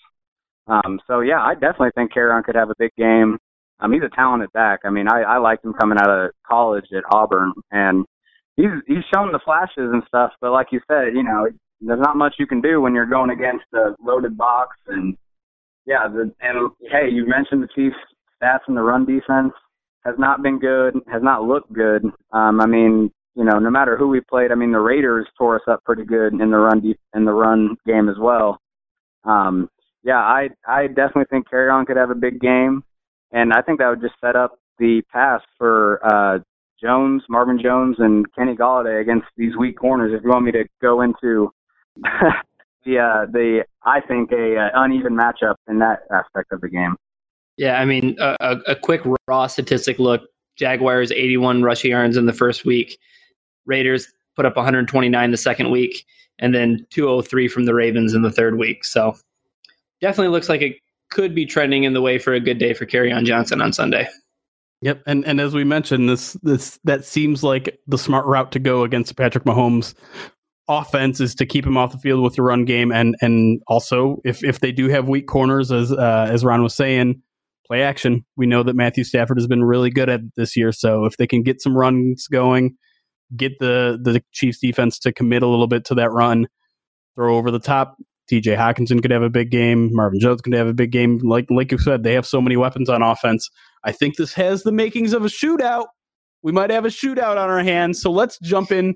Um, 0.68 1.00
so 1.06 1.20
yeah, 1.20 1.40
I 1.40 1.54
definitely 1.54 1.90
think 1.94 2.12
Kerryon 2.12 2.44
could 2.44 2.54
have 2.54 2.70
a 2.70 2.74
big 2.78 2.92
game. 2.96 3.38
Um, 3.78 3.92
he's 3.92 4.02
a 4.02 4.14
talented 4.14 4.52
back. 4.52 4.80
I 4.84 4.90
mean, 4.90 5.06
I, 5.08 5.22
I 5.22 5.38
liked 5.38 5.64
him 5.64 5.74
coming 5.74 5.98
out 5.98 6.08
of 6.08 6.30
college 6.46 6.86
at 6.96 7.04
Auburn, 7.12 7.52
and 7.70 8.04
he's 8.56 8.70
he's 8.86 9.04
shown 9.14 9.32
the 9.32 9.40
flashes 9.44 9.90
and 9.92 10.02
stuff. 10.08 10.32
But 10.40 10.52
like 10.52 10.68
you 10.72 10.80
said, 10.88 11.14
you 11.14 11.22
know, 11.22 11.46
there's 11.80 12.00
not 12.00 12.16
much 12.16 12.36
you 12.38 12.46
can 12.46 12.60
do 12.60 12.80
when 12.80 12.94
you're 12.94 13.06
going 13.06 13.30
against 13.30 13.66
a 13.74 13.94
loaded 14.02 14.36
box. 14.36 14.76
And 14.86 15.16
yeah, 15.84 16.08
the, 16.08 16.32
and 16.40 16.70
hey, 16.90 17.10
you 17.12 17.26
mentioned 17.26 17.62
the 17.62 17.68
Chiefs' 17.74 17.96
stats 18.42 18.66
in 18.66 18.74
the 18.74 18.82
run 18.82 19.04
defense 19.04 19.52
has 20.06 20.14
not 20.18 20.42
been 20.42 20.58
good, 20.58 20.94
has 21.12 21.22
not 21.22 21.42
looked 21.42 21.72
good. 21.72 22.04
Um, 22.32 22.60
I 22.60 22.66
mean, 22.66 23.10
you 23.34 23.44
know, 23.44 23.58
no 23.58 23.70
matter 23.70 23.96
who 23.96 24.08
we 24.08 24.20
played, 24.20 24.52
I 24.52 24.54
mean, 24.54 24.72
the 24.72 24.78
Raiders 24.78 25.26
tore 25.36 25.56
us 25.56 25.68
up 25.68 25.82
pretty 25.84 26.04
good 26.04 26.32
in 26.32 26.50
the 26.50 26.56
run 26.56 26.80
deep, 26.80 26.98
in 27.14 27.24
the 27.24 27.32
run 27.32 27.76
game 27.86 28.08
as 28.08 28.16
well. 28.18 28.58
Um, 29.24 29.68
yeah, 30.04 30.18
I 30.18 30.48
I 30.66 30.86
definitely 30.86 31.24
think 31.28 31.48
Kerryon 31.48 31.86
could 31.86 31.96
have 31.96 32.10
a 32.10 32.14
big 32.14 32.40
game, 32.40 32.84
and 33.32 33.52
I 33.52 33.60
think 33.62 33.80
that 33.80 33.88
would 33.88 34.00
just 34.00 34.14
set 34.24 34.36
up 34.36 34.58
the 34.78 35.02
pass 35.12 35.42
for 35.58 36.00
uh, 36.06 36.38
Jones, 36.80 37.22
Marvin 37.28 37.58
Jones, 37.60 37.96
and 37.98 38.24
Kenny 38.34 38.54
Golladay 38.54 39.00
against 39.00 39.26
these 39.36 39.56
weak 39.58 39.76
corners. 39.78 40.12
If 40.16 40.22
you 40.22 40.30
want 40.30 40.44
me 40.44 40.52
to 40.52 40.64
go 40.80 41.00
into 41.00 41.50
the 41.96 42.98
uh, 42.98 43.26
the 43.32 43.64
I 43.84 44.00
think 44.00 44.30
a, 44.30 44.54
a 44.54 44.70
uneven 44.74 45.16
matchup 45.16 45.56
in 45.68 45.80
that 45.80 46.00
aspect 46.12 46.52
of 46.52 46.60
the 46.60 46.68
game. 46.68 46.96
Yeah, 47.56 47.80
I 47.80 47.84
mean, 47.84 48.16
a, 48.18 48.56
a 48.66 48.76
quick 48.76 49.02
raw 49.28 49.46
statistic 49.46 49.98
look: 49.98 50.22
Jaguars 50.56 51.10
81 51.10 51.62
rushing 51.62 51.90
yards 51.90 52.16
in 52.16 52.26
the 52.26 52.32
first 52.32 52.64
week. 52.64 52.98
Raiders 53.64 54.12
put 54.36 54.46
up 54.46 54.56
129 54.56 55.30
the 55.30 55.36
second 55.36 55.70
week, 55.70 56.04
and 56.38 56.54
then 56.54 56.86
203 56.90 57.48
from 57.48 57.64
the 57.64 57.74
Ravens 57.74 58.14
in 58.14 58.22
the 58.22 58.30
third 58.30 58.58
week. 58.58 58.84
So 58.84 59.16
definitely 60.00 60.32
looks 60.32 60.48
like 60.48 60.62
it 60.62 60.76
could 61.10 61.34
be 61.34 61.46
trending 61.46 61.84
in 61.84 61.94
the 61.94 62.02
way 62.02 62.18
for 62.18 62.34
a 62.34 62.40
good 62.40 62.58
day 62.58 62.74
for 62.74 62.86
Kerryon 62.86 63.24
Johnson 63.24 63.60
on 63.60 63.72
Sunday. 63.72 64.08
Yep, 64.82 65.02
and 65.06 65.24
and 65.24 65.40
as 65.40 65.54
we 65.54 65.64
mentioned, 65.64 66.08
this 66.08 66.34
this 66.42 66.78
that 66.84 67.04
seems 67.04 67.42
like 67.42 67.78
the 67.86 67.96
smart 67.96 68.26
route 68.26 68.52
to 68.52 68.58
go 68.58 68.84
against 68.84 69.16
Patrick 69.16 69.44
Mahomes 69.44 69.94
offense 70.68 71.20
is 71.20 71.34
to 71.36 71.46
keep 71.46 71.64
him 71.64 71.76
off 71.76 71.92
the 71.92 71.98
field 71.98 72.22
with 72.22 72.34
the 72.34 72.42
run 72.42 72.66
game, 72.66 72.92
and 72.92 73.16
and 73.22 73.62
also 73.68 74.20
if 74.24 74.44
if 74.44 74.60
they 74.60 74.72
do 74.72 74.88
have 74.88 75.08
weak 75.08 75.26
corners, 75.26 75.72
as 75.72 75.92
uh, 75.92 76.28
as 76.30 76.44
Ron 76.44 76.62
was 76.62 76.74
saying, 76.74 77.22
play 77.66 77.82
action. 77.82 78.24
We 78.36 78.46
know 78.46 78.62
that 78.62 78.76
Matthew 78.76 79.04
Stafford 79.04 79.38
has 79.38 79.46
been 79.46 79.64
really 79.64 79.90
good 79.90 80.08
at 80.08 80.20
this 80.36 80.56
year, 80.56 80.72
so 80.72 81.04
if 81.04 81.16
they 81.16 81.26
can 81.26 81.42
get 81.42 81.60
some 81.60 81.76
runs 81.76 82.28
going, 82.28 82.76
get 83.36 83.58
the 83.58 83.98
the 84.00 84.22
Chiefs 84.32 84.60
defense 84.60 84.98
to 85.00 85.12
commit 85.12 85.42
a 85.42 85.48
little 85.48 85.66
bit 85.66 85.84
to 85.86 85.94
that 85.96 86.12
run, 86.12 86.46
throw 87.14 87.36
over 87.36 87.50
the 87.50 87.58
top. 87.58 87.96
TJ 88.30 88.56
Hockenson 88.56 89.00
could 89.00 89.12
have 89.12 89.22
a 89.22 89.30
big 89.30 89.50
game. 89.50 89.90
Marvin 89.92 90.18
Jones 90.18 90.42
could 90.42 90.54
have 90.54 90.66
a 90.66 90.74
big 90.74 90.90
game. 90.90 91.18
Like 91.22 91.46
like 91.50 91.70
you 91.72 91.78
said, 91.78 92.02
they 92.02 92.14
have 92.14 92.26
so 92.26 92.40
many 92.40 92.56
weapons 92.56 92.88
on 92.88 93.02
offense. 93.02 93.48
I 93.84 93.92
think 93.92 94.16
this 94.16 94.34
has 94.34 94.62
the 94.62 94.72
makings 94.72 95.12
of 95.12 95.24
a 95.24 95.28
shootout. 95.28 95.86
We 96.42 96.52
might 96.52 96.70
have 96.70 96.84
a 96.84 96.88
shootout 96.88 97.36
on 97.36 97.50
our 97.50 97.62
hands. 97.62 98.00
So 98.00 98.10
let's 98.10 98.38
jump 98.40 98.72
in 98.72 98.94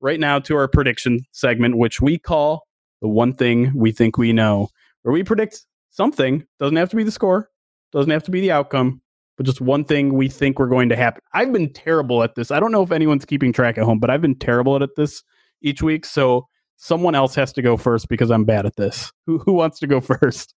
right 0.00 0.20
now 0.20 0.38
to 0.38 0.56
our 0.56 0.68
prediction 0.68 1.20
segment, 1.32 1.76
which 1.76 2.00
we 2.00 2.18
call 2.18 2.66
the 3.02 3.08
one 3.08 3.34
thing 3.34 3.72
we 3.74 3.92
think 3.92 4.16
we 4.16 4.32
know, 4.32 4.68
where 5.02 5.12
we 5.12 5.22
predict 5.22 5.64
something. 5.90 6.44
Doesn't 6.58 6.76
have 6.76 6.90
to 6.90 6.96
be 6.96 7.04
the 7.04 7.10
score, 7.10 7.50
doesn't 7.94 8.10
have 8.10 8.22
to 8.24 8.30
be 8.30 8.40
the 8.40 8.50
outcome, 8.52 9.00
but 9.36 9.46
just 9.46 9.60
one 9.60 9.84
thing 9.84 10.12
we 10.14 10.28
think 10.28 10.58
we're 10.58 10.66
going 10.68 10.88
to 10.90 10.96
happen. 10.96 11.22
I've 11.32 11.52
been 11.52 11.72
terrible 11.72 12.22
at 12.22 12.34
this. 12.34 12.50
I 12.50 12.60
don't 12.60 12.72
know 12.72 12.82
if 12.82 12.92
anyone's 12.92 13.24
keeping 13.24 13.52
track 13.52 13.78
at 13.78 13.84
home, 13.84 13.98
but 14.00 14.10
I've 14.10 14.20
been 14.22 14.38
terrible 14.38 14.82
at 14.82 14.90
this 14.96 15.22
each 15.62 15.82
week. 15.82 16.04
So 16.04 16.46
someone 16.76 17.14
else 17.14 17.34
has 17.36 17.52
to 17.54 17.62
go 17.62 17.76
first 17.76 18.08
because 18.08 18.30
I'm 18.30 18.44
bad 18.44 18.66
at 18.66 18.76
this. 18.76 19.12
Who 19.26 19.38
who 19.38 19.52
wants 19.52 19.78
to 19.80 19.86
go 19.86 20.00
first? 20.02 20.54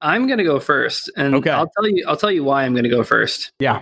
I'm 0.00 0.26
going 0.28 0.38
to 0.38 0.44
go 0.44 0.60
first, 0.60 1.10
and 1.16 1.34
Okay. 1.34 1.50
I'll 1.50 1.68
tell 1.76 1.88
you. 1.88 2.04
I'll 2.06 2.16
tell 2.16 2.30
you 2.30 2.44
why 2.44 2.62
I'm 2.64 2.72
going 2.72 2.84
to 2.84 2.90
go 2.90 3.02
first. 3.02 3.50
Yeah. 3.58 3.80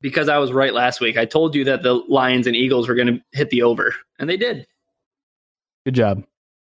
Because 0.00 0.28
I 0.28 0.38
was 0.38 0.50
right 0.50 0.72
last 0.72 1.00
week. 1.00 1.16
I 1.18 1.26
told 1.26 1.54
you 1.54 1.62
that 1.64 1.82
the 1.82 1.92
Lions 2.08 2.46
and 2.46 2.56
Eagles 2.56 2.88
were 2.88 2.94
going 2.94 3.08
to 3.08 3.20
hit 3.32 3.50
the 3.50 3.62
over, 3.62 3.94
and 4.18 4.28
they 4.30 4.36
did. 4.38 4.66
Good 5.84 5.94
job. 5.94 6.24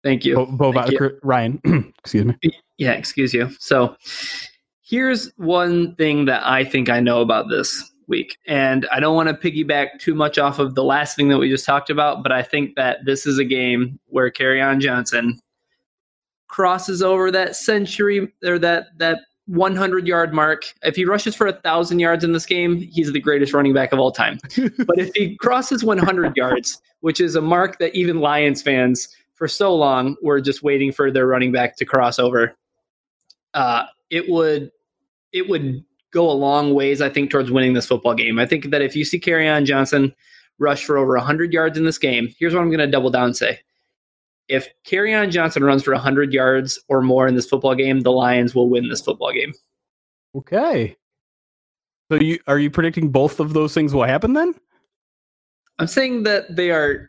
Thank 0.02 0.24
you. 0.24 0.34
Bo- 0.34 0.46
Bo- 0.46 0.72
Thank 0.72 0.90
you. 0.90 1.18
Ryan, 1.22 1.60
excuse 2.00 2.24
me. 2.26 2.34
Yeah, 2.76 2.92
excuse 2.92 3.32
you. 3.32 3.48
So 3.60 3.96
here's 4.84 5.32
one 5.36 5.94
thing 5.96 6.26
that 6.26 6.46
I 6.46 6.64
think 6.64 6.88
I 6.88 7.00
know 7.00 7.20
about 7.20 7.48
this 7.48 7.90
week. 8.06 8.36
And 8.46 8.86
I 8.92 9.00
don't 9.00 9.16
want 9.16 9.28
to 9.28 9.34
piggyback 9.34 9.98
too 9.98 10.14
much 10.14 10.38
off 10.38 10.58
of 10.58 10.74
the 10.74 10.84
last 10.84 11.16
thing 11.16 11.28
that 11.28 11.38
we 11.38 11.48
just 11.48 11.64
talked 11.64 11.88
about, 11.88 12.22
but 12.22 12.32
I 12.32 12.42
think 12.42 12.76
that 12.76 12.98
this 13.04 13.26
is 13.26 13.38
a 13.38 13.44
game 13.44 13.98
where 14.06 14.30
Kerryon 14.30 14.80
Johnson 14.80 15.40
crosses 16.48 17.02
over 17.02 17.30
that 17.30 17.56
century 17.56 18.32
or 18.44 18.58
that 18.58 18.88
that 18.98 19.20
100 19.46 20.06
yard 20.06 20.32
mark. 20.32 20.72
If 20.82 20.96
he 20.96 21.04
rushes 21.04 21.34
for 21.34 21.46
a 21.46 21.52
thousand 21.52 21.98
yards 21.98 22.24
in 22.24 22.32
this 22.32 22.46
game, 22.46 22.76
he's 22.76 23.12
the 23.12 23.20
greatest 23.20 23.52
running 23.52 23.72
back 23.74 23.92
of 23.92 23.98
all 23.98 24.12
time. 24.12 24.38
but 24.86 24.98
if 24.98 25.14
he 25.14 25.36
crosses 25.36 25.84
100 25.84 26.36
yards, 26.36 26.80
which 27.00 27.20
is 27.20 27.36
a 27.36 27.42
mark 27.42 27.78
that 27.78 27.94
even 27.94 28.20
Lions 28.20 28.62
fans 28.62 29.08
for 29.34 29.48
so 29.48 29.74
long 29.74 30.16
were 30.22 30.40
just 30.40 30.62
waiting 30.62 30.92
for 30.92 31.10
their 31.10 31.26
running 31.26 31.52
back 31.52 31.76
to 31.76 31.84
cross 31.84 32.18
over, 32.18 32.54
uh, 33.52 33.84
it 34.14 34.28
would 34.28 34.70
it 35.32 35.48
would 35.48 35.84
go 36.12 36.30
a 36.30 36.32
long 36.32 36.72
ways, 36.72 37.02
I 37.02 37.08
think, 37.08 37.30
towards 37.30 37.50
winning 37.50 37.72
this 37.72 37.88
football 37.88 38.14
game. 38.14 38.38
I 38.38 38.46
think 38.46 38.70
that 38.70 38.80
if 38.80 38.94
you 38.94 39.04
see 39.04 39.20
on 39.48 39.66
Johnson 39.66 40.14
rush 40.60 40.84
for 40.84 40.96
over 40.96 41.16
100 41.16 41.52
yards 41.52 41.76
in 41.76 41.84
this 41.84 41.98
game, 41.98 42.32
here's 42.38 42.54
what 42.54 42.60
I'm 42.60 42.68
going 42.68 42.78
to 42.78 42.86
double 42.86 43.10
down 43.10 43.24
and 43.24 43.36
say. 43.36 43.58
If 44.46 44.68
on 44.94 45.30
Johnson 45.32 45.64
runs 45.64 45.82
for 45.82 45.92
100 45.92 46.32
yards 46.32 46.78
or 46.88 47.02
more 47.02 47.26
in 47.26 47.34
this 47.34 47.48
football 47.48 47.74
game, 47.74 48.00
the 48.00 48.12
Lions 48.12 48.54
will 48.54 48.70
win 48.70 48.88
this 48.88 49.00
football 49.00 49.32
game. 49.32 49.52
Okay. 50.36 50.96
So 52.12 52.20
you 52.20 52.38
are 52.46 52.58
you 52.58 52.70
predicting 52.70 53.10
both 53.10 53.40
of 53.40 53.52
those 53.52 53.74
things 53.74 53.92
will 53.92 54.04
happen 54.04 54.34
then? 54.34 54.54
I'm 55.80 55.88
saying 55.88 56.22
that 56.24 56.54
they 56.54 56.70
are 56.70 57.08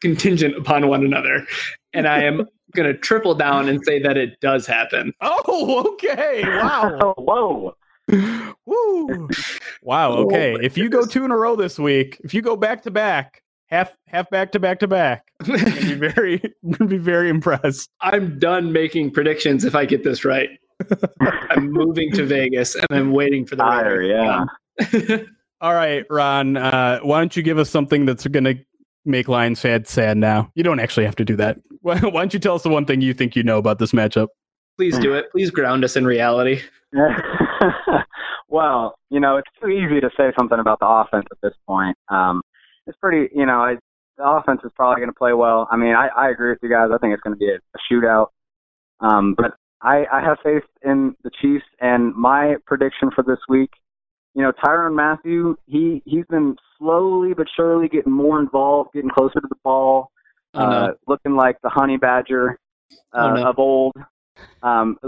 contingent 0.00 0.56
upon 0.56 0.86
one 0.86 1.04
another, 1.04 1.44
and 1.92 2.06
I 2.06 2.22
am 2.22 2.46
going 2.74 2.92
to 2.92 2.98
triple 2.98 3.34
down 3.34 3.68
and 3.68 3.82
say 3.84 4.00
that 4.02 4.16
it 4.16 4.40
does 4.40 4.66
happen. 4.66 5.12
Oh, 5.20 5.92
okay. 5.94 6.42
Wow. 6.44 7.14
Whoa. 7.18 7.76
Woo. 8.66 9.28
Wow. 9.82 10.12
Oh, 10.12 10.24
Okay. 10.24 10.52
my 10.54 10.60
if 10.62 10.76
you 10.76 10.88
go 10.88 11.06
two 11.06 11.24
in 11.24 11.30
a 11.30 11.36
row 11.36 11.56
this 11.56 11.78
week, 11.78 12.20
if 12.24 12.34
you 12.34 12.42
go 12.42 12.56
back 12.56 12.82
to 12.82 12.90
back, 12.90 13.42
half 13.66 13.96
half 14.06 14.28
back 14.30 14.52
to 14.52 14.60
back 14.60 14.78
to 14.80 14.88
back, 14.88 15.30
I'm 15.40 15.52
be 15.54 15.94
very 15.94 16.34
I'm 16.64 16.70
gonna 16.72 16.90
be 16.90 16.98
very 16.98 17.28
impressed. 17.30 17.90
I'm 18.00 18.38
done 18.38 18.72
making 18.72 19.12
predictions 19.12 19.64
if 19.64 19.74
I 19.74 19.84
get 19.86 20.04
this 20.04 20.24
right. 20.24 20.50
I'm 21.50 21.70
moving 21.70 22.10
to 22.12 22.24
Vegas 22.26 22.74
and 22.74 22.86
I'm 22.90 23.12
waiting 23.12 23.46
for 23.46 23.56
the 23.56 23.62
Fire, 23.62 24.02
yeah. 24.02 24.44
All 25.60 25.72
right, 25.72 26.04
Ron. 26.10 26.56
Uh, 26.56 26.98
why 27.00 27.20
don't 27.20 27.34
you 27.36 27.42
give 27.42 27.58
us 27.58 27.70
something 27.70 28.04
that's 28.04 28.26
gonna 28.26 28.54
make 29.04 29.28
Lions 29.28 29.60
fans 29.60 29.90
sad 29.90 30.16
now? 30.16 30.50
You 30.54 30.62
don't 30.62 30.80
actually 30.80 31.06
have 31.06 31.16
to 31.16 31.24
do 31.24 31.36
that. 31.36 31.58
Why, 31.82 31.98
why 31.98 32.22
don't 32.22 32.32
you 32.32 32.40
tell 32.40 32.54
us 32.54 32.62
the 32.62 32.70
one 32.70 32.86
thing 32.86 33.02
you 33.02 33.12
think 33.12 33.36
you 33.36 33.42
know 33.42 33.58
about 33.58 33.78
this 33.78 33.92
matchup? 33.92 34.28
Please 34.78 34.98
do 34.98 35.12
it. 35.12 35.26
Please 35.32 35.50
ground 35.50 35.84
us 35.84 35.96
in 35.96 36.06
reality. 36.06 36.62
well, 38.48 38.94
you 39.10 39.20
know, 39.20 39.36
it's 39.36 39.50
too 39.62 39.68
easy 39.68 40.00
to 40.00 40.08
say 40.16 40.32
something 40.38 40.58
about 40.58 40.78
the 40.80 40.86
offense 40.86 41.26
at 41.30 41.36
this 41.42 41.52
point. 41.68 41.94
Um, 42.08 42.40
it's 42.86 42.96
pretty, 42.96 43.28
you 43.34 43.44
know, 43.44 43.58
I, 43.58 43.74
the 44.16 44.24
offense 44.24 44.62
is 44.64 44.72
probably 44.74 45.00
going 45.00 45.10
to 45.10 45.18
play 45.18 45.34
well. 45.34 45.68
I 45.70 45.76
mean, 45.76 45.94
I, 45.94 46.08
I 46.16 46.30
agree 46.30 46.48
with 46.48 46.60
you 46.62 46.70
guys. 46.70 46.88
I 46.90 46.96
think 46.96 47.12
it's 47.12 47.22
going 47.22 47.34
to 47.34 47.38
be 47.38 47.50
a, 47.50 47.56
a 47.56 47.78
shootout. 47.92 48.28
Um, 49.00 49.34
but 49.36 49.52
I, 49.82 50.06
I 50.10 50.20
have 50.22 50.38
faith 50.42 50.62
in 50.82 51.14
the 51.22 51.30
Chiefs, 51.42 51.66
and 51.80 52.14
my 52.14 52.54
prediction 52.66 53.10
for 53.14 53.22
this 53.22 53.38
week, 53.48 53.70
you 54.34 54.42
know, 54.42 54.52
Tyrann 54.64 54.94
Mathieu, 54.94 55.56
he 55.66 56.02
he's 56.04 56.24
been 56.26 56.56
slowly 56.84 57.32
but 57.34 57.46
surely 57.56 57.88
getting 57.88 58.12
more 58.12 58.38
involved, 58.40 58.90
getting 58.92 59.10
closer 59.10 59.40
to 59.40 59.48
the 59.48 59.56
ball, 59.64 60.10
Oh, 60.56 60.60
no. 60.60 60.76
uh, 60.76 60.88
looking 61.08 61.34
like 61.34 61.56
the 61.62 61.68
honey 61.68 61.96
badger 61.96 62.58
uh, 63.12 63.18
Oh, 63.18 63.34
no. 63.34 63.48
of 63.48 63.58
old. 63.58 63.92
Um, 64.62 64.98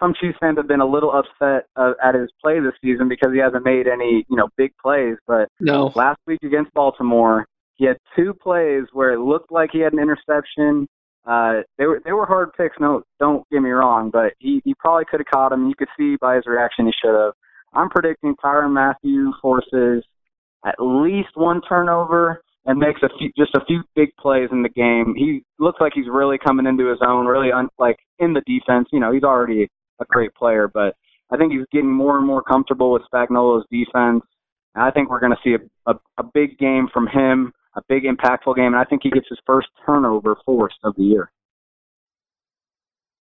some 0.00 0.14
Chiefs 0.20 0.38
fans 0.40 0.56
have 0.58 0.66
been 0.68 0.80
a 0.80 0.86
little 0.86 1.12
upset 1.12 1.66
uh, 1.76 1.92
at 2.02 2.14
his 2.14 2.30
play 2.42 2.58
this 2.60 2.72
season 2.82 3.08
because 3.08 3.32
he 3.32 3.38
hasn't 3.38 3.64
made 3.64 3.86
any, 3.86 4.24
you 4.28 4.36
know, 4.36 4.48
big 4.56 4.72
plays. 4.82 5.16
But 5.26 5.48
no. 5.60 5.92
last 5.94 6.18
week 6.26 6.42
against 6.42 6.72
Baltimore, 6.74 7.46
he 7.74 7.84
had 7.84 7.98
two 8.16 8.32
plays 8.34 8.84
where 8.92 9.12
it 9.12 9.20
looked 9.20 9.52
like 9.52 9.70
he 9.72 9.80
had 9.80 9.92
an 9.92 9.98
interception. 10.00 10.88
Uh, 11.24 11.62
they 11.78 11.86
were 11.86 12.00
they 12.04 12.12
were 12.12 12.26
hard 12.26 12.50
picks. 12.56 12.76
No, 12.80 13.02
don't 13.20 13.48
get 13.50 13.60
me 13.60 13.70
wrong, 13.70 14.10
but 14.10 14.32
he 14.38 14.62
he 14.64 14.74
probably 14.74 15.04
could 15.04 15.20
have 15.20 15.26
caught 15.26 15.52
him. 15.52 15.68
You 15.68 15.74
could 15.76 15.88
see 15.98 16.16
by 16.20 16.36
his 16.36 16.46
reaction 16.46 16.86
he 16.86 16.92
should 17.04 17.14
have. 17.14 17.32
I'm 17.74 17.90
predicting 17.90 18.34
Tyrann 18.36 18.72
Mathieu 18.72 19.32
forces 19.42 20.04
at 20.66 20.74
least 20.78 21.30
one 21.34 21.60
turnover 21.68 22.42
and 22.66 22.78
makes 22.78 23.00
a 23.02 23.08
few, 23.18 23.30
just 23.38 23.54
a 23.54 23.64
few 23.64 23.82
big 23.94 24.08
plays 24.18 24.48
in 24.50 24.62
the 24.62 24.68
game. 24.68 25.14
He 25.16 25.44
looks 25.58 25.80
like 25.80 25.92
he's 25.94 26.08
really 26.10 26.36
coming 26.36 26.66
into 26.66 26.88
his 26.90 26.98
own, 27.06 27.26
really 27.26 27.52
un, 27.52 27.68
like 27.78 27.96
in 28.18 28.32
the 28.32 28.42
defense. 28.46 28.88
You 28.92 28.98
know, 28.98 29.12
he's 29.12 29.22
already 29.22 29.68
a 30.00 30.04
great 30.08 30.34
player, 30.34 30.68
but 30.72 30.96
I 31.30 31.36
think 31.36 31.52
he's 31.52 31.66
getting 31.72 31.92
more 31.92 32.18
and 32.18 32.26
more 32.26 32.42
comfortable 32.42 32.92
with 32.92 33.02
Spagnuolo's 33.12 33.66
defense. 33.70 34.24
And 34.74 34.84
I 34.84 34.90
think 34.90 35.08
we're 35.08 35.20
going 35.20 35.32
to 35.32 35.38
see 35.44 35.54
a, 35.54 35.90
a, 35.90 35.94
a 36.18 36.24
big 36.34 36.58
game 36.58 36.88
from 36.92 37.06
him, 37.06 37.52
a 37.76 37.82
big 37.88 38.02
impactful 38.02 38.56
game, 38.56 38.74
and 38.74 38.76
I 38.76 38.84
think 38.84 39.02
he 39.04 39.10
gets 39.10 39.26
his 39.28 39.38
first 39.46 39.68
turnover 39.84 40.36
forced 40.44 40.78
of 40.82 40.96
the 40.96 41.04
year. 41.04 41.30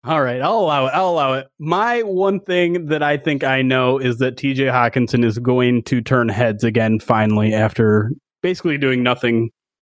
All 0.09 0.23
right, 0.23 0.41
I'll 0.41 0.57
allow 0.57 0.87
it. 0.87 0.89
I'll 0.95 1.09
allow 1.09 1.33
it. 1.33 1.49
My 1.59 2.01
one 2.01 2.39
thing 2.39 2.87
that 2.87 3.03
I 3.03 3.15
think 3.15 3.43
I 3.43 3.61
know 3.61 3.99
is 3.99 4.17
that 4.17 4.37
TJ 4.37 4.71
Hockenson 4.71 5.23
is 5.23 5.37
going 5.37 5.83
to 5.83 6.01
turn 6.01 6.29
heads 6.29 6.63
again 6.63 6.99
finally 6.99 7.53
after 7.53 8.11
basically 8.41 8.79
doing 8.79 9.03
nothing 9.03 9.51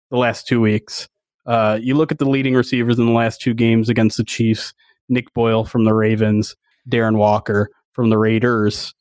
the 0.09 0.18
last 0.18 0.47
two 0.47 0.59
weeks. 0.59 1.07
Uh, 1.45 1.80
you 1.82 1.95
look 1.95 2.12
at 2.12 2.20
the 2.20 2.28
leading 2.28 2.55
receivers 2.55 2.99
in 2.99 3.05
the 3.05 3.14
last 3.14 3.39
two 3.39 3.53
games 3.53 3.88
against 3.88 4.18
the 4.18 4.26
Chiefs 4.26 4.74
Nick 5.07 5.34
Boyle 5.34 5.64
from 5.64 5.86
the 5.86 5.93
Ravens, 5.93 6.57
Darren 6.89 7.16
Waller 7.16 7.70
from 7.93 8.09
the 8.09 8.18
Raiders. 8.18 8.93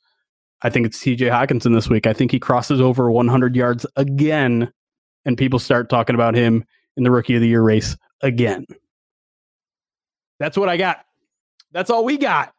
I 0.62 0.70
think 0.70 0.86
it's 0.86 1.02
TJ 1.02 1.28
Hockenson 1.28 1.74
this 1.74 1.90
week. 1.90 2.06
I 2.06 2.12
think 2.12 2.30
he 2.30 2.38
crosses 2.38 2.80
over 2.80 3.10
100 3.10 3.56
yards 3.56 3.84
again, 3.96 4.72
and 5.24 5.36
people 5.36 5.58
start 5.58 5.90
talking 5.90 6.14
about 6.14 6.36
him 6.36 6.64
in 6.96 7.02
the 7.02 7.10
rookie 7.10 7.34
of 7.34 7.40
the 7.40 7.48
year 7.48 7.62
race 7.62 7.96
again. 8.22 8.64
That's 10.40 10.56
what 10.56 10.68
I 10.68 10.76
got. 10.76 11.04
That's 11.70 11.90
all 11.90 12.04
we 12.04 12.18
got. 12.18 12.52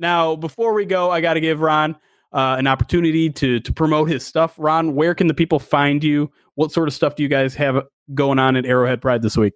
Now, 0.00 0.34
before 0.34 0.72
we 0.72 0.84
go, 0.84 1.10
I 1.12 1.20
got 1.20 1.34
to 1.34 1.40
give 1.40 1.60
Ron 1.60 1.94
uh, 2.32 2.56
an 2.58 2.66
opportunity 2.66 3.30
to 3.30 3.60
to 3.60 3.72
promote 3.72 4.08
his 4.08 4.26
stuff. 4.26 4.54
Ron, 4.58 4.96
where 4.96 5.14
can 5.14 5.28
the 5.28 5.34
people 5.34 5.60
find 5.60 6.02
you? 6.02 6.32
What 6.56 6.72
sort 6.72 6.88
of 6.88 6.94
stuff 6.94 7.14
do 7.14 7.22
you 7.22 7.28
guys 7.28 7.54
have 7.54 7.86
going 8.14 8.40
on 8.40 8.56
at 8.56 8.66
Arrowhead 8.66 9.00
Pride 9.00 9.22
this 9.22 9.36
week? 9.36 9.52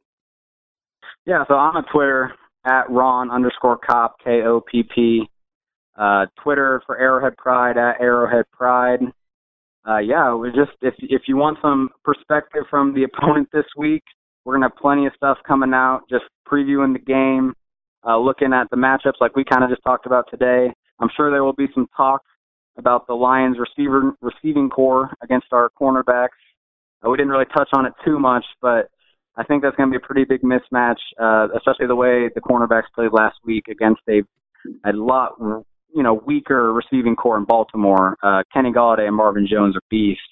Yeah, 1.26 1.44
so 1.48 1.54
I'm 1.54 1.76
on 1.76 1.84
Twitter 1.92 2.32
at 2.64 2.88
Ron 2.90 3.30
underscore 3.30 3.78
Kopp 3.78 4.16
K 4.22 4.42
O 4.42 4.60
P 4.60 4.84
P. 4.94 5.28
Uh, 5.98 6.26
Twitter 6.42 6.82
for 6.86 6.98
Arrowhead 6.98 7.36
Pride 7.36 7.76
at 7.76 8.00
Arrowhead 8.00 8.44
Pride. 8.52 9.00
Uh, 9.88 9.98
yeah, 9.98 10.34
we 10.34 10.48
just 10.48 10.72
if 10.80 10.94
if 10.98 11.22
you 11.26 11.36
want 11.36 11.58
some 11.60 11.90
perspective 12.04 12.62
from 12.70 12.94
the 12.94 13.04
opponent 13.04 13.48
this 13.52 13.66
week, 13.76 14.02
we're 14.44 14.54
gonna 14.54 14.66
have 14.66 14.76
plenty 14.76 15.06
of 15.06 15.12
stuff 15.16 15.38
coming 15.46 15.74
out. 15.74 16.02
Just 16.08 16.24
previewing 16.48 16.92
the 16.92 16.98
game, 16.98 17.54
uh, 18.06 18.18
looking 18.18 18.52
at 18.52 18.68
the 18.70 18.76
matchups 18.76 19.20
like 19.20 19.36
we 19.36 19.44
kind 19.44 19.64
of 19.64 19.70
just 19.70 19.82
talked 19.82 20.06
about 20.06 20.26
today. 20.30 20.72
I'm 21.00 21.08
sure 21.16 21.30
there 21.30 21.44
will 21.44 21.52
be 21.52 21.68
some 21.74 21.88
talk 21.96 22.22
about 22.78 23.06
the 23.06 23.14
Lions 23.14 23.56
receiver 23.58 24.12
receiving 24.20 24.70
corps 24.70 25.10
against 25.22 25.46
our 25.52 25.70
cornerbacks. 25.80 26.28
Uh, 27.04 27.10
we 27.10 27.16
didn't 27.16 27.32
really 27.32 27.46
touch 27.56 27.68
on 27.72 27.86
it 27.86 27.92
too 28.04 28.18
much, 28.18 28.44
but 28.60 28.88
I 29.36 29.44
think 29.44 29.62
that's 29.62 29.76
going 29.76 29.90
to 29.90 29.98
be 29.98 30.02
a 30.02 30.06
pretty 30.06 30.24
big 30.24 30.42
mismatch, 30.42 30.98
uh, 31.20 31.48
especially 31.56 31.86
the 31.86 31.96
way 31.96 32.28
the 32.34 32.40
cornerbacks 32.40 32.92
played 32.94 33.12
last 33.12 33.36
week 33.44 33.68
against 33.68 34.02
a 34.08 34.22
a 34.84 34.92
lot 34.92 35.32
you 35.92 36.02
know 36.02 36.14
weaker 36.14 36.72
receiving 36.72 37.16
corps 37.16 37.38
in 37.38 37.44
Baltimore. 37.44 38.16
Uh, 38.22 38.42
Kenny 38.52 38.72
Golladay 38.72 39.06
and 39.06 39.16
Marvin 39.16 39.46
Jones 39.50 39.76
are 39.76 39.82
beasts. 39.90 40.22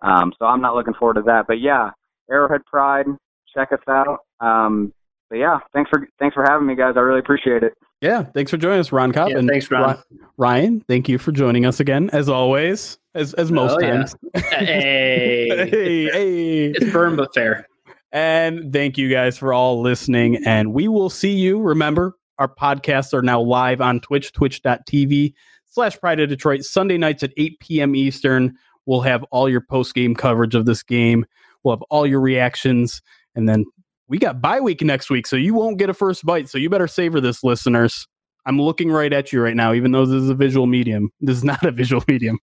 Um, 0.00 0.32
so 0.38 0.46
I'm 0.46 0.60
not 0.60 0.74
looking 0.74 0.94
forward 0.94 1.14
to 1.14 1.22
that. 1.22 1.46
But 1.48 1.60
yeah, 1.60 1.90
Arrowhead 2.30 2.64
Pride, 2.66 3.06
check 3.54 3.72
us 3.72 3.80
out. 3.88 4.20
Um, 4.40 4.92
but 5.30 5.36
yeah, 5.36 5.58
thanks 5.72 5.90
for 5.90 6.06
thanks 6.18 6.34
for 6.34 6.44
having 6.48 6.66
me, 6.66 6.74
guys. 6.74 6.94
I 6.96 7.00
really 7.00 7.20
appreciate 7.20 7.62
it. 7.62 7.74
Yeah, 8.00 8.22
thanks 8.22 8.50
for 8.50 8.56
joining 8.56 8.78
us, 8.80 8.92
Ron 8.92 9.12
Kopp. 9.12 9.30
Yeah, 9.30 9.38
and 9.38 9.48
thanks, 9.48 9.70
Ron. 9.70 9.98
Ryan, 10.36 10.80
thank 10.86 11.08
you 11.08 11.18
for 11.18 11.32
joining 11.32 11.66
us 11.66 11.80
again, 11.80 12.10
as 12.12 12.28
always, 12.28 12.98
as 13.14 13.34
as 13.34 13.50
most 13.50 13.72
Oh, 13.72 13.80
yeah. 13.80 13.90
times. 13.96 14.16
hey, 14.34 15.48
hey, 15.68 16.04
hey. 16.12 16.64
it's 16.66 16.90
firm 16.90 17.16
but 17.16 17.34
fair. 17.34 17.66
And 18.12 18.72
thank 18.72 18.96
you 18.96 19.10
guys 19.10 19.36
for 19.36 19.52
all 19.52 19.80
listening. 19.82 20.38
And 20.46 20.72
we 20.72 20.88
will 20.88 21.10
see 21.10 21.32
you. 21.32 21.60
Remember, 21.60 22.16
our 22.38 22.48
podcasts 22.48 23.12
are 23.12 23.20
now 23.22 23.40
live 23.40 23.80
on 23.80 24.00
Twitch, 24.00 24.32
twitch.tv 24.32 25.34
slash 25.66 25.98
Pride 25.98 26.20
of 26.20 26.28
Detroit, 26.30 26.62
Sunday 26.62 26.96
nights 26.96 27.22
at 27.22 27.32
8 27.36 27.60
p.m. 27.60 27.94
Eastern. 27.94 28.54
We'll 28.86 29.02
have 29.02 29.24
all 29.24 29.48
your 29.50 29.60
post 29.60 29.94
game 29.94 30.14
coverage 30.14 30.54
of 30.54 30.64
this 30.64 30.82
game. 30.82 31.26
We'll 31.62 31.76
have 31.76 31.82
all 31.90 32.06
your 32.06 32.20
reactions. 32.20 33.02
And 33.34 33.46
then 33.46 33.66
we 34.08 34.18
got 34.18 34.40
bye 34.40 34.60
week 34.60 34.82
next 34.82 35.10
week, 35.10 35.26
so 35.26 35.36
you 35.36 35.54
won't 35.54 35.78
get 35.78 35.90
a 35.90 35.94
First 35.94 36.24
Byte. 36.24 36.48
So 36.48 36.58
you 36.58 36.70
better 36.70 36.88
savor 36.88 37.20
this, 37.20 37.44
listeners. 37.44 38.06
I'm 38.46 38.60
looking 38.60 38.90
right 38.90 39.12
at 39.12 39.32
you 39.32 39.42
right 39.42 39.54
now, 39.54 39.74
even 39.74 39.92
though 39.92 40.06
this 40.06 40.22
is 40.22 40.30
a 40.30 40.34
visual 40.34 40.66
medium. 40.66 41.10
This 41.20 41.36
is 41.36 41.44
not 41.44 41.62
a 41.64 41.70
visual 41.70 42.02
medium. 42.08 42.38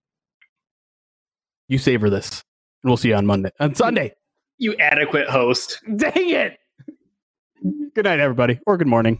You 1.67 1.79
savor 1.79 2.09
this. 2.09 2.43
And 2.83 2.91
we'll 2.91 2.97
see 2.97 3.09
you 3.09 3.15
on 3.15 3.25
Monday, 3.25 3.49
on 3.59 3.73
Sunday. 3.73 4.13
You 4.57 4.75
adequate 4.77 5.27
host. 5.27 5.81
Dang 5.95 6.29
it. 6.29 6.57
Good 7.95 8.05
night, 8.05 8.19
everybody, 8.19 8.59
or 8.67 8.77
good 8.77 8.87
morning. 8.87 9.19